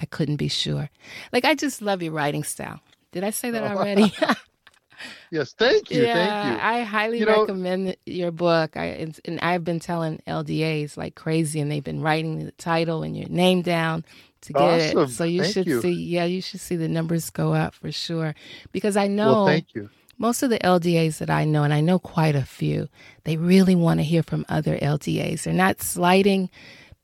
I 0.00 0.06
couldn't 0.06 0.36
be 0.36 0.48
sure. 0.48 0.90
Like 1.32 1.44
I 1.44 1.54
just 1.54 1.82
love 1.82 2.02
your 2.02 2.12
writing 2.12 2.44
style. 2.44 2.80
Did 3.12 3.24
I 3.24 3.30
say 3.30 3.50
that 3.50 3.62
oh. 3.62 3.76
already? 3.76 4.12
yes, 5.30 5.52
thank 5.52 5.90
you, 5.90 6.02
yeah, 6.02 6.14
thank 6.14 6.52
you. 6.52 6.66
I 6.66 6.82
highly 6.82 7.20
you 7.20 7.26
recommend 7.26 7.86
know, 7.86 7.94
your 8.06 8.30
book. 8.30 8.76
I 8.76 8.84
and, 8.84 9.20
and, 9.24 9.40
I've 9.40 9.64
been 9.64 9.80
telling 9.80 10.22
LDAs 10.26 10.96
like 10.96 11.14
crazy, 11.14 11.60
and 11.60 11.70
they've 11.70 11.84
been 11.84 12.00
writing 12.00 12.44
the 12.44 12.52
title 12.52 13.02
and 13.02 13.16
your 13.16 13.28
name 13.28 13.62
down 13.62 14.04
to 14.42 14.52
get 14.52 14.62
awesome. 14.62 14.98
it. 14.98 15.08
So 15.08 15.24
you 15.24 15.42
thank 15.42 15.54
should 15.54 15.66
you. 15.66 15.80
see. 15.80 15.92
Yeah, 15.92 16.24
you 16.24 16.40
should 16.40 16.60
see 16.60 16.76
the 16.76 16.88
numbers 16.88 17.30
go 17.30 17.54
up 17.54 17.74
for 17.74 17.92
sure. 17.92 18.34
Because 18.72 18.96
I 18.96 19.06
know. 19.06 19.32
Well, 19.32 19.46
thank 19.46 19.74
you 19.74 19.90
most 20.18 20.42
of 20.42 20.50
the 20.50 20.58
LDAs 20.58 21.18
that 21.18 21.30
I 21.30 21.44
know, 21.44 21.64
and 21.64 21.74
I 21.74 21.80
know 21.80 21.98
quite 21.98 22.36
a 22.36 22.44
few, 22.44 22.88
they 23.24 23.36
really 23.36 23.74
want 23.74 24.00
to 24.00 24.04
hear 24.04 24.22
from 24.22 24.46
other 24.48 24.76
LDAs. 24.78 25.42
They're 25.42 25.54
not 25.54 25.82
slighting 25.82 26.50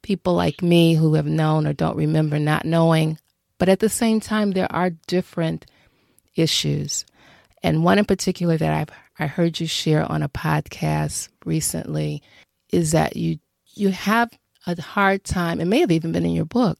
people 0.02 0.34
like 0.34 0.62
me 0.62 0.94
who 0.94 1.14
have 1.14 1.26
known 1.26 1.66
or 1.66 1.72
don't 1.72 1.96
remember 1.96 2.38
not 2.38 2.64
knowing, 2.64 3.18
but 3.58 3.68
at 3.68 3.80
the 3.80 3.88
same 3.88 4.20
time, 4.20 4.52
there 4.52 4.72
are 4.72 4.90
different 4.90 5.66
issues. 6.34 7.04
And 7.62 7.84
one 7.84 7.98
in 7.98 8.04
particular 8.04 8.56
that 8.56 8.72
I've 8.72 8.96
I 9.18 9.26
heard 9.26 9.60
you 9.60 9.66
share 9.66 10.10
on 10.10 10.22
a 10.22 10.28
podcast 10.28 11.28
recently 11.44 12.22
is 12.72 12.92
that 12.92 13.16
you 13.16 13.38
you 13.74 13.90
have 13.90 14.30
a 14.66 14.80
hard 14.80 15.24
time, 15.24 15.60
it 15.60 15.66
may 15.66 15.80
have 15.80 15.90
even 15.90 16.12
been 16.12 16.24
in 16.24 16.32
your 16.32 16.44
book. 16.44 16.78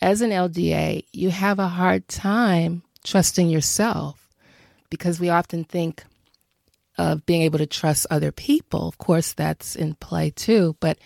As 0.00 0.20
an 0.20 0.30
LDA, 0.30 1.04
you 1.12 1.30
have 1.30 1.58
a 1.58 1.68
hard 1.68 2.06
time 2.08 2.82
trusting 3.04 3.48
yourself 3.48 4.28
because 4.90 5.20
we 5.20 5.28
often 5.28 5.64
think 5.64 6.04
of 6.98 7.24
being 7.26 7.42
able 7.42 7.58
to 7.58 7.66
trust 7.66 8.06
other 8.10 8.32
people. 8.32 8.88
Of 8.88 8.98
course, 8.98 9.32
that's 9.32 9.76
in 9.76 9.94
play 9.94 10.30
too. 10.30 10.76
But 10.80 10.98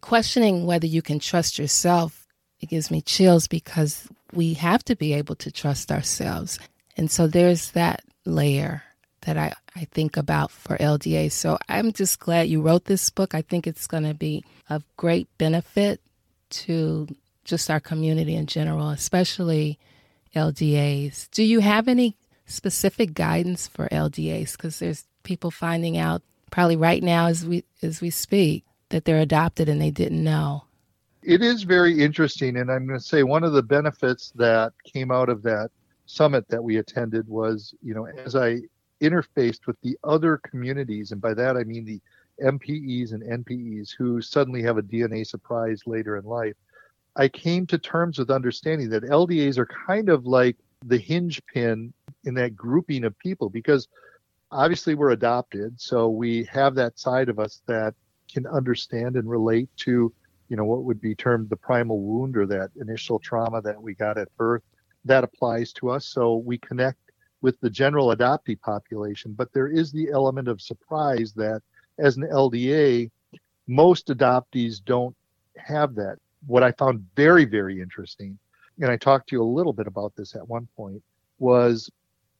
questioning 0.00 0.66
whether 0.66 0.86
you 0.86 1.02
can 1.02 1.18
trust 1.18 1.58
yourself, 1.58 2.26
it 2.60 2.68
gives 2.68 2.90
me 2.90 3.00
chills 3.00 3.48
because 3.48 4.08
we 4.32 4.54
have 4.54 4.84
to 4.84 4.96
be 4.96 5.14
able 5.14 5.36
to 5.36 5.50
trust 5.50 5.90
ourselves. 5.90 6.58
And 6.96 7.10
so 7.10 7.26
there's 7.26 7.70
that 7.72 8.02
layer 8.28 8.82
that 9.22 9.36
I, 9.36 9.54
I 9.74 9.84
think 9.86 10.16
about 10.16 10.50
for 10.50 10.76
LDA. 10.76 11.32
So 11.32 11.58
I'm 11.68 11.92
just 11.92 12.18
glad 12.18 12.48
you 12.48 12.62
wrote 12.62 12.84
this 12.84 13.10
book. 13.10 13.34
I 13.34 13.42
think 13.42 13.66
it's 13.66 13.86
going 13.86 14.04
to 14.04 14.14
be 14.14 14.44
of 14.70 14.84
great 14.96 15.28
benefit 15.38 16.00
to 16.50 17.08
just 17.44 17.70
our 17.70 17.80
community 17.80 18.34
in 18.34 18.46
general, 18.46 18.90
especially 18.90 19.78
LDAs. 20.34 21.30
Do 21.30 21.42
you 21.42 21.60
have 21.60 21.88
any 21.88 22.16
specific 22.46 23.14
guidance 23.14 23.66
for 23.66 23.88
LDAs? 23.88 24.52
Because 24.52 24.78
there's 24.78 25.04
people 25.22 25.50
finding 25.50 25.98
out 25.98 26.22
probably 26.50 26.76
right 26.76 27.02
now 27.02 27.26
as 27.26 27.44
we 27.44 27.64
as 27.82 28.00
we 28.00 28.10
speak 28.10 28.64
that 28.90 29.04
they're 29.04 29.20
adopted 29.20 29.68
and 29.68 29.80
they 29.80 29.90
didn't 29.90 30.22
know. 30.22 30.64
It 31.22 31.42
is 31.42 31.64
very 31.64 32.02
interesting, 32.02 32.56
and 32.56 32.70
I'm 32.70 32.86
going 32.86 32.98
to 32.98 33.04
say 33.04 33.22
one 33.22 33.44
of 33.44 33.52
the 33.52 33.62
benefits 33.62 34.32
that 34.36 34.72
came 34.84 35.10
out 35.10 35.28
of 35.28 35.42
that 35.42 35.70
summit 36.08 36.48
that 36.48 36.62
we 36.62 36.78
attended 36.78 37.28
was, 37.28 37.74
you 37.82 37.94
know, 37.94 38.06
as 38.06 38.34
I 38.34 38.60
interfaced 39.00 39.66
with 39.66 39.76
the 39.82 39.96
other 40.02 40.38
communities, 40.38 41.12
and 41.12 41.20
by 41.20 41.34
that 41.34 41.56
I 41.56 41.64
mean 41.64 41.84
the 41.84 42.00
MPEs 42.42 43.12
and 43.12 43.22
NPEs 43.22 43.90
who 43.96 44.20
suddenly 44.20 44.62
have 44.62 44.78
a 44.78 44.82
DNA 44.82 45.26
surprise 45.26 45.82
later 45.86 46.16
in 46.16 46.24
life, 46.24 46.56
I 47.14 47.28
came 47.28 47.66
to 47.66 47.78
terms 47.78 48.18
with 48.18 48.30
understanding 48.30 48.88
that 48.90 49.02
LDAs 49.02 49.58
are 49.58 49.66
kind 49.66 50.08
of 50.08 50.24
like 50.24 50.56
the 50.84 50.98
hinge 50.98 51.42
pin 51.52 51.92
in 52.24 52.34
that 52.34 52.56
grouping 52.56 53.04
of 53.04 53.18
people 53.18 53.50
because 53.50 53.88
obviously 54.50 54.94
we're 54.94 55.10
adopted 55.10 55.78
so 55.80 56.08
we 56.08 56.44
have 56.44 56.74
that 56.74 56.98
side 56.98 57.28
of 57.28 57.38
us 57.38 57.60
that 57.66 57.94
can 58.32 58.46
understand 58.46 59.16
and 59.16 59.28
relate 59.28 59.68
to 59.76 60.12
you 60.48 60.56
know 60.56 60.64
what 60.64 60.84
would 60.84 61.00
be 61.00 61.14
termed 61.14 61.50
the 61.50 61.56
primal 61.56 62.00
wound 62.00 62.36
or 62.36 62.46
that 62.46 62.70
initial 62.80 63.18
trauma 63.18 63.60
that 63.60 63.82
we 63.82 63.94
got 63.94 64.16
at 64.16 64.34
birth 64.36 64.62
that 65.04 65.24
applies 65.24 65.72
to 65.72 65.90
us 65.90 66.06
so 66.06 66.36
we 66.36 66.58
connect 66.58 66.98
with 67.40 67.58
the 67.60 67.70
general 67.70 68.14
adoptee 68.14 68.60
population 68.60 69.32
but 69.32 69.52
there 69.52 69.68
is 69.68 69.92
the 69.92 70.10
element 70.10 70.48
of 70.48 70.60
surprise 70.60 71.32
that 71.32 71.62
as 71.98 72.16
an 72.16 72.24
LDA 72.24 73.10
most 73.66 74.08
adoptees 74.08 74.82
don't 74.84 75.14
have 75.56 75.94
that 75.94 76.16
what 76.46 76.62
i 76.62 76.70
found 76.72 77.04
very 77.16 77.44
very 77.44 77.80
interesting 77.80 78.38
and 78.80 78.90
i 78.90 78.96
talked 78.96 79.28
to 79.28 79.36
you 79.36 79.42
a 79.42 79.44
little 79.44 79.72
bit 79.72 79.86
about 79.86 80.14
this 80.16 80.34
at 80.36 80.48
one 80.48 80.68
point 80.76 81.02
was 81.38 81.90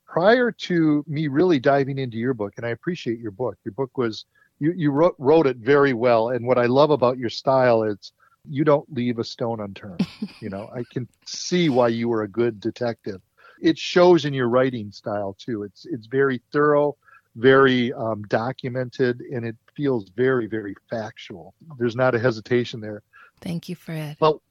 prior 0.09 0.50
to 0.50 1.04
me 1.06 1.28
really 1.28 1.61
diving 1.61 1.98
into 1.98 2.16
your 2.16 2.34
book, 2.34 2.54
and 2.56 2.66
I 2.66 2.70
appreciate 2.70 3.18
your 3.20 3.30
book. 3.30 3.56
Your 3.64 3.72
book 3.72 3.96
was 3.96 4.24
you 4.59 4.72
you 4.72 4.90
wrote 4.90 5.14
wrote 5.18 5.46
it 5.46 5.59
very 5.59 5.92
well, 5.92 6.30
and 6.30 6.46
what 6.46 6.59
I 6.59 6.66
love 6.66 6.90
about 6.90 7.18
your 7.18 7.30
style 7.30 7.82
is 7.82 8.12
you 8.49 8.64
don't 8.64 8.92
leave 8.92 9.18
a 9.18 9.24
stone 9.24 9.61
unturned. 9.61 10.07
you 10.40 10.49
know, 10.49 10.70
I 10.74 10.84
can 10.90 11.09
see 11.26 11.68
why 11.68 11.88
you 11.88 12.09
were 12.09 12.22
a 12.22 12.28
good 12.28 12.61
detective. 12.61 13.20
it 13.61 13.78
shows 13.78 14.24
in 14.24 14.34
your 14.34 14.49
writing 14.49 14.90
style 14.92 15.36
too. 15.38 15.62
It's 15.62 15.86
it's 15.86 16.07
very 16.07 16.40
thorough, 16.53 16.96
very 17.36 17.92
um, 17.92 18.22
documented, 18.28 19.20
and 19.20 19.44
it 19.44 19.57
feels 19.76 20.09
very 20.11 20.46
very 20.46 20.74
factual. 20.90 21.55
There's 21.78 21.96
not 21.96 22.14
a 22.14 22.18
hesitation 22.18 22.80
there. 22.80 23.03
Thank 23.40 23.68
you, 23.68 23.76
Fred. 23.76 24.16
Well, 24.20 24.42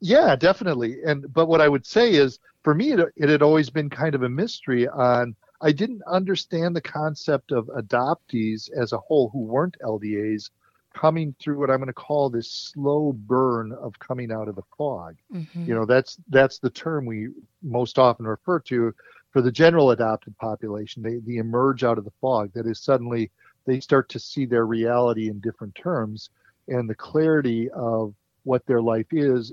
yeah, 0.00 0.36
definitely. 0.36 1.02
And 1.04 1.32
but 1.32 1.46
what 1.46 1.60
I 1.60 1.68
would 1.68 1.86
say 1.86 2.14
is, 2.14 2.38
for 2.62 2.74
me, 2.74 2.92
it, 2.92 3.00
it 3.16 3.28
had 3.28 3.42
always 3.42 3.70
been 3.70 3.90
kind 3.90 4.14
of 4.14 4.22
a 4.22 4.28
mystery 4.28 4.88
on. 4.88 5.34
I 5.60 5.72
didn't 5.72 6.02
understand 6.06 6.76
the 6.76 6.82
concept 6.82 7.50
of 7.50 7.68
adoptees 7.68 8.68
as 8.76 8.92
a 8.92 8.98
whole 8.98 9.30
who 9.30 9.40
weren't 9.40 9.76
LDAs 9.82 10.50
coming 10.94 11.34
through 11.40 11.58
what 11.58 11.70
I'm 11.70 11.78
going 11.78 11.88
to 11.88 11.92
call 11.92 12.30
this 12.30 12.50
slow 12.50 13.12
burn 13.12 13.72
of 13.72 13.98
coming 13.98 14.32
out 14.32 14.48
of 14.48 14.54
the 14.54 14.62
fog. 14.78 15.16
Mm-hmm. 15.32 15.64
You 15.64 15.74
know, 15.74 15.84
that's 15.84 16.18
that's 16.28 16.58
the 16.58 16.70
term 16.70 17.04
we 17.04 17.28
most 17.62 17.98
often 17.98 18.26
refer 18.26 18.60
to 18.60 18.94
for 19.30 19.42
the 19.42 19.52
general 19.52 19.90
adopted 19.90 20.36
population. 20.38 21.02
They 21.02 21.16
they 21.16 21.38
emerge 21.38 21.84
out 21.84 21.98
of 21.98 22.04
the 22.04 22.12
fog. 22.20 22.52
That 22.54 22.66
is 22.66 22.80
suddenly 22.80 23.30
they 23.66 23.80
start 23.80 24.08
to 24.10 24.18
see 24.18 24.46
their 24.46 24.66
reality 24.66 25.28
in 25.28 25.40
different 25.40 25.74
terms 25.74 26.30
and 26.68 26.88
the 26.88 26.94
clarity 26.94 27.68
of 27.70 28.14
what 28.44 28.64
their 28.66 28.82
life 28.82 29.06
is 29.10 29.52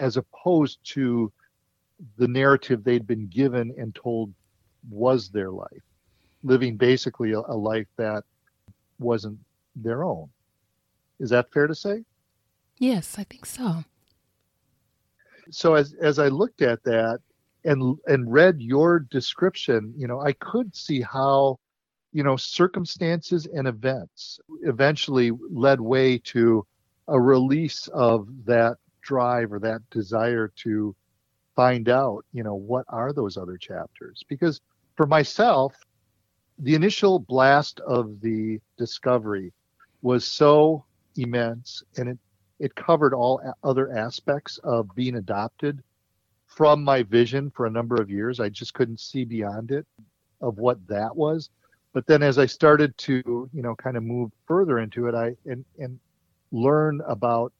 as 0.00 0.16
opposed 0.16 0.78
to 0.84 1.32
the 2.18 2.28
narrative 2.28 2.84
they'd 2.84 3.06
been 3.06 3.26
given 3.28 3.74
and 3.78 3.94
told 3.94 4.32
was 4.90 5.30
their 5.30 5.50
life 5.50 5.82
living 6.42 6.76
basically 6.76 7.32
a, 7.32 7.38
a 7.38 7.56
life 7.56 7.86
that 7.96 8.22
wasn't 8.98 9.38
their 9.74 10.04
own 10.04 10.28
is 11.18 11.30
that 11.30 11.52
fair 11.52 11.66
to 11.66 11.74
say? 11.74 12.04
Yes, 12.78 13.16
I 13.18 13.24
think 13.24 13.46
so. 13.46 13.84
So 15.50 15.74
as 15.74 15.94
as 15.94 16.18
I 16.18 16.28
looked 16.28 16.62
at 16.62 16.82
that 16.84 17.20
and 17.64 17.98
and 18.06 18.30
read 18.30 18.60
your 18.60 19.00
description, 19.00 19.94
you 19.96 20.06
know, 20.06 20.20
I 20.20 20.32
could 20.32 20.74
see 20.74 21.00
how, 21.00 21.58
you 22.12 22.22
know, 22.22 22.36
circumstances 22.36 23.46
and 23.46 23.68
events 23.68 24.40
eventually 24.62 25.30
led 25.50 25.80
way 25.80 26.18
to 26.18 26.66
a 27.08 27.20
release 27.20 27.88
of 27.88 28.28
that 28.44 28.76
drive 29.02 29.52
or 29.52 29.60
that 29.60 29.88
desire 29.90 30.52
to 30.56 30.94
find 31.54 31.88
out, 31.88 32.24
you 32.32 32.42
know, 32.42 32.54
what 32.54 32.84
are 32.88 33.12
those 33.12 33.36
other 33.36 33.56
chapters? 33.56 34.22
Because 34.28 34.60
for 34.96 35.06
myself, 35.06 35.74
the 36.58 36.74
initial 36.74 37.18
blast 37.18 37.80
of 37.80 38.20
the 38.20 38.60
discovery 38.76 39.52
was 40.02 40.26
so 40.26 40.84
immense 41.18 41.82
and 41.96 42.08
it 42.08 42.18
it 42.58 42.74
covered 42.74 43.12
all 43.12 43.40
other 43.62 43.92
aspects 43.92 44.58
of 44.64 44.88
being 44.94 45.16
adopted 45.16 45.82
from 46.46 46.82
my 46.82 47.02
vision 47.02 47.50
for 47.50 47.66
a 47.66 47.70
number 47.70 47.96
of 47.96 48.08
years. 48.08 48.40
I 48.40 48.48
just 48.48 48.72
couldn't 48.72 49.00
see 49.00 49.24
beyond 49.24 49.72
it 49.72 49.86
of 50.40 50.56
what 50.56 50.78
that 50.88 51.14
was. 51.14 51.50
But 51.92 52.06
then 52.06 52.22
as 52.22 52.38
i 52.38 52.44
started 52.44 52.96
to 52.98 53.48
you 53.52 53.62
know 53.62 53.74
kind 53.74 53.96
of 53.96 54.02
move 54.02 54.30
further 54.46 54.78
into 54.80 55.08
it 55.08 55.14
i 55.14 55.34
and 55.46 55.64
and 55.78 55.98
learn 56.52 57.00
about 57.08 57.52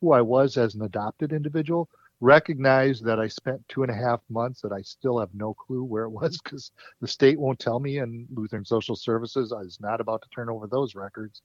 who 0.00 0.12
i 0.12 0.22
was 0.22 0.56
as 0.56 0.74
an 0.74 0.82
adopted 0.82 1.32
individual 1.32 1.88
recognize 2.22 3.00
that 3.00 3.18
I 3.18 3.26
spent 3.26 3.68
two 3.68 3.82
and 3.82 3.90
a 3.90 3.94
half 3.94 4.20
months 4.30 4.60
that 4.60 4.70
I 4.70 4.80
still 4.82 5.18
have 5.18 5.34
no 5.34 5.54
clue 5.54 5.82
where 5.82 6.04
it 6.04 6.10
was 6.10 6.40
because 6.40 6.70
the 7.00 7.08
state 7.08 7.38
won't 7.38 7.58
tell 7.58 7.80
me, 7.80 7.98
and 7.98 8.28
Lutheran 8.32 8.64
Social 8.64 8.94
Services 8.94 9.52
is 9.52 9.80
not 9.80 10.00
about 10.00 10.22
to 10.22 10.28
turn 10.28 10.48
over 10.48 10.68
those 10.68 10.94
records. 10.94 11.42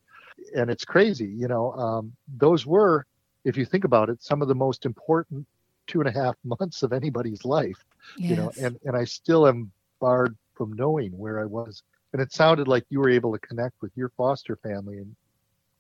And 0.56 0.70
it's 0.70 0.86
crazy, 0.86 1.26
you 1.26 1.48
know. 1.48 1.74
Um, 1.74 2.14
those 2.38 2.68
were, 2.68 3.08
if 3.44 3.58
you 3.58 3.66
think 3.66 3.86
about 3.86 4.10
it, 4.10 4.22
some 4.22 4.44
of 4.44 4.48
the 4.48 4.56
most 4.56 4.86
important 4.86 5.48
two 5.88 6.00
and 6.00 6.08
a 6.08 6.12
half 6.12 6.36
months 6.44 6.84
of 6.84 6.94
anybody's 6.94 7.44
life, 7.44 7.84
yes. 8.16 8.30
you 8.30 8.36
know. 8.36 8.52
And 8.62 8.78
and 8.86 8.96
I 8.96 9.06
still 9.06 9.48
am 9.48 9.72
barred 10.00 10.38
from 10.54 10.74
knowing 10.74 11.18
where 11.18 11.40
I 11.40 11.46
was. 11.46 11.82
And 12.14 12.22
it 12.22 12.32
sounded 12.32 12.68
like 12.68 12.86
you 12.90 13.00
were 13.00 13.10
able 13.10 13.34
to 13.34 13.40
connect 13.40 13.82
with 13.82 13.92
your 13.96 14.10
foster 14.10 14.56
family, 14.58 14.98
and 14.98 15.16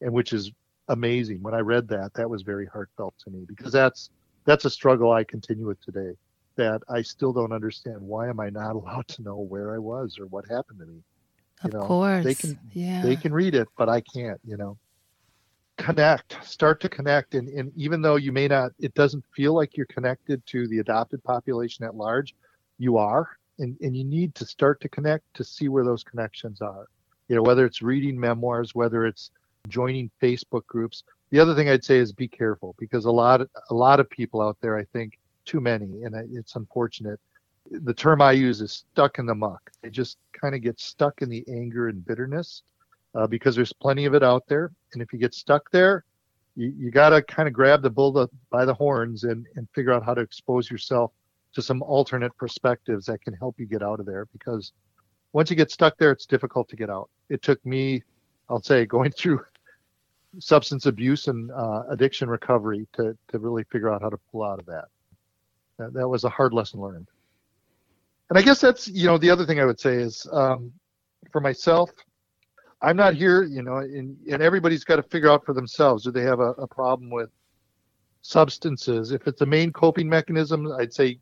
and 0.01 0.11
which 0.11 0.33
is 0.33 0.51
amazing. 0.87 1.43
When 1.43 1.53
I 1.53 1.59
read 1.59 1.87
that, 1.89 2.15
that 2.15 2.27
was 2.27 2.41
very 2.41 2.65
heartfelt 2.65 3.13
to 3.25 3.29
me 3.29 3.45
because 3.47 3.71
that's 3.71 4.09
that's 4.47 4.65
a 4.65 4.69
struggle 4.69 5.11
I 5.11 5.23
continue 5.23 5.67
with 5.67 5.79
today. 5.81 6.13
That 6.55 6.81
I 6.89 7.03
still 7.03 7.33
don't 7.33 7.51
understand. 7.51 8.01
Why 8.01 8.29
am 8.29 8.39
I 8.39 8.49
not 8.49 8.75
allowed 8.79 9.07
to 9.09 9.21
know 9.21 9.37
where 9.37 9.75
I 9.75 9.77
was 9.77 10.17
or 10.17 10.25
what 10.25 10.45
happened 10.49 10.79
to 10.79 10.85
me? 10.87 11.03
You 11.63 11.67
of 11.67 11.73
know, 11.73 11.81
course, 11.81 12.23
they 12.23 12.33
can. 12.33 12.59
Yeah, 12.73 13.03
they 13.03 13.15
can 13.15 13.33
read 13.33 13.53
it, 13.53 13.67
but 13.77 13.89
I 13.89 14.01
can't. 14.01 14.39
You 14.43 14.57
know, 14.57 14.77
connect. 15.77 16.43
Start 16.43 16.79
to 16.81 16.89
connect, 16.89 17.35
and, 17.35 17.47
and 17.49 17.71
even 17.75 18.01
though 18.01 18.15
you 18.15 18.31
may 18.31 18.47
not, 18.47 18.71
it 18.79 18.93
doesn't 18.95 19.23
feel 19.35 19.53
like 19.53 19.77
you're 19.77 19.87
connected 19.87 20.43
to 20.47 20.67
the 20.67 20.79
adopted 20.79 21.23
population 21.23 21.85
at 21.85 21.95
large. 21.95 22.33
You 22.79 22.97
are, 22.97 23.27
and, 23.59 23.75
and 23.81 23.97
you 23.97 24.03
need 24.03 24.35
to 24.35 24.45
start 24.45 24.81
to 24.81 24.89
connect 24.89 25.23
to 25.33 25.43
see 25.43 25.67
where 25.67 25.83
those 25.83 26.03
connections 26.03 26.61
are. 26.61 26.87
You 27.27 27.35
know, 27.35 27.41
whether 27.41 27.65
it's 27.65 27.81
reading 27.81 28.19
memoirs, 28.19 28.75
whether 28.75 29.05
it's 29.05 29.31
joining 29.67 30.11
Facebook 30.21 30.65
groups, 30.67 31.03
the 31.29 31.39
other 31.39 31.55
thing 31.55 31.69
I'd 31.69 31.83
say 31.83 31.97
is 31.97 32.11
be 32.11 32.27
careful 32.27 32.75
because 32.79 33.05
a 33.05 33.11
lot 33.11 33.41
a 33.41 33.73
lot 33.73 33.99
of 33.99 34.09
people 34.09 34.41
out 34.41 34.57
there, 34.61 34.77
I 34.77 34.85
think, 34.85 35.19
too 35.45 35.59
many, 35.59 36.03
and 36.03 36.15
it's 36.35 36.55
unfortunate. 36.55 37.19
The 37.69 37.93
term 37.93 38.21
I 38.21 38.31
use 38.31 38.61
is 38.61 38.85
stuck 38.91 39.19
in 39.19 39.25
the 39.25 39.35
muck. 39.35 39.71
They 39.81 39.89
just 39.89 40.17
kind 40.31 40.55
of 40.55 40.61
get 40.61 40.79
stuck 40.79 41.21
in 41.21 41.29
the 41.29 41.43
anger 41.49 41.89
and 41.89 42.05
bitterness 42.05 42.63
uh, 43.13 43.27
because 43.27 43.55
there's 43.55 43.73
plenty 43.73 44.05
of 44.05 44.13
it 44.13 44.23
out 44.23 44.47
there. 44.47 44.71
And 44.93 45.01
if 45.01 45.11
you 45.11 45.19
get 45.19 45.33
stuck 45.33 45.69
there, 45.71 46.05
you, 46.55 46.73
you 46.77 46.91
got 46.91 47.09
to 47.09 47.21
kind 47.21 47.47
of 47.47 47.53
grab 47.53 47.81
the 47.81 47.89
bull 47.89 48.29
by 48.49 48.63
the 48.63 48.73
horns 48.73 49.25
and, 49.25 49.45
and 49.55 49.67
figure 49.75 49.91
out 49.91 50.05
how 50.05 50.13
to 50.13 50.21
expose 50.21 50.71
yourself 50.71 51.11
to 51.53 51.61
some 51.61 51.81
alternate 51.81 52.35
perspectives 52.37 53.05
that 53.07 53.21
can 53.21 53.33
help 53.33 53.59
you 53.59 53.65
get 53.65 53.83
out 53.83 53.99
of 53.99 54.05
there 54.05 54.27
because 54.31 54.71
once 55.33 55.49
you 55.49 55.55
get 55.55 55.71
stuck 55.71 55.97
there, 55.97 56.11
it's 56.11 56.25
difficult 56.25 56.69
to 56.69 56.75
get 56.75 56.89
out. 56.89 57.09
It 57.29 57.41
took 57.41 57.63
me, 57.65 58.03
I'll 58.49 58.61
say, 58.61 58.85
going 58.97 59.11
through 59.11 59.41
substance 60.39 60.85
abuse 60.85 61.27
and 61.27 61.51
uh, 61.51 61.83
addiction 61.89 62.29
recovery 62.29 62.87
to 62.93 63.17
to 63.29 63.39
really 63.39 63.63
figure 63.71 63.91
out 63.91 64.01
how 64.01 64.09
to 64.09 64.19
pull 64.31 64.43
out 64.43 64.59
of 64.59 64.65
that. 64.65 64.85
that. 65.77 65.93
That 65.93 66.07
was 66.07 66.23
a 66.23 66.29
hard 66.29 66.53
lesson 66.53 66.79
learned. 66.79 67.07
And 68.29 68.37
I 68.37 68.41
guess 68.41 68.59
that's 68.59 68.87
you 68.87 69.07
know 69.07 69.17
the 69.17 69.29
other 69.29 69.45
thing 69.45 69.59
I 69.59 69.65
would 69.65 69.79
say 69.79 69.95
is 69.95 70.27
um, 70.31 70.71
for 71.31 71.41
myself, 71.41 71.91
I'm 72.81 72.97
not 72.97 73.15
here, 73.15 73.43
you 73.43 73.63
know, 73.63 73.77
and, 73.77 74.17
and 74.31 74.41
everybody's 74.41 74.83
got 74.83 74.97
to 74.97 75.03
figure 75.03 75.29
out 75.29 75.45
for 75.45 75.53
themselves. 75.53 76.03
Do 76.03 76.11
they 76.11 76.23
have 76.23 76.39
a, 76.39 76.51
a 76.51 76.67
problem 76.67 77.09
with 77.09 77.29
substances? 78.21 79.11
If 79.11 79.27
it's 79.27 79.41
a 79.41 79.45
main 79.45 79.71
coping 79.71 80.07
mechanism, 80.09 80.71
I'd 80.73 80.93
say 80.93 81.19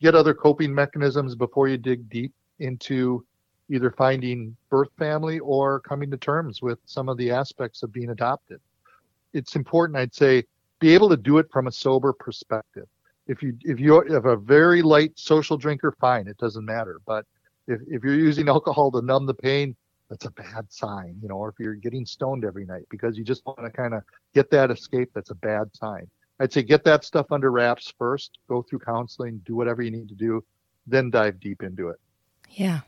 get 0.00 0.14
other 0.14 0.34
coping 0.34 0.74
mechanisms 0.74 1.34
before 1.34 1.68
you 1.68 1.76
dig 1.76 2.08
deep 2.08 2.32
into 2.58 3.24
either 3.70 3.90
finding 3.90 4.56
birth 4.70 4.90
family 4.98 5.38
or 5.40 5.80
coming 5.80 6.10
to 6.10 6.16
terms 6.16 6.62
with 6.62 6.78
some 6.86 7.08
of 7.08 7.16
the 7.16 7.30
aspects 7.30 7.82
of 7.82 7.92
being 7.92 8.10
adopted. 8.10 8.60
It's 9.32 9.56
important, 9.56 9.98
I'd 9.98 10.14
say, 10.14 10.44
be 10.78 10.94
able 10.94 11.08
to 11.08 11.16
do 11.16 11.38
it 11.38 11.50
from 11.50 11.66
a 11.66 11.72
sober 11.72 12.12
perspective. 12.12 12.86
If 13.26 13.42
you 13.42 13.56
if 13.62 13.80
you 13.80 14.00
have 14.12 14.26
a 14.26 14.36
very 14.36 14.82
light 14.82 15.12
social 15.16 15.56
drinker, 15.56 15.92
fine, 16.00 16.28
it 16.28 16.38
doesn't 16.38 16.64
matter. 16.64 17.00
But 17.06 17.26
if, 17.66 17.80
if 17.88 18.04
you're 18.04 18.14
using 18.14 18.48
alcohol 18.56 18.92
to 18.92 19.02
numb 19.02 19.26
the 19.26 19.34
pain, 19.34 19.74
that's 20.08 20.26
a 20.26 20.30
bad 20.30 20.70
sign, 20.70 21.18
you 21.20 21.28
know, 21.28 21.34
or 21.36 21.48
if 21.48 21.56
you're 21.58 21.74
getting 21.74 22.06
stoned 22.06 22.44
every 22.44 22.64
night 22.64 22.86
because 22.90 23.18
you 23.18 23.24
just 23.24 23.44
want 23.44 23.58
to 23.64 23.70
kind 23.70 23.94
of 23.94 24.02
get 24.34 24.50
that 24.50 24.70
escape, 24.70 25.10
that's 25.14 25.30
a 25.30 25.34
bad 25.34 25.74
sign. 25.74 26.08
I'd 26.38 26.52
say 26.52 26.62
get 26.62 26.84
that 26.84 27.04
stuff 27.04 27.32
under 27.32 27.50
wraps 27.50 27.92
first, 27.98 28.38
go 28.48 28.62
through 28.62 28.80
counseling, 28.80 29.40
do 29.44 29.56
whatever 29.56 29.82
you 29.82 29.90
need 29.90 30.08
to 30.08 30.14
do, 30.14 30.44
then 30.86 31.10
dive 31.10 31.40
deep 31.40 31.62
into 31.62 31.88
it. 31.88 31.96
Yeah, 32.50 32.80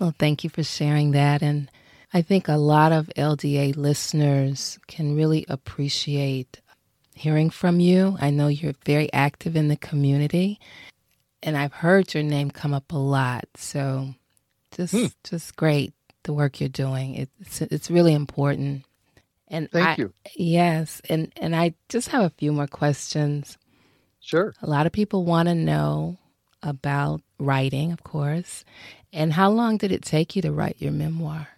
well, 0.00 0.14
thank 0.18 0.42
you 0.42 0.50
for 0.50 0.64
sharing 0.64 1.12
that. 1.12 1.42
And 1.42 1.70
I 2.12 2.22
think 2.22 2.48
a 2.48 2.56
lot 2.56 2.90
of 2.90 3.10
LDA 3.16 3.76
listeners 3.76 4.78
can 4.88 5.14
really 5.14 5.44
appreciate 5.48 6.60
hearing 7.14 7.50
from 7.50 7.78
you. 7.78 8.16
I 8.18 8.30
know 8.30 8.48
you're 8.48 8.74
very 8.84 9.12
active 9.12 9.54
in 9.54 9.68
the 9.68 9.76
community, 9.76 10.58
and 11.42 11.56
I've 11.56 11.74
heard 11.74 12.14
your 12.14 12.22
name 12.22 12.50
come 12.50 12.72
up 12.72 12.90
a 12.92 12.96
lot. 12.96 13.44
So 13.56 14.14
just 14.72 14.94
hmm. 14.94 15.06
just 15.22 15.54
great 15.54 15.92
the 16.24 16.32
work 16.32 16.60
you're 16.60 16.68
doing. 16.68 17.28
It's 17.40 17.60
it's 17.60 17.90
really 17.90 18.14
important. 18.14 18.84
And 19.48 19.70
thank 19.70 19.86
I, 19.86 20.02
you. 20.02 20.12
Yes, 20.34 21.02
and 21.08 21.30
and 21.36 21.54
I 21.54 21.74
just 21.88 22.08
have 22.08 22.24
a 22.24 22.30
few 22.30 22.52
more 22.52 22.68
questions. 22.68 23.58
Sure. 24.20 24.54
A 24.62 24.68
lot 24.68 24.86
of 24.86 24.92
people 24.92 25.24
want 25.24 25.48
to 25.48 25.54
know 25.54 26.18
about 26.62 27.22
writing, 27.38 27.90
of 27.90 28.02
course, 28.04 28.64
and 29.12 29.32
how 29.32 29.50
long 29.50 29.76
did 29.76 29.92
it 29.92 30.02
take 30.02 30.36
you 30.36 30.42
to 30.42 30.52
write 30.52 30.76
your 30.78 30.92
memoir? 30.92 31.48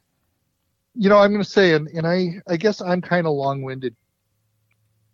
You 0.95 1.09
know, 1.09 1.19
I'm 1.19 1.31
going 1.31 1.43
to 1.43 1.49
say, 1.49 1.75
and, 1.75 1.89
and 1.89 2.07
I, 2.07 2.41
I 2.49 2.57
guess 2.57 2.81
I'm 2.81 3.01
kind 3.01 3.27
of 3.27 3.33
long 3.33 3.63
winded. 3.63 3.97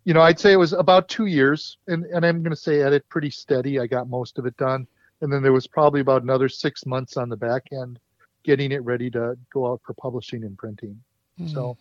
You 0.05 0.13
know, 0.13 0.21
I'd 0.21 0.39
say 0.39 0.53
it 0.53 0.57
was 0.57 0.73
about 0.73 1.07
two 1.07 1.27
years, 1.27 1.77
and, 1.87 2.05
and 2.05 2.25
I'm 2.25 2.41
going 2.41 2.55
to 2.55 2.61
say 2.61 2.81
at 2.81 2.93
it 2.93 3.07
pretty 3.09 3.29
steady. 3.29 3.79
I 3.79 3.87
got 3.87 4.09
most 4.09 4.39
of 4.39 4.45
it 4.45 4.57
done. 4.57 4.87
And 5.21 5.31
then 5.31 5.43
there 5.43 5.53
was 5.53 5.67
probably 5.67 6.01
about 6.01 6.23
another 6.23 6.49
six 6.49 6.85
months 6.85 7.17
on 7.17 7.29
the 7.29 7.37
back 7.37 7.63
end 7.71 7.99
getting 8.43 8.71
it 8.71 8.83
ready 8.83 9.09
to 9.11 9.37
go 9.53 9.71
out 9.71 9.81
for 9.85 9.93
publishing 9.93 10.43
and 10.43 10.57
printing. 10.57 10.99
Mm. 11.39 11.53
So, 11.53 11.77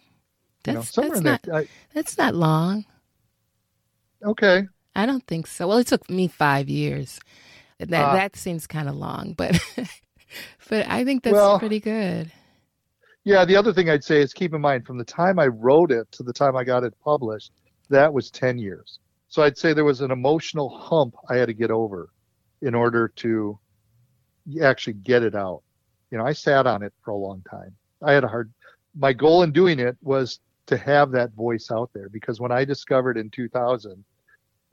that's, 0.64 0.96
you 0.96 1.02
know, 1.02 1.08
that's 1.08 1.20
not, 1.20 1.48
I, 1.48 1.68
that's 1.94 2.18
not 2.18 2.34
long. 2.34 2.84
Okay. 4.24 4.66
I 4.94 5.06
don't 5.06 5.24
think 5.26 5.46
so. 5.46 5.68
Well, 5.68 5.78
it 5.78 5.86
took 5.86 6.10
me 6.10 6.26
five 6.26 6.68
years 6.68 7.20
that 7.78 7.92
Uh, 7.92 8.14
that 8.14 8.36
seems 8.36 8.66
kind 8.66 8.88
of 8.88 8.96
long, 8.96 9.34
but 9.34 9.56
but 10.68 10.88
I 10.88 11.04
think 11.04 11.22
that's 11.22 11.34
Well- 11.34 11.58
pretty 11.58 11.80
good. 11.80 12.32
Yeah, 13.24 13.44
the 13.44 13.56
other 13.56 13.74
thing 13.74 13.90
I'd 13.90 14.04
say 14.04 14.22
is 14.22 14.32
keep 14.32 14.54
in 14.54 14.60
mind 14.62 14.86
from 14.86 14.96
the 14.96 15.04
time 15.04 15.38
I 15.38 15.48
wrote 15.48 15.92
it 15.92 16.10
to 16.12 16.22
the 16.22 16.32
time 16.32 16.56
I 16.56 16.64
got 16.64 16.82
it 16.82 16.94
published, 17.04 17.52
that 17.90 18.10
was 18.10 18.30
10 18.30 18.56
years. 18.58 19.00
So 19.28 19.42
I'd 19.42 19.58
say 19.58 19.74
there 19.74 19.84
was 19.84 20.00
an 20.00 20.10
emotional 20.10 20.70
hump 20.70 21.14
I 21.28 21.36
had 21.36 21.48
to 21.48 21.52
get 21.52 21.70
over 21.70 22.08
in 22.62 22.74
order 22.74 23.08
to 23.16 23.58
actually 24.62 24.94
get 24.94 25.22
it 25.22 25.34
out. 25.34 25.62
You 26.10 26.16
know, 26.16 26.24
I 26.24 26.32
sat 26.32 26.66
on 26.66 26.82
it 26.82 26.94
for 27.02 27.10
a 27.10 27.16
long 27.16 27.42
time. 27.50 27.74
I 28.02 28.12
had 28.12 28.24
a 28.24 28.28
hard 28.28 28.50
my 28.96 29.12
goal 29.12 29.42
in 29.42 29.52
doing 29.52 29.78
it 29.78 29.96
was 30.02 30.40
to 30.66 30.76
have 30.76 31.10
that 31.12 31.32
voice 31.32 31.70
out 31.70 31.90
there 31.92 32.08
because 32.08 32.40
when 32.40 32.52
I 32.52 32.64
discovered 32.64 33.16
in 33.16 33.30
2000 33.30 34.02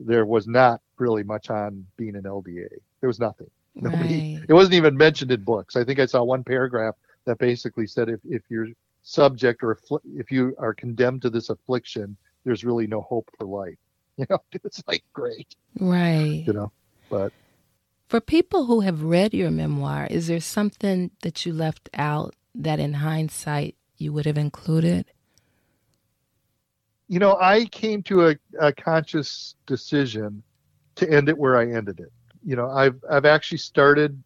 there 0.00 0.26
was 0.26 0.46
not 0.46 0.80
really 0.98 1.22
much 1.22 1.50
on 1.50 1.86
being 1.96 2.16
an 2.16 2.22
LDA. 2.24 2.68
There 3.00 3.08
was 3.08 3.20
nothing. 3.20 3.50
Nobody, 3.80 4.24
Right. 4.38 4.44
it 4.48 4.52
wasn't 4.54 4.74
even 4.74 4.96
mentioned 4.96 5.30
in 5.32 5.42
books. 5.44 5.76
I 5.76 5.84
think 5.84 5.98
I 5.98 6.06
saw 6.06 6.22
one 6.24 6.42
paragraph 6.44 6.94
that 7.26 7.38
basically 7.38 7.86
said 7.86 8.08
if, 8.08 8.20
if 8.24 8.42
you're 8.48 8.68
subject 9.02 9.62
or 9.62 9.76
affli- 9.76 10.00
if 10.16 10.30
you 10.32 10.54
are 10.58 10.74
condemned 10.74 11.22
to 11.22 11.30
this 11.30 11.50
affliction, 11.50 12.16
there's 12.44 12.64
really 12.64 12.86
no 12.86 13.02
hope 13.02 13.28
for 13.38 13.46
life. 13.46 13.76
You 14.18 14.24
know, 14.30 14.38
it's 14.64 14.82
like 14.88 15.04
great, 15.12 15.54
Right. 15.78 16.44
you 16.46 16.54
know, 16.54 16.72
but 17.10 17.34
For 18.08 18.18
people 18.20 18.64
who 18.64 18.80
have 18.80 19.02
read 19.02 19.34
your 19.34 19.50
memoir, 19.50 20.06
is 20.08 20.28
there 20.28 20.40
something 20.40 21.10
that 21.22 21.44
you 21.44 21.52
left 21.52 21.90
out 21.92 22.34
that 22.54 22.80
in 22.80 22.94
hindsight 22.94 23.76
you 23.98 24.14
would 24.14 24.24
have 24.24 24.38
included? 24.38 25.04
you 27.08 27.18
know, 27.18 27.36
I 27.40 27.66
came 27.66 28.02
to 28.04 28.28
a, 28.28 28.36
a 28.58 28.72
conscious 28.72 29.54
decision 29.66 30.42
to 30.96 31.08
end 31.10 31.28
it 31.28 31.38
where 31.38 31.56
I 31.56 31.70
ended 31.70 32.00
it. 32.00 32.12
You 32.46 32.54
know, 32.54 32.70
I've 32.70 33.02
I've 33.10 33.24
actually 33.24 33.58
started 33.58 34.22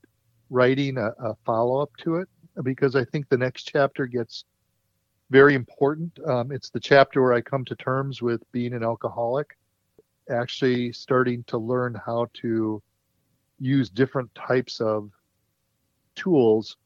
writing 0.51 0.99
a, 0.99 1.09
a 1.19 1.35
follow 1.47 1.81
up 1.81 1.91
to 2.03 2.17
it 2.17 2.29
because 2.63 2.95
I 2.95 3.05
think 3.05 3.29
the 3.29 3.39
next 3.39 3.63
chapter 3.65 4.07
gets 4.07 4.45
very 5.31 5.55
important. 5.55 6.13
Um, 6.27 6.53
it's 6.53 6.69
the 6.69 6.81
chapter 6.81 7.23
where 7.23 7.33
I 7.33 7.41
come 7.41 7.65
to 7.65 7.75
terms 7.77 8.21
with 8.21 8.43
being 8.53 8.75
an 8.75 8.85
alcoholic, 8.85 9.57
actually 10.31 10.93
starting 10.93 11.45
to 11.45 11.57
learn 11.57 11.95
how 11.95 12.27
to 12.43 12.83
use 13.59 13.89
different 13.89 14.35
types 14.35 14.81
of 14.81 15.11
tools 16.15 16.77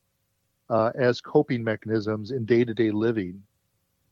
uh, 0.70 0.93
as 0.95 1.20
coping 1.20 1.64
mechanisms 1.64 2.30
in 2.30 2.45
day 2.45 2.64
to 2.64 2.74
day 2.74 2.93
living 2.93 3.43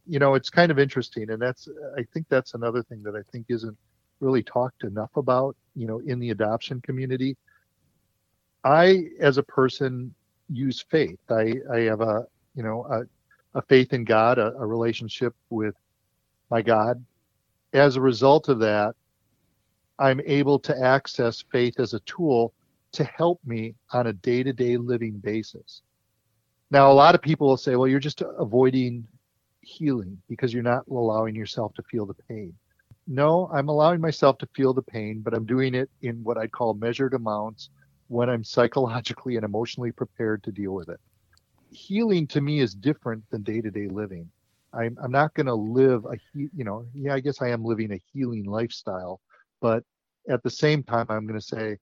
you 0.07 0.19
know 0.19 0.35
it's 0.35 0.51
kind 0.51 0.71
of 0.71 0.79
interesting 0.79 1.31
and 1.31 1.41
that's 1.41 1.69
i 1.97 2.03
think 2.13 2.27
that's 2.29 2.55
another 2.55 2.83
thing 2.83 3.03
that 3.03 3.15
i 3.15 3.23
think 3.31 3.47
isn't 3.49 3.77
really 4.23 4.43
talked 4.43 4.85
enough 4.85 5.11
about 5.17 5.57
you 5.75 5.87
know 5.87 5.99
in 5.99 6.19
the 6.21 6.31
adoption 6.31 6.81
community. 6.81 7.37
I 8.65 9.09
as 9.21 9.37
a 9.39 9.43
person 9.43 10.15
use 10.49 10.85
faith. 10.91 11.19
I 11.29 11.55
i 11.71 11.81
have 11.81 12.01
a 12.01 12.25
you 12.55 12.63
know 12.63 12.85
a, 12.85 13.59
a 13.59 13.63
faith 13.63 13.93
in 13.93 14.05
god 14.05 14.39
a, 14.39 14.55
a 14.55 14.67
relationship 14.67 15.35
with 15.51 15.75
my 16.51 16.63
god. 16.63 17.05
As 17.73 17.97
a 17.97 18.01
result 18.01 18.49
of 18.49 18.59
that 18.61 18.95
i'm 19.99 20.21
able 20.27 20.59
to 20.59 20.79
access 20.83 21.45
faith 21.53 21.79
as 21.79 21.95
a 21.95 22.01
tool 22.01 22.53
to 22.93 23.05
help 23.05 23.41
me 23.45 23.75
on 23.93 24.07
a 24.07 24.13
day-to-day 24.13 24.77
living 24.77 25.19
basis. 25.19 25.83
Now 26.71 26.91
a 26.91 26.95
lot 26.95 27.15
of 27.15 27.23
people 27.23 27.47
will 27.49 27.57
say 27.57 27.77
well 27.77 27.89
you're 27.89 28.01
just 28.01 28.23
avoiding 28.39 29.07
healing 29.61 30.21
because 30.29 30.53
you're 30.53 30.63
not 30.63 30.87
allowing 30.89 31.35
yourself 31.35 31.73
to 31.75 31.83
feel 31.85 32.05
the 32.05 32.15
pain. 32.29 32.53
No, 33.07 33.51
I'm 33.53 33.69
allowing 33.69 34.01
myself 34.01 34.39
to 34.39 34.49
feel 34.55 34.73
the 34.73 34.83
pain, 34.83 35.21
but 35.23 35.35
I'm 35.35 35.45
doing 35.45 35.75
it 35.75 35.91
in 36.03 36.23
what 36.23 36.39
I 36.39 36.47
call 36.47 36.75
measured 36.75 37.15
amounts 37.15 37.71
when 38.09 38.31
I'm 38.31 38.45
psychologically 38.45 39.37
and 39.37 39.45
emotionally 39.45 39.93
prepared 39.93 40.43
to 40.45 40.53
deal 40.53 40.73
with 40.73 40.89
it. 40.89 41.01
Healing 41.71 42.27
to 42.29 42.41
me 42.41 42.61
is 42.61 42.75
different 42.75 43.25
than 43.31 43.43
day 43.43 43.61
to 43.61 43.71
day 43.71 43.89
living. 43.89 44.31
I'm, 44.73 44.97
I'm 45.03 45.11
not 45.11 45.35
going 45.35 45.47
to 45.47 45.55
live 45.55 46.05
a, 46.07 46.17
you 46.35 46.65
know, 46.65 46.87
yeah, 46.95 47.15
I 47.15 47.21
guess 47.21 47.43
I 47.43 47.49
am 47.49 47.65
living 47.65 47.93
a 47.93 48.01
healing 48.13 48.45
lifestyle, 48.45 49.21
but 49.61 49.83
at 50.29 50.43
the 50.43 50.51
same 50.51 50.83
time, 50.83 51.07
I'm 51.09 51.27
going 51.27 51.39
to 51.39 51.45
say, 51.45 51.77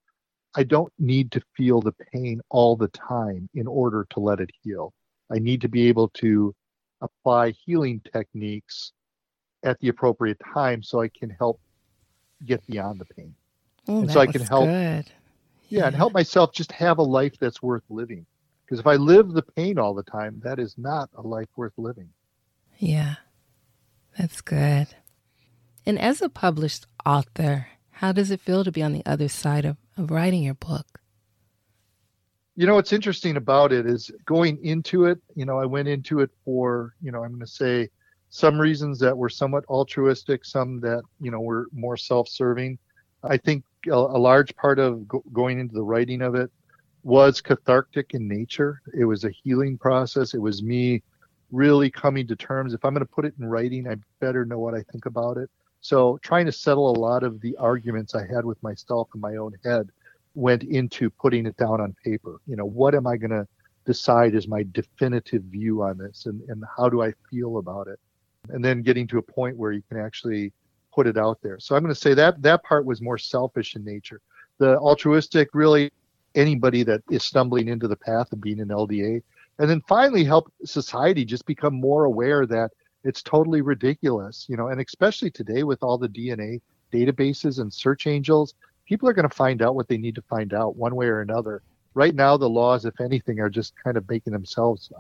I 0.57 0.65
don't 0.65 0.93
need 0.99 1.31
to 1.33 1.43
feel 1.57 1.81
the 1.81 1.95
pain 2.13 2.41
all 2.49 2.77
the 2.77 2.89
time 2.89 3.49
in 3.55 3.67
order 3.67 4.07
to 4.11 4.21
let 4.21 4.41
it 4.41 4.51
heal. 4.63 4.93
I 5.33 5.39
need 5.39 5.61
to 5.61 5.69
be 5.69 5.89
able 5.89 6.09
to 6.15 6.55
apply 7.03 7.53
healing 7.65 8.01
techniques 8.13 8.93
at 9.63 9.79
the 9.81 9.89
appropriate 9.89 10.39
time 10.55 10.83
so 10.83 11.01
I 11.01 11.09
can 11.09 11.31
help 11.31 11.61
get 12.45 12.67
beyond 12.67 13.01
the 13.01 13.05
pain. 13.05 13.35
Oh, 13.89 14.01
And 14.03 14.11
so 14.11 14.21
I 14.21 14.27
can 14.27 14.43
help- 14.43 14.67
Good. 14.67 15.11
Yeah, 15.69 15.87
and 15.87 15.95
help 15.95 16.13
myself 16.13 16.53
just 16.53 16.73
have 16.73 16.99
a 16.99 17.03
life 17.03 17.39
that's 17.39 17.63
worth 17.63 17.85
living. 17.89 18.27
Because 18.65 18.81
if 18.81 18.87
I 18.87 18.97
live 18.97 19.33
the 19.33 19.43
pain 19.43 19.79
all 19.79 19.95
the 19.95 20.03
time, 20.03 20.41
that 20.45 20.59
is 20.59 20.77
not 20.77 21.11
a 21.15 21.23
life 21.23 21.49
worth 21.57 21.73
living. 21.77 22.09
Yeah, 22.79 23.17
that's 24.19 24.41
good. 24.41 24.89
And 25.87 25.99
as 25.99 26.23
a 26.23 26.29
published 26.29 26.87
author, 27.07 27.69
how 27.91 28.13
does 28.13 28.31
it 28.31 28.41
feel 28.41 28.65
to 28.65 28.73
be 28.73 28.83
on 28.83 28.93
the 28.93 29.05
other 29.07 29.29
side 29.29 29.65
of, 29.65 29.77
of 29.97 30.11
writing 30.11 30.43
your 30.43 30.55
book? 30.55 31.01
You 32.57 32.67
know, 32.67 32.75
what's 32.75 32.93
interesting 32.93 33.37
about 33.37 33.73
it 33.73 33.87
is 33.87 34.11
going 34.25 34.63
into 34.65 35.05
it, 35.05 35.19
you 35.35 35.45
know, 35.45 35.59
I 35.61 35.67
went 35.67 35.89
into 35.89 36.21
it 36.21 36.31
for, 36.45 36.95
you 37.01 37.11
know, 37.13 37.23
I'm 37.23 37.31
going 37.31 37.41
to 37.41 37.47
say 37.47 37.89
some 38.31 38.61
reasons 38.61 38.99
that 39.01 39.17
were 39.17 39.29
somewhat 39.29 39.65
altruistic, 39.69 40.45
some 40.45 40.81
that, 40.81 41.03
you 41.21 41.31
know, 41.31 41.41
were 41.41 41.67
more 41.73 41.97
self 41.97 42.29
serving. 42.29 42.79
I 43.25 43.37
think 43.37 43.65
a, 43.87 43.93
a 43.93 44.21
large 44.21 44.55
part 44.57 44.79
of 44.79 45.07
go- 45.07 45.25
going 45.33 45.59
into 45.59 45.75
the 45.75 45.83
writing 45.83 46.23
of 46.23 46.37
it 46.37 46.51
was 47.03 47.41
cathartic 47.41 48.15
in 48.15 48.29
nature. 48.29 48.81
It 48.95 49.05
was 49.05 49.25
a 49.25 49.31
healing 49.31 49.77
process. 49.77 50.35
It 50.35 50.41
was 50.41 50.63
me 50.63 51.03
really 51.51 51.91
coming 51.91 52.27
to 52.29 52.37
terms. 52.37 52.73
If 52.73 52.85
I'm 52.85 52.95
going 52.95 53.05
to 53.05 53.13
put 53.13 53.25
it 53.25 53.35
in 53.39 53.47
writing, 53.47 53.89
I 53.89 53.97
better 54.21 54.45
know 54.45 54.59
what 54.59 54.75
I 54.75 54.83
think 54.93 55.07
about 55.07 55.37
it. 55.37 55.51
So 55.81 56.19
trying 56.23 56.47
to 56.47 56.53
settle 56.53 56.91
a 56.91 57.01
lot 57.01 57.25
of 57.25 57.41
the 57.41 57.57
arguments 57.57 58.15
I 58.15 58.27
had 58.33 58.45
with 58.45 58.63
myself 58.63 59.09
in 59.15 59.21
my 59.21 59.37
own 59.37 59.55
head 59.65 59.89
went 60.35 60.63
into 60.63 61.11
putting 61.11 61.47
it 61.47 61.57
down 61.57 61.81
on 61.81 61.97
paper. 62.05 62.41
You 62.47 62.55
know, 62.55 62.67
what 62.67 62.95
am 62.95 63.07
I 63.07 63.17
going 63.17 63.31
to 63.31 63.47
decide 63.87 64.35
is 64.35 64.47
my 64.47 64.65
definitive 64.71 65.43
view 65.45 65.83
on 65.83 65.99
this 65.99 66.27
and, 66.27 66.43
and 66.49 66.63
how 66.77 66.89
do 66.89 67.03
I 67.03 67.13
feel 67.31 67.59
about 67.59 67.89
it? 67.89 67.99
And 68.49 68.65
then 68.65 68.83
getting 68.83 69.07
to 69.09 69.19
a 69.19 69.23
point 69.23 69.57
where 69.57 69.73
you 69.73 69.83
can 69.89 69.99
actually 69.99 70.53
put 70.95 71.07
it 71.07 71.17
out 71.17 71.39
there. 71.43 71.59
So 71.61 71.77
I'm 71.77 71.83
going 71.83 71.95
to 71.95 72.01
say 72.01 72.15
that 72.15 72.43
that 72.43 72.63
part 72.65 72.85
was 72.85 73.01
more 73.01 73.19
selfish 73.19 73.77
in 73.77 73.85
nature. 73.85 74.21
The 74.59 74.79
altruistic, 74.79 75.51
really 75.55 75.93
anybody 76.35 76.83
that 76.85 77.03
is 77.11 77.23
stumbling 77.23 77.69
into 77.69 77.89
the 77.89 77.97
path 77.97 78.33
of 78.33 78.41
being 78.41 78.61
an 78.61 78.69
LDA. 78.69 79.23
And 79.59 79.69
then 79.69 79.83
finally 79.87 80.25
help 80.25 80.53
society 80.65 81.25
just 81.25 81.45
become 81.45 81.75
more 81.75 82.05
aware 82.05 82.47
that 82.47 82.71
it's 83.05 83.23
totally 83.23 83.63
ridiculous, 83.63 84.47
you 84.49 84.57
know, 84.57 84.69
and 84.69 84.81
especially 84.81 85.31
today 85.31 85.63
with 85.63 85.83
all 85.83 85.99
the 85.99 86.09
DNA 86.09 86.61
databases 86.93 87.61
and 87.61 87.73
search 87.73 88.07
angels, 88.07 88.55
people 88.87 89.09
are 89.09 89.13
going 89.13 89.29
to 89.29 89.35
find 89.35 89.63
out 89.63 89.75
what 89.75 89.89
they 89.89 89.97
need 89.97 90.15
to 90.15 90.23
find 90.23 90.53
out 90.55 90.77
one 90.77 90.95
way 90.95 91.07
or 91.07 91.21
another. 91.21 91.63
Right 91.95 92.15
now, 92.15 92.37
the 92.37 92.49
laws, 92.49 92.85
if 92.85 93.01
anything, 93.01 93.41
are 93.41 93.51
just 93.51 93.75
kind 93.77 93.97
of 93.97 94.09
making 94.09 94.33
themselves, 94.33 94.93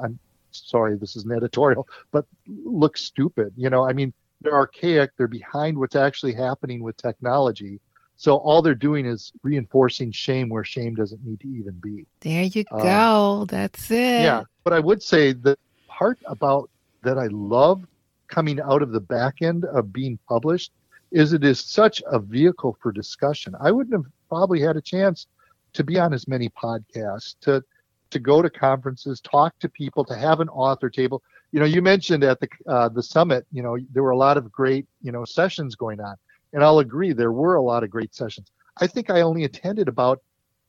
sorry, 0.53 0.97
this 0.97 1.17
is 1.17 1.25
an 1.25 1.33
editorial, 1.33 1.89
but 2.11 2.27
look 2.47 2.97
stupid. 2.97 3.53
You 3.57 3.71
know, 3.71 3.89
I 3.89 3.93
mean, 3.93 4.13
they're 4.41 4.55
archaic, 4.55 5.11
they're 5.17 5.29
behind 5.29 5.79
what's 5.79 5.97
actually 5.97 6.35
happening 6.35 6.83
with 6.83 6.97
technology. 6.97 7.81
So 8.17 8.37
all 8.37 8.61
they're 8.61 8.75
doing 8.75 9.07
is 9.07 9.33
reinforcing 9.43 10.13
shame 10.13 10.49
where 10.51 10.65
shame 10.65 10.95
doesn't 10.95 11.25
need 11.25 11.41
to 11.41 11.49
even 11.49 11.75
be. 11.81 12.07
There 12.21 12.45
you 12.45 12.65
Um, 12.71 12.83
go. 12.83 13.47
That's 13.49 13.91
it. 13.91 14.23
Yeah. 14.23 14.43
But 14.65 14.75
I 14.75 14.81
would 14.81 15.03
say 15.03 15.33
the 15.33 15.57
part 15.89 16.19
about 16.27 16.69
that 17.03 17.19
I 17.19 17.29
love 17.29 17.87
coming 18.29 18.61
out 18.61 18.83
of 18.83 18.93
the 18.93 19.01
back 19.01 19.43
end 19.43 19.65
of 19.65 19.93
being 19.93 20.19
published 20.29 20.71
is 21.11 21.33
it 21.33 21.45
is 21.45 21.61
such 21.61 22.03
a 22.07 22.19
vehicle 22.19 22.77
for 22.81 22.93
discussion. 22.93 23.55
I 23.59 23.73
wouldn't 23.73 23.95
have 23.95 24.11
probably 24.29 24.61
had 24.61 24.77
a 24.77 24.83
chance 24.83 25.27
to 25.73 25.83
be 25.83 25.99
on 25.99 26.13
as 26.13 26.29
many 26.29 26.49
podcasts, 26.51 27.37
to 27.41 27.65
to 28.11 28.19
go 28.19 28.43
to 28.43 28.51
conferences, 28.51 29.21
talk 29.21 29.59
to 29.61 29.69
people, 29.69 30.05
to 30.05 30.15
have 30.15 30.41
an 30.41 30.49
author 30.49 30.91
table. 30.91 31.23
You 31.53 31.61
know, 31.61 31.67
you 31.67 31.83
mentioned 31.83 32.25
at 32.25 32.41
the 32.41 32.49
uh, 32.67 32.89
the 32.89 33.03
summit, 33.03 33.47
you 33.53 33.63
know, 33.63 33.77
there 33.93 34.03
were 34.03 34.11
a 34.11 34.17
lot 34.17 34.37
of 34.37 34.51
great, 34.53 34.87
you 35.03 35.13
know, 35.13 35.25
sessions 35.25 35.75
going 35.75 36.01
on, 36.01 36.17
and 36.53 36.63
I'll 36.63 36.79
agree 36.79 37.13
there 37.13 37.33
were 37.33 37.57
a 37.57 37.63
lot 37.63 37.83
of 37.85 37.91
great 37.91 38.15
sessions. 38.15 38.51
I 38.79 38.87
think 38.87 39.11
I 39.11 39.21
only 39.21 39.45
attended 39.45 39.89
about 39.89 40.23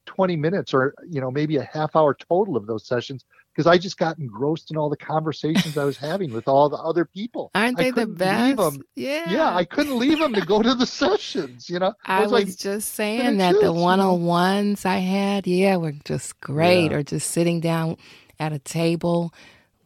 20 0.06 0.36
minutes 0.36 0.74
or 0.74 0.94
you 1.08 1.22
know 1.22 1.32
maybe 1.32 1.58
a 1.58 1.64
half 1.64 1.96
hour 1.96 2.14
total 2.14 2.58
of 2.58 2.66
those 2.66 2.86
sessions 2.86 3.24
because 3.54 3.68
I 3.68 3.78
just 3.78 3.98
got 3.98 4.18
engrossed 4.18 4.72
in 4.72 4.78
all 4.78 4.90
the 4.90 4.98
conversations 4.98 5.78
I 5.78 5.84
was 5.84 5.98
having 5.98 6.32
with 6.32 6.48
all 6.48 6.70
the 6.70 6.78
other 6.78 7.06
people. 7.06 7.52
Aren't 7.54 7.78
they 7.78 7.92
the 7.92 8.08
best? 8.08 8.80
Yeah. 8.96 9.30
Yeah, 9.30 9.56
I 9.56 9.66
couldn't 9.66 10.00
leave 10.00 10.20
them 10.20 10.34
to 10.34 10.42
go 10.42 10.62
to 10.62 10.74
the 10.74 10.86
sessions. 10.86 11.70
You 11.70 11.80
know, 11.80 11.94
I 12.06 12.22
was 12.22 12.32
like, 12.32 12.56
just 12.58 12.94
saying 12.94 13.38
that 13.38 13.60
the 13.60 13.74
one 13.74 14.00
on 14.00 14.24
ones 14.24 14.86
I 14.86 14.98
had, 14.98 15.48
yeah, 15.48 15.76
were 15.78 15.94
just 16.06 16.40
great. 16.40 16.92
Yeah. 16.92 16.98
Or 16.98 17.04
just 17.04 17.30
sitting 17.30 17.60
down 17.60 17.98
at 18.40 18.54
a 18.54 18.60
table 18.60 19.34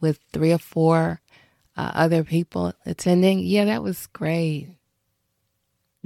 with 0.00 0.20
three 0.32 0.52
or 0.52 0.58
four 0.58 1.20
uh, 1.76 1.92
other 1.94 2.24
people 2.24 2.72
attending. 2.84 3.40
Yeah, 3.40 3.64
that 3.64 3.82
was 3.82 4.06
great. 4.08 4.75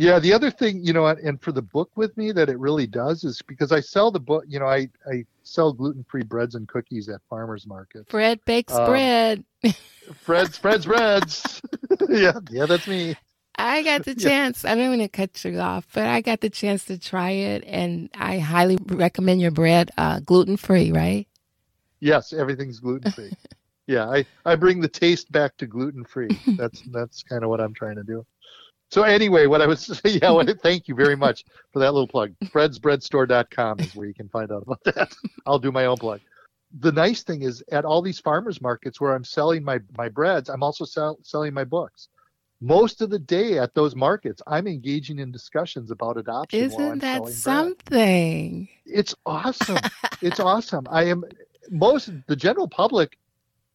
Yeah, 0.00 0.18
the 0.18 0.32
other 0.32 0.50
thing, 0.50 0.82
you 0.82 0.94
know, 0.94 1.08
and 1.08 1.38
for 1.42 1.52
the 1.52 1.60
book 1.60 1.90
with 1.94 2.16
me 2.16 2.32
that 2.32 2.48
it 2.48 2.58
really 2.58 2.86
does 2.86 3.22
is 3.22 3.42
because 3.42 3.70
I 3.70 3.80
sell 3.80 4.10
the 4.10 4.18
book, 4.18 4.44
you 4.48 4.58
know, 4.58 4.64
I, 4.64 4.88
I 5.06 5.26
sell 5.42 5.74
gluten 5.74 6.06
free 6.08 6.22
breads 6.22 6.54
and 6.54 6.66
cookies 6.66 7.10
at 7.10 7.20
farmers 7.28 7.66
markets. 7.66 8.06
Fred 8.08 8.42
bakes 8.46 8.72
um, 8.72 8.86
bread. 8.86 9.44
Fred's 10.14 10.56
Fred's 10.62 10.86
breads. 10.86 11.60
yeah, 12.08 12.32
yeah, 12.50 12.64
that's 12.64 12.88
me. 12.88 13.14
I 13.56 13.82
got 13.82 14.06
the 14.06 14.14
chance. 14.28 14.64
Yeah. 14.64 14.72
I 14.72 14.74
don't 14.76 14.88
want 14.88 15.02
to 15.02 15.08
cut 15.08 15.44
you 15.44 15.58
off, 15.58 15.86
but 15.92 16.06
I 16.06 16.22
got 16.22 16.40
the 16.40 16.48
chance 16.48 16.86
to 16.86 16.98
try 16.98 17.32
it, 17.32 17.62
and 17.66 18.08
I 18.14 18.38
highly 18.38 18.78
recommend 18.86 19.42
your 19.42 19.50
bread, 19.50 19.90
uh, 19.98 20.20
gluten 20.20 20.56
free, 20.56 20.92
right? 20.92 21.28
Yes, 22.00 22.32
everything's 22.32 22.80
gluten 22.80 23.12
free. 23.12 23.32
yeah, 23.86 24.08
I, 24.08 24.24
I 24.46 24.56
bring 24.56 24.80
the 24.80 24.88
taste 24.88 25.30
back 25.30 25.58
to 25.58 25.66
gluten 25.66 26.06
free. 26.06 26.40
That's 26.56 26.80
that's 26.90 27.22
kind 27.22 27.44
of 27.44 27.50
what 27.50 27.60
I'm 27.60 27.74
trying 27.74 27.96
to 27.96 28.02
do. 28.02 28.24
So 28.90 29.02
anyway, 29.02 29.46
what 29.46 29.62
I 29.62 29.66
was 29.66 29.88
yeah, 30.04 30.30
well, 30.30 30.44
mm-hmm. 30.44 30.58
thank 30.58 30.88
you 30.88 30.94
very 30.94 31.16
much 31.16 31.44
for 31.72 31.78
that 31.78 31.92
little 31.92 32.08
plug. 32.08 32.34
Breadsbreadstore.com 32.44 33.80
is 33.80 33.94
where 33.94 34.06
you 34.06 34.14
can 34.14 34.28
find 34.28 34.50
out 34.50 34.62
about 34.62 34.82
that. 34.84 35.14
I'll 35.46 35.58
do 35.58 35.72
my 35.72 35.86
own 35.86 35.96
plug. 35.96 36.20
The 36.80 36.92
nice 36.92 37.22
thing 37.22 37.42
is 37.42 37.62
at 37.72 37.84
all 37.84 38.02
these 38.02 38.18
farmers 38.18 38.60
markets 38.60 39.00
where 39.00 39.14
I'm 39.14 39.24
selling 39.24 39.62
my 39.64 39.80
my 39.96 40.08
breads, 40.08 40.48
I'm 40.48 40.62
also 40.62 40.84
sell, 40.84 41.18
selling 41.22 41.54
my 41.54 41.64
books. 41.64 42.08
Most 42.60 43.00
of 43.00 43.08
the 43.08 43.18
day 43.18 43.58
at 43.58 43.74
those 43.74 43.96
markets, 43.96 44.42
I'm 44.46 44.66
engaging 44.66 45.18
in 45.18 45.32
discussions 45.32 45.90
about 45.90 46.18
adoption. 46.18 46.60
Isn't 46.60 46.98
that 46.98 47.26
something? 47.28 48.64
Bread. 48.64 48.98
It's 48.98 49.14
awesome. 49.24 49.78
it's 50.20 50.40
awesome. 50.40 50.86
I 50.90 51.04
am 51.04 51.24
most 51.70 52.10
the 52.26 52.36
general 52.36 52.68
public. 52.68 53.16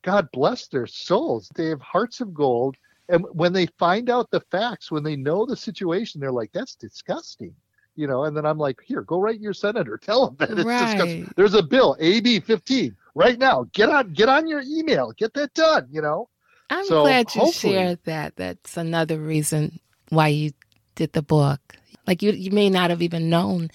God 0.03 0.30
bless 0.32 0.68
their 0.68 0.86
souls. 0.86 1.49
They 1.55 1.68
have 1.68 1.82
hearts 1.82 2.22
of 2.22 2.34
gold 2.34 2.78
and 3.10 3.26
when 3.32 3.53
they 3.53 3.68
find 3.78 4.10
out 4.10 4.32
the 4.32 4.41
facts, 4.51 4.91
when 4.91 5.03
they 5.03 5.16
know 5.16 5.45
the 5.45 5.56
situation, 5.56 6.20
they're 6.20 6.32
like, 6.32 6.51
"That's 6.51 6.76
disgusting," 6.76 7.53
you 7.95 8.08
know. 8.08 8.24
And 8.24 8.36
then 8.36 8.45
I'm 8.45 8.58
like, 8.58 8.80
"Here, 8.84 9.01
go 9.01 9.20
write 9.20 9.39
your 9.39 9.53
senator. 9.53 9.97
Tell 10.01 10.28
them 10.28 10.36
that 10.39 10.51
it's 10.51 10.64
right. 10.66 10.86
disgusting. 10.86 11.32
There's 11.36 11.53
a 11.53 11.64
bill, 11.64 11.95
AB 11.99 12.39
15, 12.41 12.95
right 13.14 13.38
now. 13.38 13.68
Get 13.74 13.89
on, 13.89 14.14
get 14.14 14.30
on 14.30 14.47
your 14.47 14.62
email. 14.66 15.12
Get 15.12 15.34
that 15.36 15.53
done. 15.53 15.88
You 15.91 16.01
know." 16.01 16.30
I'm 16.70 16.86
so 16.86 17.03
glad 17.03 17.34
you 17.36 17.51
shared 17.51 17.99
that. 18.06 18.38
That's 18.38 18.76
another 18.76 19.20
reason 19.20 19.80
why 20.10 20.30
you 20.30 20.51
did 20.95 21.14
the 21.14 21.22
book. 21.22 21.78
Like 22.08 22.24
you, 22.24 22.32
you 22.32 22.49
may 22.49 22.70
not 22.70 22.89
have 22.89 23.03
even 23.03 23.30
known 23.30 23.70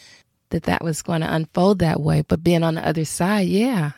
that 0.50 0.64
that 0.64 0.82
was 0.82 1.02
going 1.02 1.20
to 1.20 1.32
unfold 1.32 1.78
that 1.78 2.00
way, 2.00 2.22
but 2.22 2.42
being 2.42 2.64
on 2.64 2.74
the 2.74 2.86
other 2.86 3.04
side, 3.04 3.46
yeah, 3.46 3.92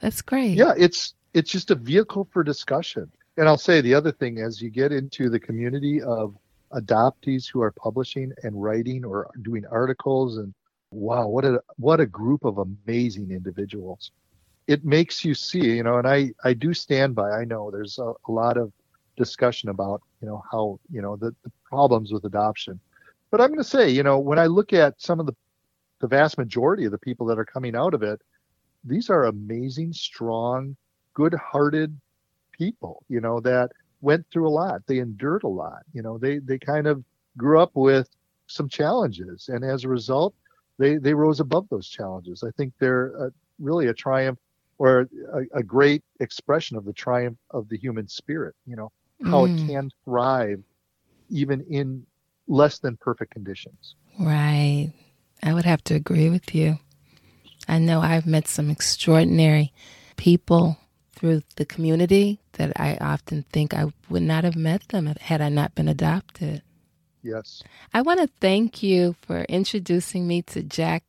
that's 0.00 0.20
great. 0.20 0.56
Yeah, 0.56 0.74
it's 0.76 1.14
it's 1.32 1.50
just 1.50 1.70
a 1.70 1.74
vehicle 1.74 2.28
for 2.30 2.42
discussion 2.42 3.10
and 3.36 3.48
I'll 3.48 3.58
say 3.58 3.80
the 3.80 3.94
other 3.94 4.12
thing 4.12 4.38
as 4.38 4.60
you 4.60 4.70
get 4.70 4.92
into 4.92 5.28
the 5.28 5.40
community 5.40 6.00
of 6.02 6.34
adoptees 6.72 7.48
who 7.48 7.62
are 7.62 7.70
publishing 7.70 8.32
and 8.42 8.60
writing 8.60 9.04
or 9.04 9.30
doing 9.42 9.64
articles 9.70 10.38
and 10.38 10.52
wow 10.90 11.26
what 11.28 11.44
a 11.44 11.60
what 11.76 12.00
a 12.00 12.06
group 12.06 12.44
of 12.44 12.58
amazing 12.58 13.30
individuals. 13.30 14.10
It 14.66 14.84
makes 14.84 15.24
you 15.24 15.34
see 15.34 15.76
you 15.76 15.82
know 15.82 15.98
and 15.98 16.08
i 16.08 16.32
i 16.42 16.52
do 16.52 16.74
stand 16.74 17.14
by 17.14 17.30
i 17.30 17.44
know 17.44 17.70
there's 17.70 17.98
a, 17.98 18.12
a 18.28 18.32
lot 18.32 18.56
of 18.56 18.72
discussion 19.16 19.68
about 19.68 20.02
you 20.20 20.28
know 20.28 20.42
how 20.50 20.80
you 20.90 21.00
know 21.02 21.16
the, 21.16 21.34
the 21.44 21.52
problems 21.64 22.12
with 22.12 22.24
adoption. 22.24 22.80
But 23.30 23.40
i'm 23.40 23.48
going 23.48 23.58
to 23.58 23.64
say 23.64 23.90
you 23.90 24.02
know 24.02 24.18
when 24.18 24.38
i 24.38 24.46
look 24.46 24.72
at 24.72 25.00
some 25.00 25.20
of 25.20 25.26
the 25.26 25.34
the 26.00 26.08
vast 26.08 26.36
majority 26.36 26.84
of 26.84 26.92
the 26.92 26.98
people 26.98 27.26
that 27.26 27.38
are 27.38 27.44
coming 27.44 27.74
out 27.74 27.94
of 27.94 28.02
it 28.02 28.20
these 28.84 29.08
are 29.08 29.24
amazing 29.24 29.92
strong 29.92 30.76
good-hearted 31.14 31.98
people, 32.56 33.02
you 33.08 33.20
know, 33.20 33.40
that 33.40 33.70
went 34.00 34.26
through 34.30 34.48
a 34.48 34.50
lot. 34.50 34.82
They 34.86 34.98
endured 34.98 35.44
a 35.44 35.48
lot. 35.48 35.82
You 35.92 36.02
know, 36.02 36.18
they 36.18 36.38
they 36.38 36.58
kind 36.58 36.86
of 36.86 37.04
grew 37.36 37.60
up 37.60 37.72
with 37.74 38.08
some 38.46 38.68
challenges, 38.68 39.48
and 39.48 39.64
as 39.64 39.84
a 39.84 39.88
result, 39.88 40.34
they 40.78 40.96
they 40.96 41.14
rose 41.14 41.40
above 41.40 41.68
those 41.68 41.88
challenges. 41.88 42.42
I 42.42 42.50
think 42.56 42.72
they're 42.78 43.08
a, 43.26 43.32
really 43.58 43.88
a 43.88 43.94
triumph 43.94 44.38
or 44.78 45.08
a, 45.32 45.58
a, 45.58 45.62
great 45.62 46.04
expression 46.20 46.76
of 46.76 46.84
the 46.84 46.92
triumph 46.92 47.38
of 47.50 47.66
the 47.70 47.78
human 47.78 48.06
spirit. 48.08 48.54
You 48.66 48.76
know, 48.76 48.92
how 49.24 49.46
mm. 49.46 49.54
it 49.54 49.66
can 49.68 49.90
thrive 50.04 50.62
even 51.30 51.62
in 51.70 52.06
less 52.46 52.78
than 52.78 52.96
perfect 52.98 53.32
conditions. 53.32 53.96
Right. 54.18 54.92
I 55.42 55.54
would 55.54 55.64
have 55.64 55.82
to 55.84 55.94
agree 55.94 56.30
with 56.30 56.54
you. 56.54 56.78
I 57.68 57.78
know 57.78 58.00
I've 58.00 58.26
met 58.26 58.46
some 58.48 58.70
extraordinary 58.70 59.72
people 60.16 60.78
through 61.12 61.42
the 61.56 61.64
community 61.64 62.40
that 62.56 62.72
I 62.76 62.96
often 63.00 63.44
think 63.52 63.72
I 63.72 63.92
would 64.10 64.22
not 64.22 64.44
have 64.44 64.56
met 64.56 64.88
them 64.88 65.06
had 65.06 65.40
I 65.40 65.48
not 65.48 65.74
been 65.74 65.88
adopted. 65.88 66.62
Yes. 67.22 67.62
I 67.92 68.02
want 68.02 68.20
to 68.20 68.28
thank 68.40 68.82
you 68.82 69.16
for 69.20 69.42
introducing 69.44 70.26
me 70.26 70.42
to 70.42 70.62
Jack. 70.62 71.02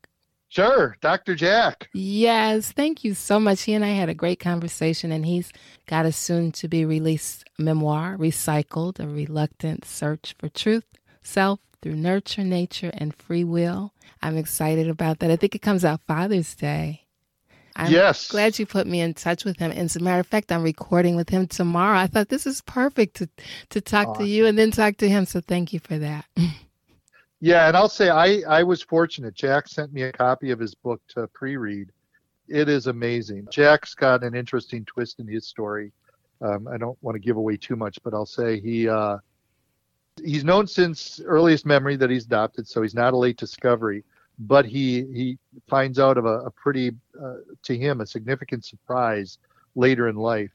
Sure, 0.49 0.95
Dr. 1.01 1.35
Jack. 1.35 1.89
Yes, 1.93 2.71
thank 2.71 3.03
you 3.03 3.13
so 3.13 3.39
much. 3.39 3.63
He 3.63 3.73
and 3.73 3.83
I 3.83 3.89
had 3.89 4.09
a 4.09 4.13
great 4.13 4.39
conversation, 4.39 5.11
and 5.11 5.25
he's 5.25 5.51
got 5.85 6.05
a 6.05 6.11
soon 6.11 6.51
to 6.53 6.67
be 6.67 6.85
released 6.85 7.43
memoir, 7.59 8.15
Recycled 8.17 8.99
A 8.99 9.07
Reluctant 9.07 9.83
Search 9.83 10.35
for 10.39 10.47
Truth, 10.47 10.85
Self 11.21 11.59
Through 11.81 11.97
Nurture, 11.97 12.45
Nature, 12.45 12.91
and 12.93 13.13
Free 13.13 13.43
Will. 13.43 13.93
I'm 14.21 14.37
excited 14.37 14.89
about 14.89 15.19
that. 15.19 15.29
I 15.29 15.35
think 15.35 15.53
it 15.53 15.61
comes 15.61 15.83
out 15.83 16.01
Father's 16.07 16.55
Day. 16.55 17.07
I'm 17.78 17.91
yes. 17.91 18.30
glad 18.30 18.57
you 18.57 18.65
put 18.65 18.88
me 18.88 19.01
in 19.01 19.13
touch 19.13 19.45
with 19.45 19.59
him. 19.59 19.69
And 19.69 19.82
as 19.82 19.95
a 19.95 19.99
matter 19.99 20.19
of 20.19 20.25
fact, 20.25 20.51
I'm 20.51 20.63
recording 20.63 21.15
with 21.15 21.30
him 21.30 21.45
tomorrow. 21.45 21.99
I 21.99 22.07
thought 22.07 22.28
this 22.28 22.47
is 22.47 22.61
perfect 22.61 23.17
to, 23.17 23.30
to 23.69 23.80
talk 23.80 24.07
awesome. 24.07 24.25
to 24.25 24.30
you 24.30 24.47
and 24.47 24.57
then 24.57 24.71
talk 24.71 24.97
to 24.97 25.07
him. 25.07 25.25
So 25.28 25.41
thank 25.41 25.73
you 25.73 25.80
for 25.80 25.99
that. 25.99 26.25
yeah, 27.39 27.67
and 27.67 27.78
I'll 27.78 27.88
say 27.88 28.09
I, 28.09 28.41
I 28.49 28.63
was 28.63 28.82
fortunate. 28.82 29.36
Jack 29.36 29.67
sent 29.67 29.93
me 29.93 30.01
a 30.01 30.11
copy 30.11 30.49
of 30.49 30.59
his 30.59 30.73
book 30.73 31.01
to 31.09 31.28
pre 31.28 31.55
read. 31.55 31.91
It 32.47 32.67
is 32.67 32.88
amazing. 32.88 33.47
Jack's 33.51 33.93
got 33.93 34.23
an 34.23 34.34
interesting 34.34 34.84
twist 34.84 35.19
in 35.19 35.28
his 35.28 35.45
story. 35.45 35.91
Um, 36.41 36.67
I 36.67 36.78
don't 36.78 36.97
want 37.03 37.13
to 37.13 37.19
give 37.19 37.38
away 37.38 37.57
too 37.57 37.75
much, 37.75 37.99
but 38.03 38.13
I'll 38.13 38.25
say 38.25 38.59
he 38.59 38.89
uh, 38.89 39.17
he's 40.23 40.43
known 40.43 40.65
since 40.65 41.21
earliest 41.23 41.65
memory 41.65 41.95
that 41.97 42.09
he's 42.09 42.25
adopted, 42.25 42.67
so 42.67 42.82
he's 42.82 42.95
not 42.95 43.13
a 43.13 43.17
late 43.17 43.38
discovery 43.38 44.03
but 44.39 44.65
he 44.65 45.05
he 45.13 45.38
finds 45.67 45.99
out 45.99 46.17
of 46.17 46.25
a, 46.25 46.39
a 46.41 46.51
pretty 46.51 46.91
uh, 47.21 47.35
to 47.63 47.77
him 47.77 48.01
a 48.01 48.05
significant 48.05 48.65
surprise 48.65 49.38
later 49.75 50.07
in 50.07 50.15
life. 50.15 50.51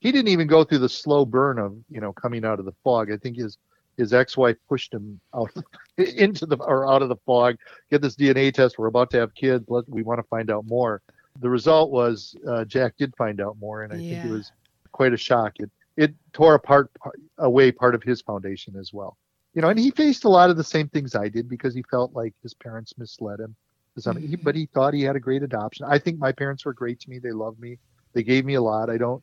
He 0.00 0.12
didn't 0.12 0.28
even 0.28 0.46
go 0.46 0.62
through 0.62 0.78
the 0.78 0.88
slow 0.88 1.24
burn 1.24 1.58
of 1.58 1.76
you 1.90 2.00
know 2.00 2.12
coming 2.12 2.44
out 2.44 2.58
of 2.58 2.64
the 2.64 2.74
fog. 2.84 3.10
I 3.10 3.16
think 3.16 3.36
his 3.36 3.58
his 3.96 4.12
ex-wife 4.12 4.56
pushed 4.68 4.94
him 4.94 5.20
out 5.34 5.50
into 5.96 6.46
the 6.46 6.56
or 6.58 6.90
out 6.90 7.02
of 7.02 7.08
the 7.08 7.16
fog. 7.26 7.56
Get 7.90 8.02
this 8.02 8.14
DNA 8.14 8.52
test. 8.52 8.78
We're 8.78 8.86
about 8.86 9.10
to 9.10 9.18
have 9.18 9.34
kids. 9.34 9.64
Let, 9.68 9.88
we 9.88 10.02
want 10.02 10.20
to 10.20 10.26
find 10.28 10.50
out 10.50 10.66
more. 10.66 11.02
The 11.40 11.50
result 11.50 11.90
was 11.90 12.36
uh, 12.48 12.64
Jack 12.64 12.94
did 12.96 13.14
find 13.16 13.40
out 13.40 13.56
more, 13.60 13.82
and 13.82 13.92
I 13.92 13.96
yeah. 13.96 14.22
think 14.22 14.26
it 14.26 14.32
was 14.32 14.52
quite 14.92 15.12
a 15.12 15.16
shock. 15.16 15.54
It 15.58 15.70
it 15.96 16.14
tore 16.32 16.54
apart 16.54 16.92
away 17.38 17.72
part 17.72 17.96
of 17.96 18.04
his 18.04 18.22
foundation 18.22 18.76
as 18.76 18.92
well 18.92 19.16
you 19.54 19.62
know, 19.62 19.68
and 19.68 19.78
he 19.78 19.90
faced 19.90 20.24
a 20.24 20.28
lot 20.28 20.50
of 20.50 20.56
the 20.56 20.64
same 20.64 20.88
things 20.88 21.14
I 21.14 21.28
did 21.28 21.48
because 21.48 21.74
he 21.74 21.82
felt 21.90 22.12
like 22.12 22.34
his 22.42 22.54
parents 22.54 22.94
misled 22.98 23.40
him. 23.40 23.56
Mm-hmm. 23.98 24.44
but 24.44 24.54
he 24.54 24.66
thought 24.66 24.94
he 24.94 25.02
had 25.02 25.16
a 25.16 25.20
great 25.20 25.42
adoption. 25.42 25.84
I 25.88 25.98
think 25.98 26.18
my 26.18 26.30
parents 26.30 26.64
were 26.64 26.72
great 26.72 27.00
to 27.00 27.10
me. 27.10 27.18
They 27.18 27.32
loved 27.32 27.58
me. 27.58 27.78
They 28.12 28.22
gave 28.22 28.44
me 28.44 28.54
a 28.54 28.62
lot. 28.62 28.90
I 28.90 28.96
don't. 28.96 29.22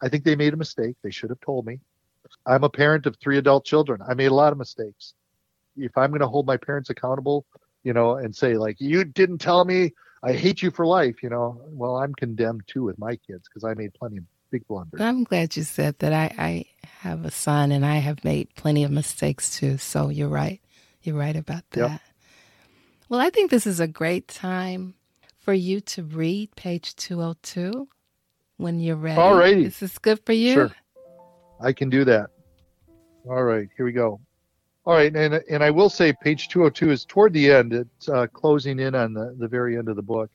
I 0.00 0.08
think 0.08 0.22
they 0.24 0.36
made 0.36 0.54
a 0.54 0.56
mistake. 0.56 0.96
They 1.02 1.10
should 1.10 1.30
have 1.30 1.40
told 1.40 1.66
me. 1.66 1.80
I'm 2.46 2.64
a 2.64 2.68
parent 2.68 3.06
of 3.06 3.16
three 3.16 3.38
adult 3.38 3.64
children. 3.64 4.00
I 4.06 4.14
made 4.14 4.30
a 4.30 4.34
lot 4.34 4.52
of 4.52 4.58
mistakes. 4.58 5.14
If 5.76 5.96
I'm 5.96 6.10
going 6.10 6.20
to 6.20 6.28
hold 6.28 6.46
my 6.46 6.56
parents 6.56 6.90
accountable, 6.90 7.44
you 7.82 7.92
know, 7.92 8.16
and 8.16 8.34
say 8.34 8.56
like 8.56 8.80
you 8.80 9.04
didn't 9.04 9.38
tell 9.38 9.64
me, 9.64 9.92
I 10.22 10.32
hate 10.32 10.62
you 10.62 10.70
for 10.70 10.86
life, 10.86 11.22
you 11.22 11.28
know, 11.28 11.60
well, 11.66 11.96
I'm 11.96 12.14
condemned 12.14 12.62
too 12.68 12.84
with 12.84 12.98
my 12.98 13.16
kids 13.16 13.48
because 13.48 13.64
I 13.64 13.74
made 13.74 13.92
plenty 13.94 14.18
of 14.18 14.24
big 14.52 14.68
blunders. 14.68 15.00
I'm 15.00 15.24
glad 15.24 15.56
you 15.56 15.64
said 15.64 15.98
that. 15.98 16.12
I, 16.12 16.34
I 16.38 16.64
have 17.00 17.24
a 17.24 17.30
son 17.32 17.72
and 17.72 17.84
I 17.84 17.96
have 17.96 18.22
made 18.22 18.54
plenty 18.54 18.84
of 18.84 18.92
mistakes 18.92 19.58
too. 19.58 19.78
So 19.78 20.10
you're 20.10 20.28
right. 20.28 20.60
You're 21.02 21.16
right 21.16 21.34
about 21.34 21.64
that. 21.70 21.90
Yep. 21.90 22.00
Well, 23.08 23.20
I 23.20 23.30
think 23.30 23.50
this 23.50 23.66
is 23.66 23.80
a 23.80 23.88
great 23.88 24.28
time 24.28 24.94
for 25.40 25.52
you 25.52 25.80
to 25.80 26.04
read 26.04 26.54
page 26.54 26.94
202 26.94 27.88
when 28.58 28.78
you're 28.78 28.94
ready. 28.94 29.20
All 29.20 29.34
righty. 29.36 29.64
This 29.64 29.82
is 29.82 29.98
good 29.98 30.20
for 30.24 30.32
you. 30.32 30.54
Sure. 30.54 30.72
I 31.60 31.72
can 31.72 31.90
do 31.90 32.04
that. 32.04 32.30
All 33.28 33.42
right, 33.42 33.68
here 33.76 33.86
we 33.86 33.92
go. 33.92 34.20
All 34.84 34.94
right, 34.94 35.14
and 35.14 35.34
and 35.48 35.62
I 35.62 35.70
will 35.70 35.88
say 35.88 36.12
page 36.12 36.48
202 36.48 36.90
is 36.90 37.04
toward 37.04 37.32
the 37.32 37.52
end. 37.52 37.72
It's 37.72 38.08
uh, 38.08 38.26
closing 38.26 38.80
in 38.80 38.96
on 38.96 39.12
the, 39.12 39.34
the 39.38 39.46
very 39.46 39.78
end 39.78 39.88
of 39.88 39.94
the 39.94 40.02
book 40.02 40.28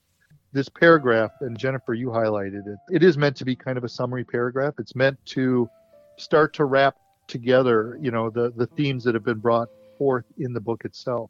this 0.53 0.69
paragraph, 0.69 1.31
and 1.41 1.57
Jennifer, 1.57 1.93
you 1.93 2.07
highlighted 2.07 2.65
it, 2.67 2.79
it 2.89 3.03
is 3.03 3.17
meant 3.17 3.35
to 3.37 3.45
be 3.45 3.55
kind 3.55 3.77
of 3.77 3.83
a 3.83 3.89
summary 3.89 4.23
paragraph. 4.23 4.73
It's 4.79 4.95
meant 4.95 5.17
to 5.27 5.69
start 6.17 6.53
to 6.55 6.65
wrap 6.65 6.95
together, 7.27 7.97
you 8.01 8.11
know, 8.11 8.29
the, 8.29 8.51
the 8.55 8.67
themes 8.67 9.03
that 9.03 9.13
have 9.13 9.25
been 9.25 9.39
brought 9.39 9.67
forth 9.97 10.25
in 10.37 10.53
the 10.53 10.61
book 10.61 10.85
itself. 10.85 11.29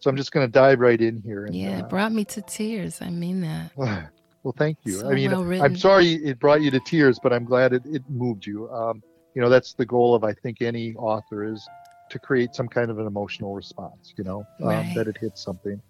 So 0.00 0.10
I'm 0.10 0.16
just 0.16 0.32
going 0.32 0.46
to 0.46 0.52
dive 0.52 0.80
right 0.80 1.00
in 1.00 1.22
here. 1.22 1.46
And, 1.46 1.54
yeah, 1.54 1.78
it 1.78 1.84
uh, 1.84 1.88
brought 1.88 2.12
me 2.12 2.24
to 2.26 2.42
tears. 2.42 3.00
I 3.00 3.10
mean 3.10 3.40
that. 3.42 4.10
Well, 4.42 4.54
thank 4.56 4.78
you. 4.84 4.92
So 4.92 5.10
I 5.10 5.14
mean, 5.14 5.32
well 5.32 5.60
I'm 5.60 5.74
sorry 5.74 6.12
it 6.24 6.38
brought 6.38 6.62
you 6.62 6.70
to 6.70 6.78
tears, 6.78 7.18
but 7.20 7.32
I'm 7.32 7.44
glad 7.44 7.72
it, 7.72 7.82
it 7.84 8.02
moved 8.08 8.46
you. 8.46 8.70
Um, 8.70 9.02
you 9.34 9.42
know, 9.42 9.48
that's 9.48 9.72
the 9.74 9.84
goal 9.84 10.14
of, 10.14 10.22
I 10.22 10.34
think, 10.34 10.62
any 10.62 10.94
author 10.94 11.52
is 11.52 11.68
to 12.10 12.18
create 12.20 12.54
some 12.54 12.68
kind 12.68 12.88
of 12.88 13.00
an 13.00 13.08
emotional 13.08 13.56
response, 13.56 14.14
you 14.16 14.22
know, 14.22 14.46
um, 14.62 14.68
Right. 14.68 14.94
that 14.94 15.08
it 15.08 15.16
hits 15.20 15.42
something. 15.42 15.82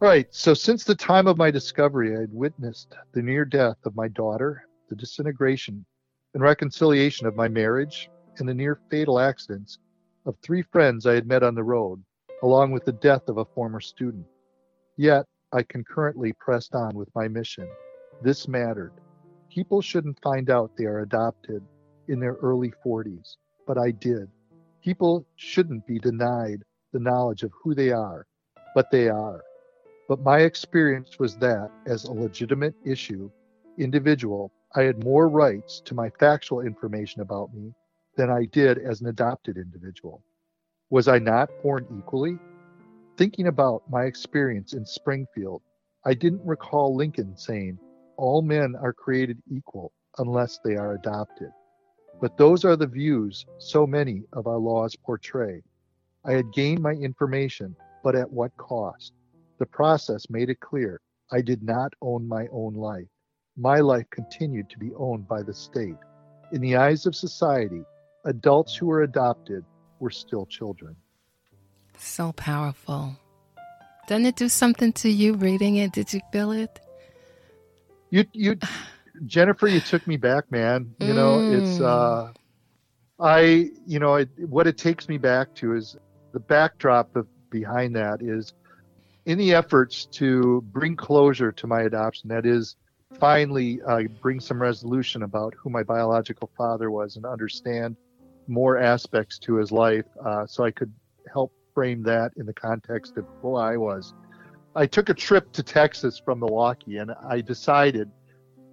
Right. 0.00 0.26
So 0.30 0.54
since 0.54 0.82
the 0.82 0.94
time 0.94 1.26
of 1.26 1.36
my 1.36 1.50
discovery, 1.50 2.16
I 2.16 2.20
had 2.20 2.32
witnessed 2.32 2.94
the 3.12 3.20
near 3.20 3.44
death 3.44 3.76
of 3.84 3.94
my 3.94 4.08
daughter, 4.08 4.64
the 4.88 4.96
disintegration 4.96 5.84
and 6.32 6.42
reconciliation 6.42 7.26
of 7.26 7.36
my 7.36 7.48
marriage, 7.48 8.08
and 8.38 8.48
the 8.48 8.54
near 8.54 8.80
fatal 8.90 9.20
accidents 9.20 9.78
of 10.24 10.36
three 10.40 10.62
friends 10.62 11.04
I 11.04 11.12
had 11.12 11.26
met 11.26 11.42
on 11.42 11.54
the 11.54 11.62
road, 11.62 12.02
along 12.42 12.70
with 12.70 12.86
the 12.86 12.92
death 12.92 13.28
of 13.28 13.36
a 13.36 13.44
former 13.44 13.78
student. 13.78 14.24
Yet 14.96 15.26
I 15.52 15.64
concurrently 15.64 16.32
pressed 16.32 16.74
on 16.74 16.94
with 16.94 17.14
my 17.14 17.28
mission. 17.28 17.68
This 18.22 18.48
mattered. 18.48 18.92
People 19.50 19.82
shouldn't 19.82 20.22
find 20.22 20.48
out 20.48 20.70
they 20.78 20.86
are 20.86 21.00
adopted 21.00 21.62
in 22.08 22.20
their 22.20 22.36
early 22.40 22.72
40s, 22.82 23.36
but 23.66 23.76
I 23.76 23.90
did. 23.90 24.30
People 24.82 25.26
shouldn't 25.36 25.86
be 25.86 25.98
denied 25.98 26.62
the 26.94 27.00
knowledge 27.00 27.42
of 27.42 27.52
who 27.62 27.74
they 27.74 27.90
are, 27.90 28.26
but 28.74 28.90
they 28.90 29.10
are. 29.10 29.42
But 30.10 30.24
my 30.24 30.40
experience 30.40 31.20
was 31.20 31.36
that, 31.36 31.70
as 31.86 32.02
a 32.02 32.12
legitimate 32.12 32.74
issue, 32.84 33.30
individual, 33.78 34.50
I 34.74 34.82
had 34.82 35.04
more 35.04 35.28
rights 35.28 35.80
to 35.84 35.94
my 35.94 36.10
factual 36.10 36.62
information 36.62 37.22
about 37.22 37.54
me 37.54 37.72
than 38.16 38.28
I 38.28 38.46
did 38.46 38.78
as 38.78 39.00
an 39.00 39.06
adopted 39.06 39.56
individual. 39.56 40.24
Was 40.90 41.06
I 41.06 41.20
not 41.20 41.48
born 41.62 41.86
equally? 41.96 42.40
Thinking 43.18 43.46
about 43.46 43.88
my 43.88 44.02
experience 44.02 44.72
in 44.72 44.84
Springfield, 44.84 45.62
I 46.04 46.14
didn't 46.14 46.44
recall 46.44 46.92
Lincoln 46.92 47.36
saying, 47.36 47.78
All 48.16 48.42
men 48.42 48.74
are 48.82 48.92
created 48.92 49.40
equal 49.48 49.92
unless 50.18 50.58
they 50.64 50.74
are 50.74 50.94
adopted. 50.94 51.52
But 52.20 52.36
those 52.36 52.64
are 52.64 52.74
the 52.74 52.88
views 52.88 53.46
so 53.58 53.86
many 53.86 54.24
of 54.32 54.48
our 54.48 54.58
laws 54.58 54.96
portray. 54.96 55.62
I 56.24 56.32
had 56.32 56.52
gained 56.52 56.82
my 56.82 56.94
information, 56.94 57.76
but 58.02 58.16
at 58.16 58.28
what 58.28 58.56
cost? 58.56 59.12
The 59.60 59.66
process 59.66 60.30
made 60.30 60.48
it 60.48 60.58
clear 60.60 61.02
I 61.30 61.42
did 61.42 61.62
not 61.62 61.92
own 62.00 62.26
my 62.26 62.46
own 62.50 62.72
life. 62.74 63.06
My 63.58 63.80
life 63.80 64.06
continued 64.10 64.70
to 64.70 64.78
be 64.78 64.90
owned 64.94 65.28
by 65.28 65.42
the 65.42 65.52
state. 65.52 65.98
In 66.50 66.62
the 66.62 66.76
eyes 66.76 67.04
of 67.04 67.14
society, 67.14 67.82
adults 68.24 68.74
who 68.74 68.86
were 68.86 69.02
adopted 69.02 69.62
were 70.00 70.10
still 70.10 70.46
children. 70.46 70.96
So 71.98 72.32
powerful. 72.32 73.14
Doesn't 74.08 74.24
it 74.24 74.36
do 74.36 74.48
something 74.48 74.94
to 74.94 75.10
you 75.10 75.34
reading 75.34 75.76
it? 75.76 75.92
Did 75.92 76.10
you 76.14 76.20
feel 76.32 76.52
it? 76.52 76.80
You, 78.10 78.24
you, 78.32 78.56
Jennifer, 79.26 79.68
you 79.68 79.80
took 79.80 80.06
me 80.06 80.16
back, 80.16 80.50
man. 80.50 80.94
You 80.98 81.12
know, 81.12 81.40
it's, 81.40 81.78
Mm. 81.78 81.84
uh, 81.84 82.32
I, 83.22 83.68
you 83.86 83.98
know, 83.98 84.14
it, 84.14 84.30
what 84.48 84.66
it 84.66 84.78
takes 84.78 85.06
me 85.06 85.18
back 85.18 85.54
to 85.56 85.76
is 85.76 85.96
the 86.32 86.40
backdrop 86.40 87.14
of 87.14 87.28
behind 87.50 87.94
that 87.96 88.22
is 88.22 88.54
in 89.26 89.38
the 89.38 89.52
efforts 89.54 90.06
to 90.06 90.62
bring 90.72 90.96
closure 90.96 91.52
to 91.52 91.66
my 91.66 91.82
adoption. 91.82 92.28
That 92.28 92.46
is, 92.46 92.76
finally 93.18 93.80
uh, 93.86 94.02
bring 94.22 94.40
some 94.40 94.60
resolution 94.60 95.22
about 95.24 95.52
who 95.62 95.68
my 95.68 95.82
biological 95.82 96.50
father 96.56 96.90
was 96.90 97.16
and 97.16 97.26
understand 97.26 97.94
more 98.48 98.78
aspects 98.78 99.38
to 99.38 99.56
his 99.56 99.70
life, 99.70 100.06
uh, 100.24 100.46
so 100.46 100.64
I 100.64 100.70
could 100.70 100.92
help 101.32 101.52
frame 101.74 102.02
that 102.04 102.32
in 102.36 102.46
the 102.46 102.54
context 102.54 103.16
of 103.18 103.26
who 103.42 103.56
I 103.56 103.76
was. 103.76 104.14
I 104.74 104.86
took 104.86 105.10
a 105.10 105.14
trip 105.14 105.52
to 105.52 105.62
Texas 105.62 106.20
from 106.24 106.40
Milwaukee, 106.40 106.96
and 106.96 107.12
I 107.28 107.42
decided 107.42 108.10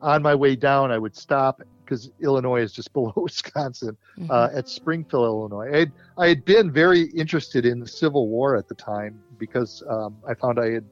on 0.02 0.22
my 0.24 0.34
way 0.34 0.56
down 0.56 0.92
I 0.92 0.98
would 0.98 1.16
stop 1.16 1.62
because 1.84 2.10
Illinois 2.22 2.62
is 2.62 2.72
just 2.72 2.94
below 2.98 3.14
Wisconsin 3.18 3.98
Mhm. 4.18 4.30
uh, 4.30 4.50
at 4.54 4.68
Springfield, 4.70 5.26
Illinois. 5.26 5.74
I 5.74 5.78
had, 5.80 5.92
I 6.18 6.28
had 6.30 6.46
been 6.46 6.72
very 6.72 7.02
interested 7.02 7.66
in 7.66 7.80
the 7.80 7.88
Civil 7.88 8.30
War 8.30 8.56
at 8.56 8.68
the 8.68 8.76
time 8.76 9.22
because 9.38 9.84
um, 9.90 10.18
I 10.28 10.34
found 10.34 10.60
I 10.60 10.72
had 10.72 10.86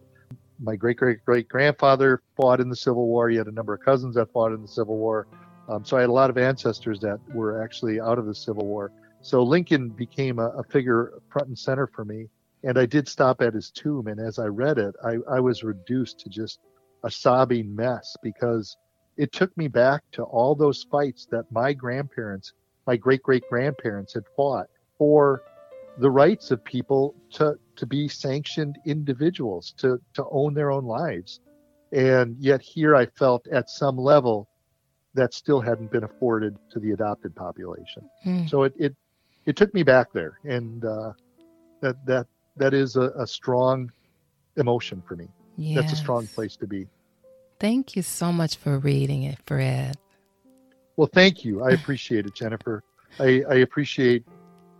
my 0.59 0.75
great 0.75 0.97
great 0.97 1.23
great 1.25 1.47
grandfather 1.49 2.21
fought 2.37 2.59
in 2.59 2.69
the 2.69 2.75
Civil 2.75 3.07
War. 3.07 3.29
He 3.29 3.37
had 3.37 3.47
a 3.47 3.51
number 3.51 3.73
of 3.73 3.81
cousins 3.81 4.15
that 4.15 4.31
fought 4.31 4.51
in 4.53 4.61
the 4.61 4.67
Civil 4.67 4.97
War. 4.97 5.27
Um, 5.67 5.83
so 5.83 5.97
I 5.97 6.01
had 6.01 6.09
a 6.09 6.13
lot 6.13 6.29
of 6.29 6.37
ancestors 6.37 6.99
that 6.99 7.19
were 7.33 7.61
actually 7.63 7.99
out 7.99 8.19
of 8.19 8.25
the 8.25 8.35
Civil 8.35 8.65
War. 8.65 8.91
So 9.21 9.43
Lincoln 9.43 9.89
became 9.89 10.37
a, 10.39 10.49
a 10.49 10.63
figure 10.63 11.13
front 11.29 11.47
and 11.47 11.57
center 11.57 11.87
for 11.87 12.05
me. 12.05 12.29
And 12.63 12.77
I 12.77 12.85
did 12.85 13.07
stop 13.07 13.41
at 13.41 13.53
his 13.53 13.71
tomb. 13.71 14.07
And 14.07 14.19
as 14.19 14.39
I 14.39 14.45
read 14.45 14.77
it, 14.77 14.95
I, 15.03 15.17
I 15.29 15.39
was 15.39 15.63
reduced 15.63 16.19
to 16.19 16.29
just 16.29 16.59
a 17.03 17.11
sobbing 17.11 17.75
mess 17.75 18.15
because 18.21 18.77
it 19.17 19.31
took 19.31 19.55
me 19.57 19.67
back 19.67 20.03
to 20.11 20.23
all 20.23 20.55
those 20.55 20.83
fights 20.83 21.27
that 21.31 21.51
my 21.51 21.73
grandparents, 21.73 22.53
my 22.85 22.97
great 22.97 23.23
great 23.23 23.43
grandparents 23.49 24.13
had 24.13 24.23
fought 24.35 24.67
for 24.97 25.41
the 25.97 26.09
rights 26.09 26.51
of 26.51 26.63
people 26.63 27.15
to, 27.33 27.57
to 27.77 27.85
be 27.85 28.07
sanctioned 28.07 28.77
individuals, 28.85 29.73
to, 29.77 29.99
to 30.13 30.25
own 30.31 30.53
their 30.53 30.71
own 30.71 30.85
lives. 30.85 31.39
And 31.91 32.35
yet 32.39 32.61
here 32.61 32.95
I 32.95 33.05
felt 33.05 33.47
at 33.47 33.69
some 33.69 33.97
level 33.97 34.47
that 35.13 35.33
still 35.33 35.61
hadn't 35.61 35.91
been 35.91 36.03
afforded 36.03 36.57
to 36.71 36.79
the 36.79 36.91
adopted 36.91 37.35
population. 37.35 38.09
Mm. 38.25 38.49
So 38.49 38.63
it, 38.63 38.73
it, 38.77 38.95
it 39.45 39.55
took 39.55 39.73
me 39.73 39.83
back 39.83 40.11
there. 40.11 40.39
And 40.43 40.83
uh, 40.83 41.13
that, 41.81 42.05
that, 42.05 42.27
that 42.57 42.73
is 42.73 42.95
a, 42.95 43.11
a 43.17 43.25
strong 43.25 43.91
emotion 44.57 45.01
for 45.07 45.15
me. 45.15 45.27
That's 45.57 45.93
a 45.93 45.95
strong 45.95 46.27
place 46.27 46.57
to 46.57 46.67
be. 46.67 46.87
Thank 47.59 47.95
you 47.95 48.01
so 48.01 48.33
much 48.33 48.57
for 48.57 48.79
reading 48.79 49.23
it, 49.23 49.37
Fred. 49.45 49.95
Well, 50.97 51.09
thank 51.13 51.45
you. 51.45 51.63
I 51.63 51.71
appreciate 51.71 52.25
it, 52.25 52.35
Jennifer. 52.35 52.83
I, 53.19 53.43
I 53.49 53.55
appreciate 53.55 54.25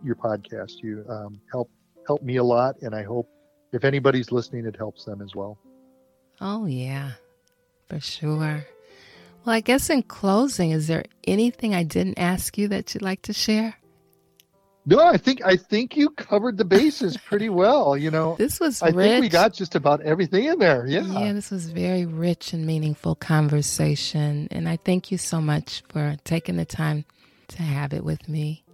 your 0.04 0.16
podcast. 0.16 0.82
You 0.82 1.04
um, 1.08 1.40
help 1.50 1.70
help 2.06 2.22
me 2.22 2.36
a 2.36 2.44
lot, 2.44 2.76
and 2.82 2.94
I 2.94 3.02
hope 3.02 3.28
if 3.72 3.84
anybody's 3.84 4.30
listening, 4.32 4.66
it 4.66 4.76
helps 4.76 5.04
them 5.04 5.20
as 5.22 5.34
well. 5.34 5.58
Oh, 6.40 6.66
yeah, 6.66 7.12
for 7.88 8.00
sure. 8.00 8.66
Well, 9.44 9.54
I 9.54 9.60
guess 9.60 9.90
in 9.90 10.02
closing, 10.02 10.70
is 10.72 10.86
there 10.88 11.04
anything 11.24 11.74
I 11.74 11.82
didn't 11.84 12.18
ask 12.18 12.58
you 12.58 12.68
that 12.68 12.94
you'd 12.94 13.02
like 13.02 13.22
to 13.22 13.32
share? 13.32 13.74
No, 14.88 15.00
I 15.04 15.16
think 15.16 15.44
I 15.44 15.56
think 15.56 15.96
you 15.96 16.10
covered 16.10 16.56
the 16.58 16.64
bases 16.64 17.16
pretty 17.28 17.48
well. 17.48 17.96
You 17.96 18.10
know, 18.12 18.36
This 18.38 18.60
was 18.60 18.80
I 18.82 18.88
rich. 18.90 18.94
think 18.96 19.20
we 19.22 19.28
got 19.28 19.52
just 19.52 19.74
about 19.74 20.00
everything 20.02 20.44
in 20.44 20.60
there. 20.60 20.86
Yeah. 20.86 21.02
Yeah, 21.06 21.32
this 21.32 21.50
was 21.50 21.68
very 21.70 22.06
rich 22.06 22.52
and 22.52 22.64
meaningful 22.64 23.16
conversation. 23.16 24.46
And 24.52 24.68
I 24.68 24.76
thank 24.76 25.10
you 25.10 25.18
so 25.18 25.40
much 25.40 25.82
for 25.88 26.16
taking 26.22 26.56
the 26.56 26.64
time 26.64 27.04
to 27.48 27.62
have 27.62 27.92
it 27.92 28.04
with 28.04 28.28
me. 28.28 28.64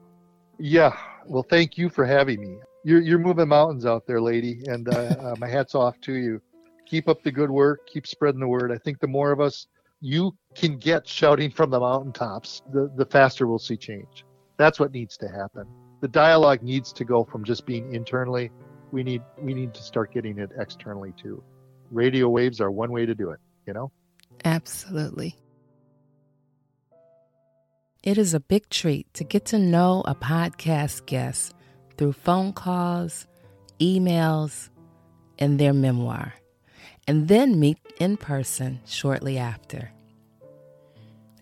Yeah. 0.58 0.94
Well, 1.26 1.44
thank 1.48 1.78
you 1.78 1.88
for 1.88 2.04
having 2.04 2.40
me. 2.42 2.58
You're 2.84 3.00
you're 3.00 3.18
moving 3.18 3.48
mountains 3.48 3.86
out 3.86 4.06
there, 4.06 4.20
lady, 4.20 4.62
and 4.66 4.88
uh, 4.88 4.92
uh, 5.20 5.34
my 5.38 5.48
hat's 5.48 5.74
off 5.74 6.00
to 6.02 6.14
you. 6.14 6.40
Keep 6.86 7.08
up 7.08 7.22
the 7.22 7.32
good 7.32 7.50
work. 7.50 7.86
Keep 7.86 8.06
spreading 8.06 8.40
the 8.40 8.48
word. 8.48 8.72
I 8.72 8.78
think 8.78 9.00
the 9.00 9.06
more 9.06 9.32
of 9.32 9.40
us 9.40 9.66
you 10.00 10.36
can 10.54 10.78
get 10.78 11.06
shouting 11.06 11.50
from 11.50 11.70
the 11.70 11.80
mountaintops, 11.80 12.62
the 12.72 12.92
the 12.96 13.06
faster 13.06 13.46
we'll 13.46 13.58
see 13.58 13.76
change. 13.76 14.24
That's 14.58 14.78
what 14.78 14.92
needs 14.92 15.16
to 15.18 15.28
happen. 15.28 15.66
The 16.00 16.08
dialogue 16.08 16.62
needs 16.62 16.92
to 16.94 17.04
go 17.04 17.24
from 17.24 17.44
just 17.44 17.64
being 17.64 17.94
internally. 17.94 18.50
We 18.90 19.02
need 19.02 19.22
we 19.40 19.54
need 19.54 19.72
to 19.74 19.82
start 19.82 20.12
getting 20.12 20.38
it 20.38 20.50
externally 20.58 21.12
too. 21.16 21.42
Radio 21.90 22.28
waves 22.28 22.60
are 22.60 22.70
one 22.70 22.90
way 22.90 23.06
to 23.06 23.14
do 23.14 23.30
it. 23.30 23.38
You 23.66 23.74
know. 23.74 23.92
Absolutely. 24.44 25.36
It 28.02 28.18
is 28.18 28.34
a 28.34 28.40
big 28.40 28.68
treat 28.68 29.14
to 29.14 29.22
get 29.22 29.44
to 29.46 29.58
know 29.58 30.02
a 30.06 30.14
podcast 30.16 31.06
guest 31.06 31.54
through 32.02 32.12
phone 32.12 32.52
calls, 32.52 33.28
emails, 33.78 34.70
and 35.38 35.60
their 35.60 35.72
memoir, 35.72 36.34
and 37.06 37.28
then 37.28 37.60
meet 37.60 37.78
in 38.00 38.16
person 38.16 38.80
shortly 38.84 39.38
after. 39.38 39.92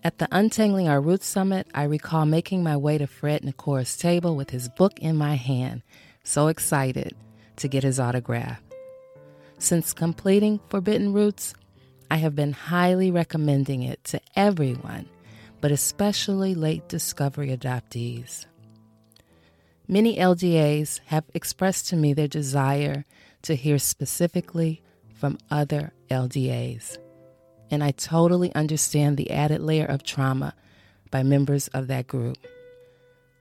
At 0.03 0.19
the 0.19 0.27
Untangling 0.31 0.87
Our 0.87 1.01
Roots 1.01 1.25
Summit, 1.25 1.65
I 1.73 1.85
recall 1.85 2.27
making 2.27 2.61
my 2.61 2.77
way 2.77 2.99
to 2.99 3.07
Fred 3.07 3.43
Nicora's 3.43 3.97
table 3.97 4.35
with 4.35 4.51
his 4.51 4.69
book 4.69 4.99
in 4.99 5.15
my 5.15 5.33
hand, 5.33 5.81
so 6.23 6.47
excited 6.47 7.15
to 7.55 7.67
get 7.67 7.81
his 7.81 7.99
autograph. 7.99 8.61
Since 9.57 9.93
completing 9.93 10.59
Forbidden 10.69 11.11
Roots, 11.11 11.55
I 12.11 12.17
have 12.17 12.35
been 12.35 12.53
highly 12.53 13.09
recommending 13.09 13.81
it 13.81 14.03
to 14.03 14.21
everyone, 14.35 15.09
but 15.59 15.71
especially 15.71 16.53
late 16.53 16.87
discovery 16.87 17.47
adoptees. 17.47 18.45
Many 19.87 20.17
LDAs 20.17 20.99
have 21.07 21.25
expressed 21.33 21.87
to 21.87 21.95
me 21.95 22.13
their 22.13 22.27
desire 22.27 23.05
to 23.41 23.55
hear 23.55 23.79
specifically 23.79 24.81
from 25.13 25.37
other 25.49 25.93
LDAs, 26.09 26.97
and 27.69 27.83
I 27.83 27.91
totally 27.91 28.53
understand 28.55 29.17
the 29.17 29.31
added 29.31 29.61
layer 29.61 29.85
of 29.85 30.03
trauma 30.03 30.53
by 31.09 31.23
members 31.23 31.67
of 31.69 31.87
that 31.87 32.07
group. 32.07 32.37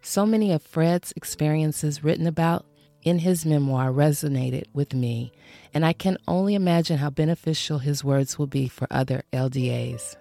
So 0.03 0.24
many 0.26 0.51
of 0.53 0.62
Fred's 0.62 1.12
experiences 1.14 2.03
written 2.03 2.26
about 2.26 2.64
in 3.03 3.20
his 3.20 3.47
memoir 3.47 3.91
resonated 3.91 4.64
with 4.72 4.95
me, 4.95 5.32
and 5.72 5.84
I 5.84 5.93
can 5.93 6.18
only 6.26 6.55
imagine 6.55 6.99
how 6.99 7.11
beneficial 7.11 7.78
his 7.78 8.03
words 8.03 8.38
will 8.38 8.47
be 8.47 8.66
for 8.68 8.86
other 8.91 9.22
LDAs. 9.32 10.16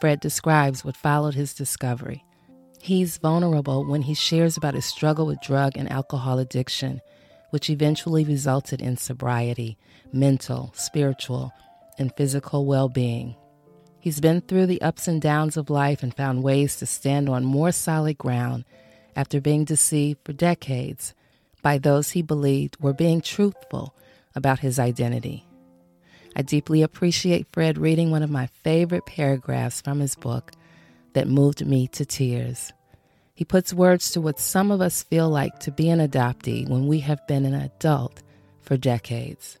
Fred 0.00 0.20
describes 0.20 0.84
what 0.84 0.96
followed 0.96 1.34
his 1.34 1.54
discovery. 1.54 2.23
He's 2.84 3.16
vulnerable 3.16 3.82
when 3.86 4.02
he 4.02 4.12
shares 4.12 4.58
about 4.58 4.74
his 4.74 4.84
struggle 4.84 5.24
with 5.24 5.40
drug 5.40 5.78
and 5.78 5.90
alcohol 5.90 6.38
addiction, 6.38 7.00
which 7.48 7.70
eventually 7.70 8.24
resulted 8.24 8.82
in 8.82 8.98
sobriety, 8.98 9.78
mental, 10.12 10.70
spiritual, 10.76 11.50
and 11.96 12.14
physical 12.14 12.66
well 12.66 12.90
being. 12.90 13.36
He's 14.00 14.20
been 14.20 14.42
through 14.42 14.66
the 14.66 14.82
ups 14.82 15.08
and 15.08 15.18
downs 15.22 15.56
of 15.56 15.70
life 15.70 16.02
and 16.02 16.14
found 16.14 16.42
ways 16.42 16.76
to 16.76 16.84
stand 16.84 17.26
on 17.30 17.42
more 17.42 17.72
solid 17.72 18.18
ground 18.18 18.66
after 19.16 19.40
being 19.40 19.64
deceived 19.64 20.20
for 20.22 20.34
decades 20.34 21.14
by 21.62 21.78
those 21.78 22.10
he 22.10 22.20
believed 22.20 22.76
were 22.80 22.92
being 22.92 23.22
truthful 23.22 23.94
about 24.34 24.58
his 24.58 24.78
identity. 24.78 25.46
I 26.36 26.42
deeply 26.42 26.82
appreciate 26.82 27.46
Fred 27.50 27.78
reading 27.78 28.10
one 28.10 28.22
of 28.22 28.28
my 28.28 28.48
favorite 28.62 29.06
paragraphs 29.06 29.80
from 29.80 30.00
his 30.00 30.16
book 30.16 30.52
that 31.14 31.28
moved 31.28 31.66
me 31.66 31.88
to 31.88 32.04
tears. 32.04 32.72
He 33.34 33.44
puts 33.44 33.74
words 33.74 34.10
to 34.12 34.20
what 34.20 34.38
some 34.38 34.70
of 34.70 34.80
us 34.80 35.02
feel 35.02 35.28
like 35.28 35.58
to 35.60 35.72
be 35.72 35.88
an 35.88 35.98
adoptee 35.98 36.68
when 36.68 36.86
we 36.86 37.00
have 37.00 37.26
been 37.26 37.44
an 37.44 37.54
adult 37.54 38.22
for 38.60 38.76
decades. 38.76 39.58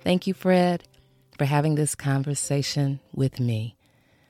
Thank 0.00 0.26
you, 0.26 0.34
Fred, 0.34 0.82
for 1.38 1.44
having 1.44 1.76
this 1.76 1.94
conversation 1.94 2.98
with 3.14 3.38
me. 3.38 3.76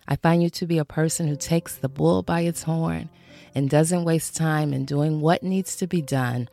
I 0.06 0.16
find 0.16 0.42
you 0.42 0.50
to 0.50 0.66
be 0.66 0.78
a 0.78 0.84
person 0.84 1.28
who 1.28 1.36
takes 1.36 1.76
the 1.76 1.88
bull 1.88 2.22
by 2.22 2.40
its 2.42 2.64
horn 2.64 3.08
and 3.54 3.70
doesn't 3.70 4.04
waste 4.04 4.36
time 4.36 4.74
in 4.74 4.84
doing 4.84 5.20
what 5.20 5.42
needs 5.42 5.76
to 5.76 5.86
be 5.86 6.02
done, 6.02 6.48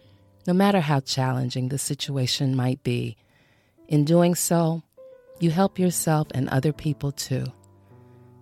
no 0.48 0.54
matter 0.54 0.80
how 0.80 1.02
challenging 1.02 1.70
the 1.70 1.78
situation 1.78 2.56
might 2.56 2.82
be. 2.84 3.18
In 3.88 4.06
doing 4.06 4.36
so, 4.36 4.84
you 5.40 5.52
help 5.52 5.80
yourself 5.80 6.28
and 6.34 6.48
other 6.50 6.72
people 6.72 7.12
too. 7.12 7.46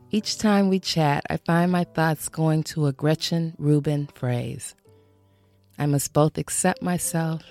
Each 0.09 0.37
time 0.37 0.69
we 0.69 0.79
chat, 0.79 1.25
I 1.29 1.35
find 1.35 1.69
my 1.69 1.83
thoughts 1.83 2.29
going 2.29 2.63
to 2.63 2.85
a 2.85 2.93
Gretchen 2.93 3.53
Rubin 3.57 4.07
phrase 4.15 4.73
I 5.77 5.85
must 5.85 6.13
both 6.13 6.37
accept 6.37 6.81
myself 6.81 7.43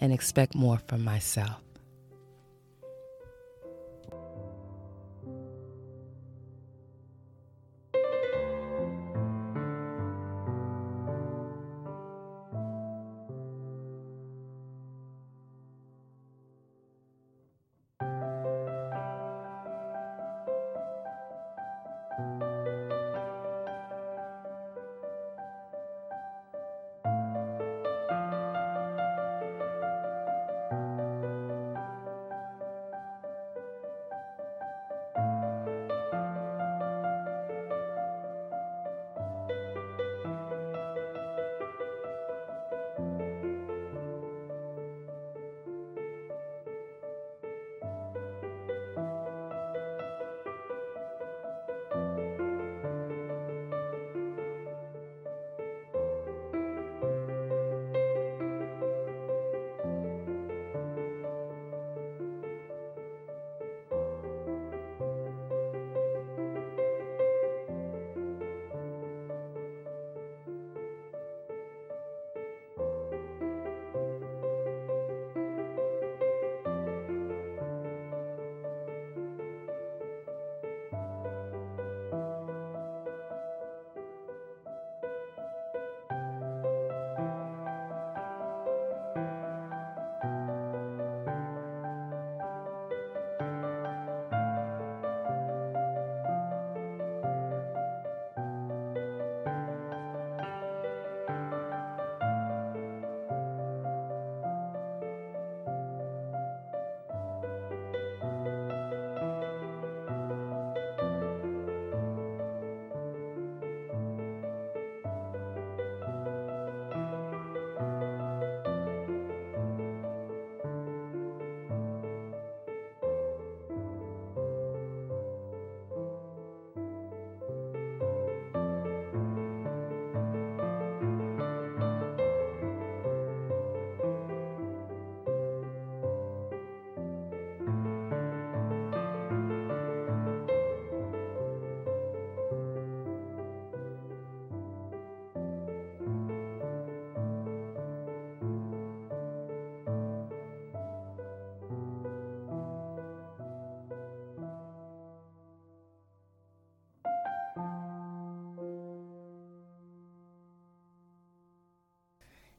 and 0.00 0.12
expect 0.12 0.56
more 0.56 0.80
from 0.88 1.04
myself. 1.04 1.62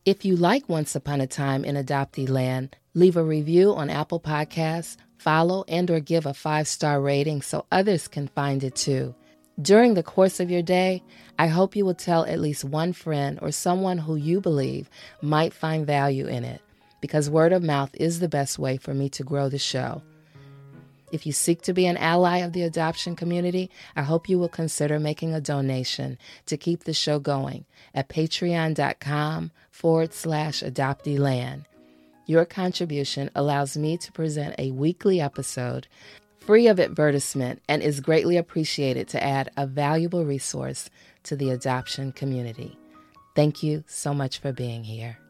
If 0.04 0.26
you 0.26 0.36
like 0.36 0.68
Once 0.68 0.95
Upon 0.95 1.22
a 1.22 1.28
Time 1.28 1.64
in 1.64 1.76
Adoptee 1.76 2.28
Land, 2.28 2.76
leave 2.95 3.18
a 3.18 3.24
review 3.24 3.76
on 3.76 3.91
Apple 3.91 4.20
Podcasts, 4.20 4.97
follow 5.20 5.64
and 5.68 5.91
or 5.91 5.99
give 5.99 6.26
a 6.26 6.34
five-star 6.34 6.99
rating 6.99 7.43
so 7.43 7.68
others 7.72 8.08
can 8.08 8.28
find 8.28 8.64
it 8.64 8.76
too. 8.76 9.14
During 9.62 9.93
the 9.93 10.02
course 10.02 10.39
of 10.39 10.49
your 10.49 10.64
day, 10.64 11.04
I 11.38 11.45
hope 11.45 11.76
you 11.76 11.86
will 11.86 11.93
tell 11.93 12.26
at 12.26 12.39
least 12.39 12.64
one 12.64 12.93
friend 12.93 13.38
or 13.43 13.52
someone 13.52 13.99
who 13.99 14.16
you 14.16 14.41
believe 14.41 14.89
might 15.22 15.54
find 15.54 15.86
value 15.86 16.26
in 16.26 16.45
it, 16.45 16.62
because 16.99 17.30
word 17.30 17.54
of 17.54 17.62
mouth 17.62 17.91
is 17.93 18.20
the 18.20 18.28
best 18.28 18.58
way 18.58 18.78
for 18.78 18.95
me 18.95 19.08
to 19.10 19.24
grow 19.24 19.49
the 19.49 19.60
show. 19.60 20.02
If 21.12 21.26
you 21.26 21.32
seek 21.32 21.62
to 21.64 21.74
be 21.74 21.86
an 21.86 21.97
ally 21.97 22.38
of 22.38 22.53
the 22.53 22.64
adoption 22.64 23.16
community, 23.16 23.70
I 23.95 24.03
hope 24.03 24.30
you 24.30 24.39
will 24.39 24.49
consider 24.49 24.99
making 24.99 25.34
a 25.34 25.41
donation 25.41 26.18
to 26.45 26.57
keep 26.57 26.84
the 26.84 26.93
show 26.93 27.20
going 27.20 27.66
at 27.93 28.09
patreon.com 28.09 29.51
forward 29.70 30.14
slash 30.14 30.62
adopteeland. 30.62 31.66
Your 32.26 32.45
contribution 32.45 33.30
allows 33.36 33.76
me 33.76 33.97
to 33.97 34.12
present 34.12 34.55
a 34.57 34.72
weekly 34.72 35.20
episode 35.20 35.88
free 36.39 36.68
of 36.68 36.80
advertisement 36.80 37.62
and 37.68 37.84
is 37.84 37.99
greatly 37.99 38.38
appreciated 38.38 39.07
to 39.09 39.24
add 39.24 39.51
a 39.57 39.68
valuable 39.68 40.26
resource 40.26 40.89
to 41.24 41.36
the 41.36 41.49
adoption 41.49 42.12
community. 42.12 42.78
Thank 43.36 43.64
you 43.64 43.84
so 43.88 44.14
much 44.14 44.39
for 44.39 44.51
being 44.51 44.84
here. 44.84 45.20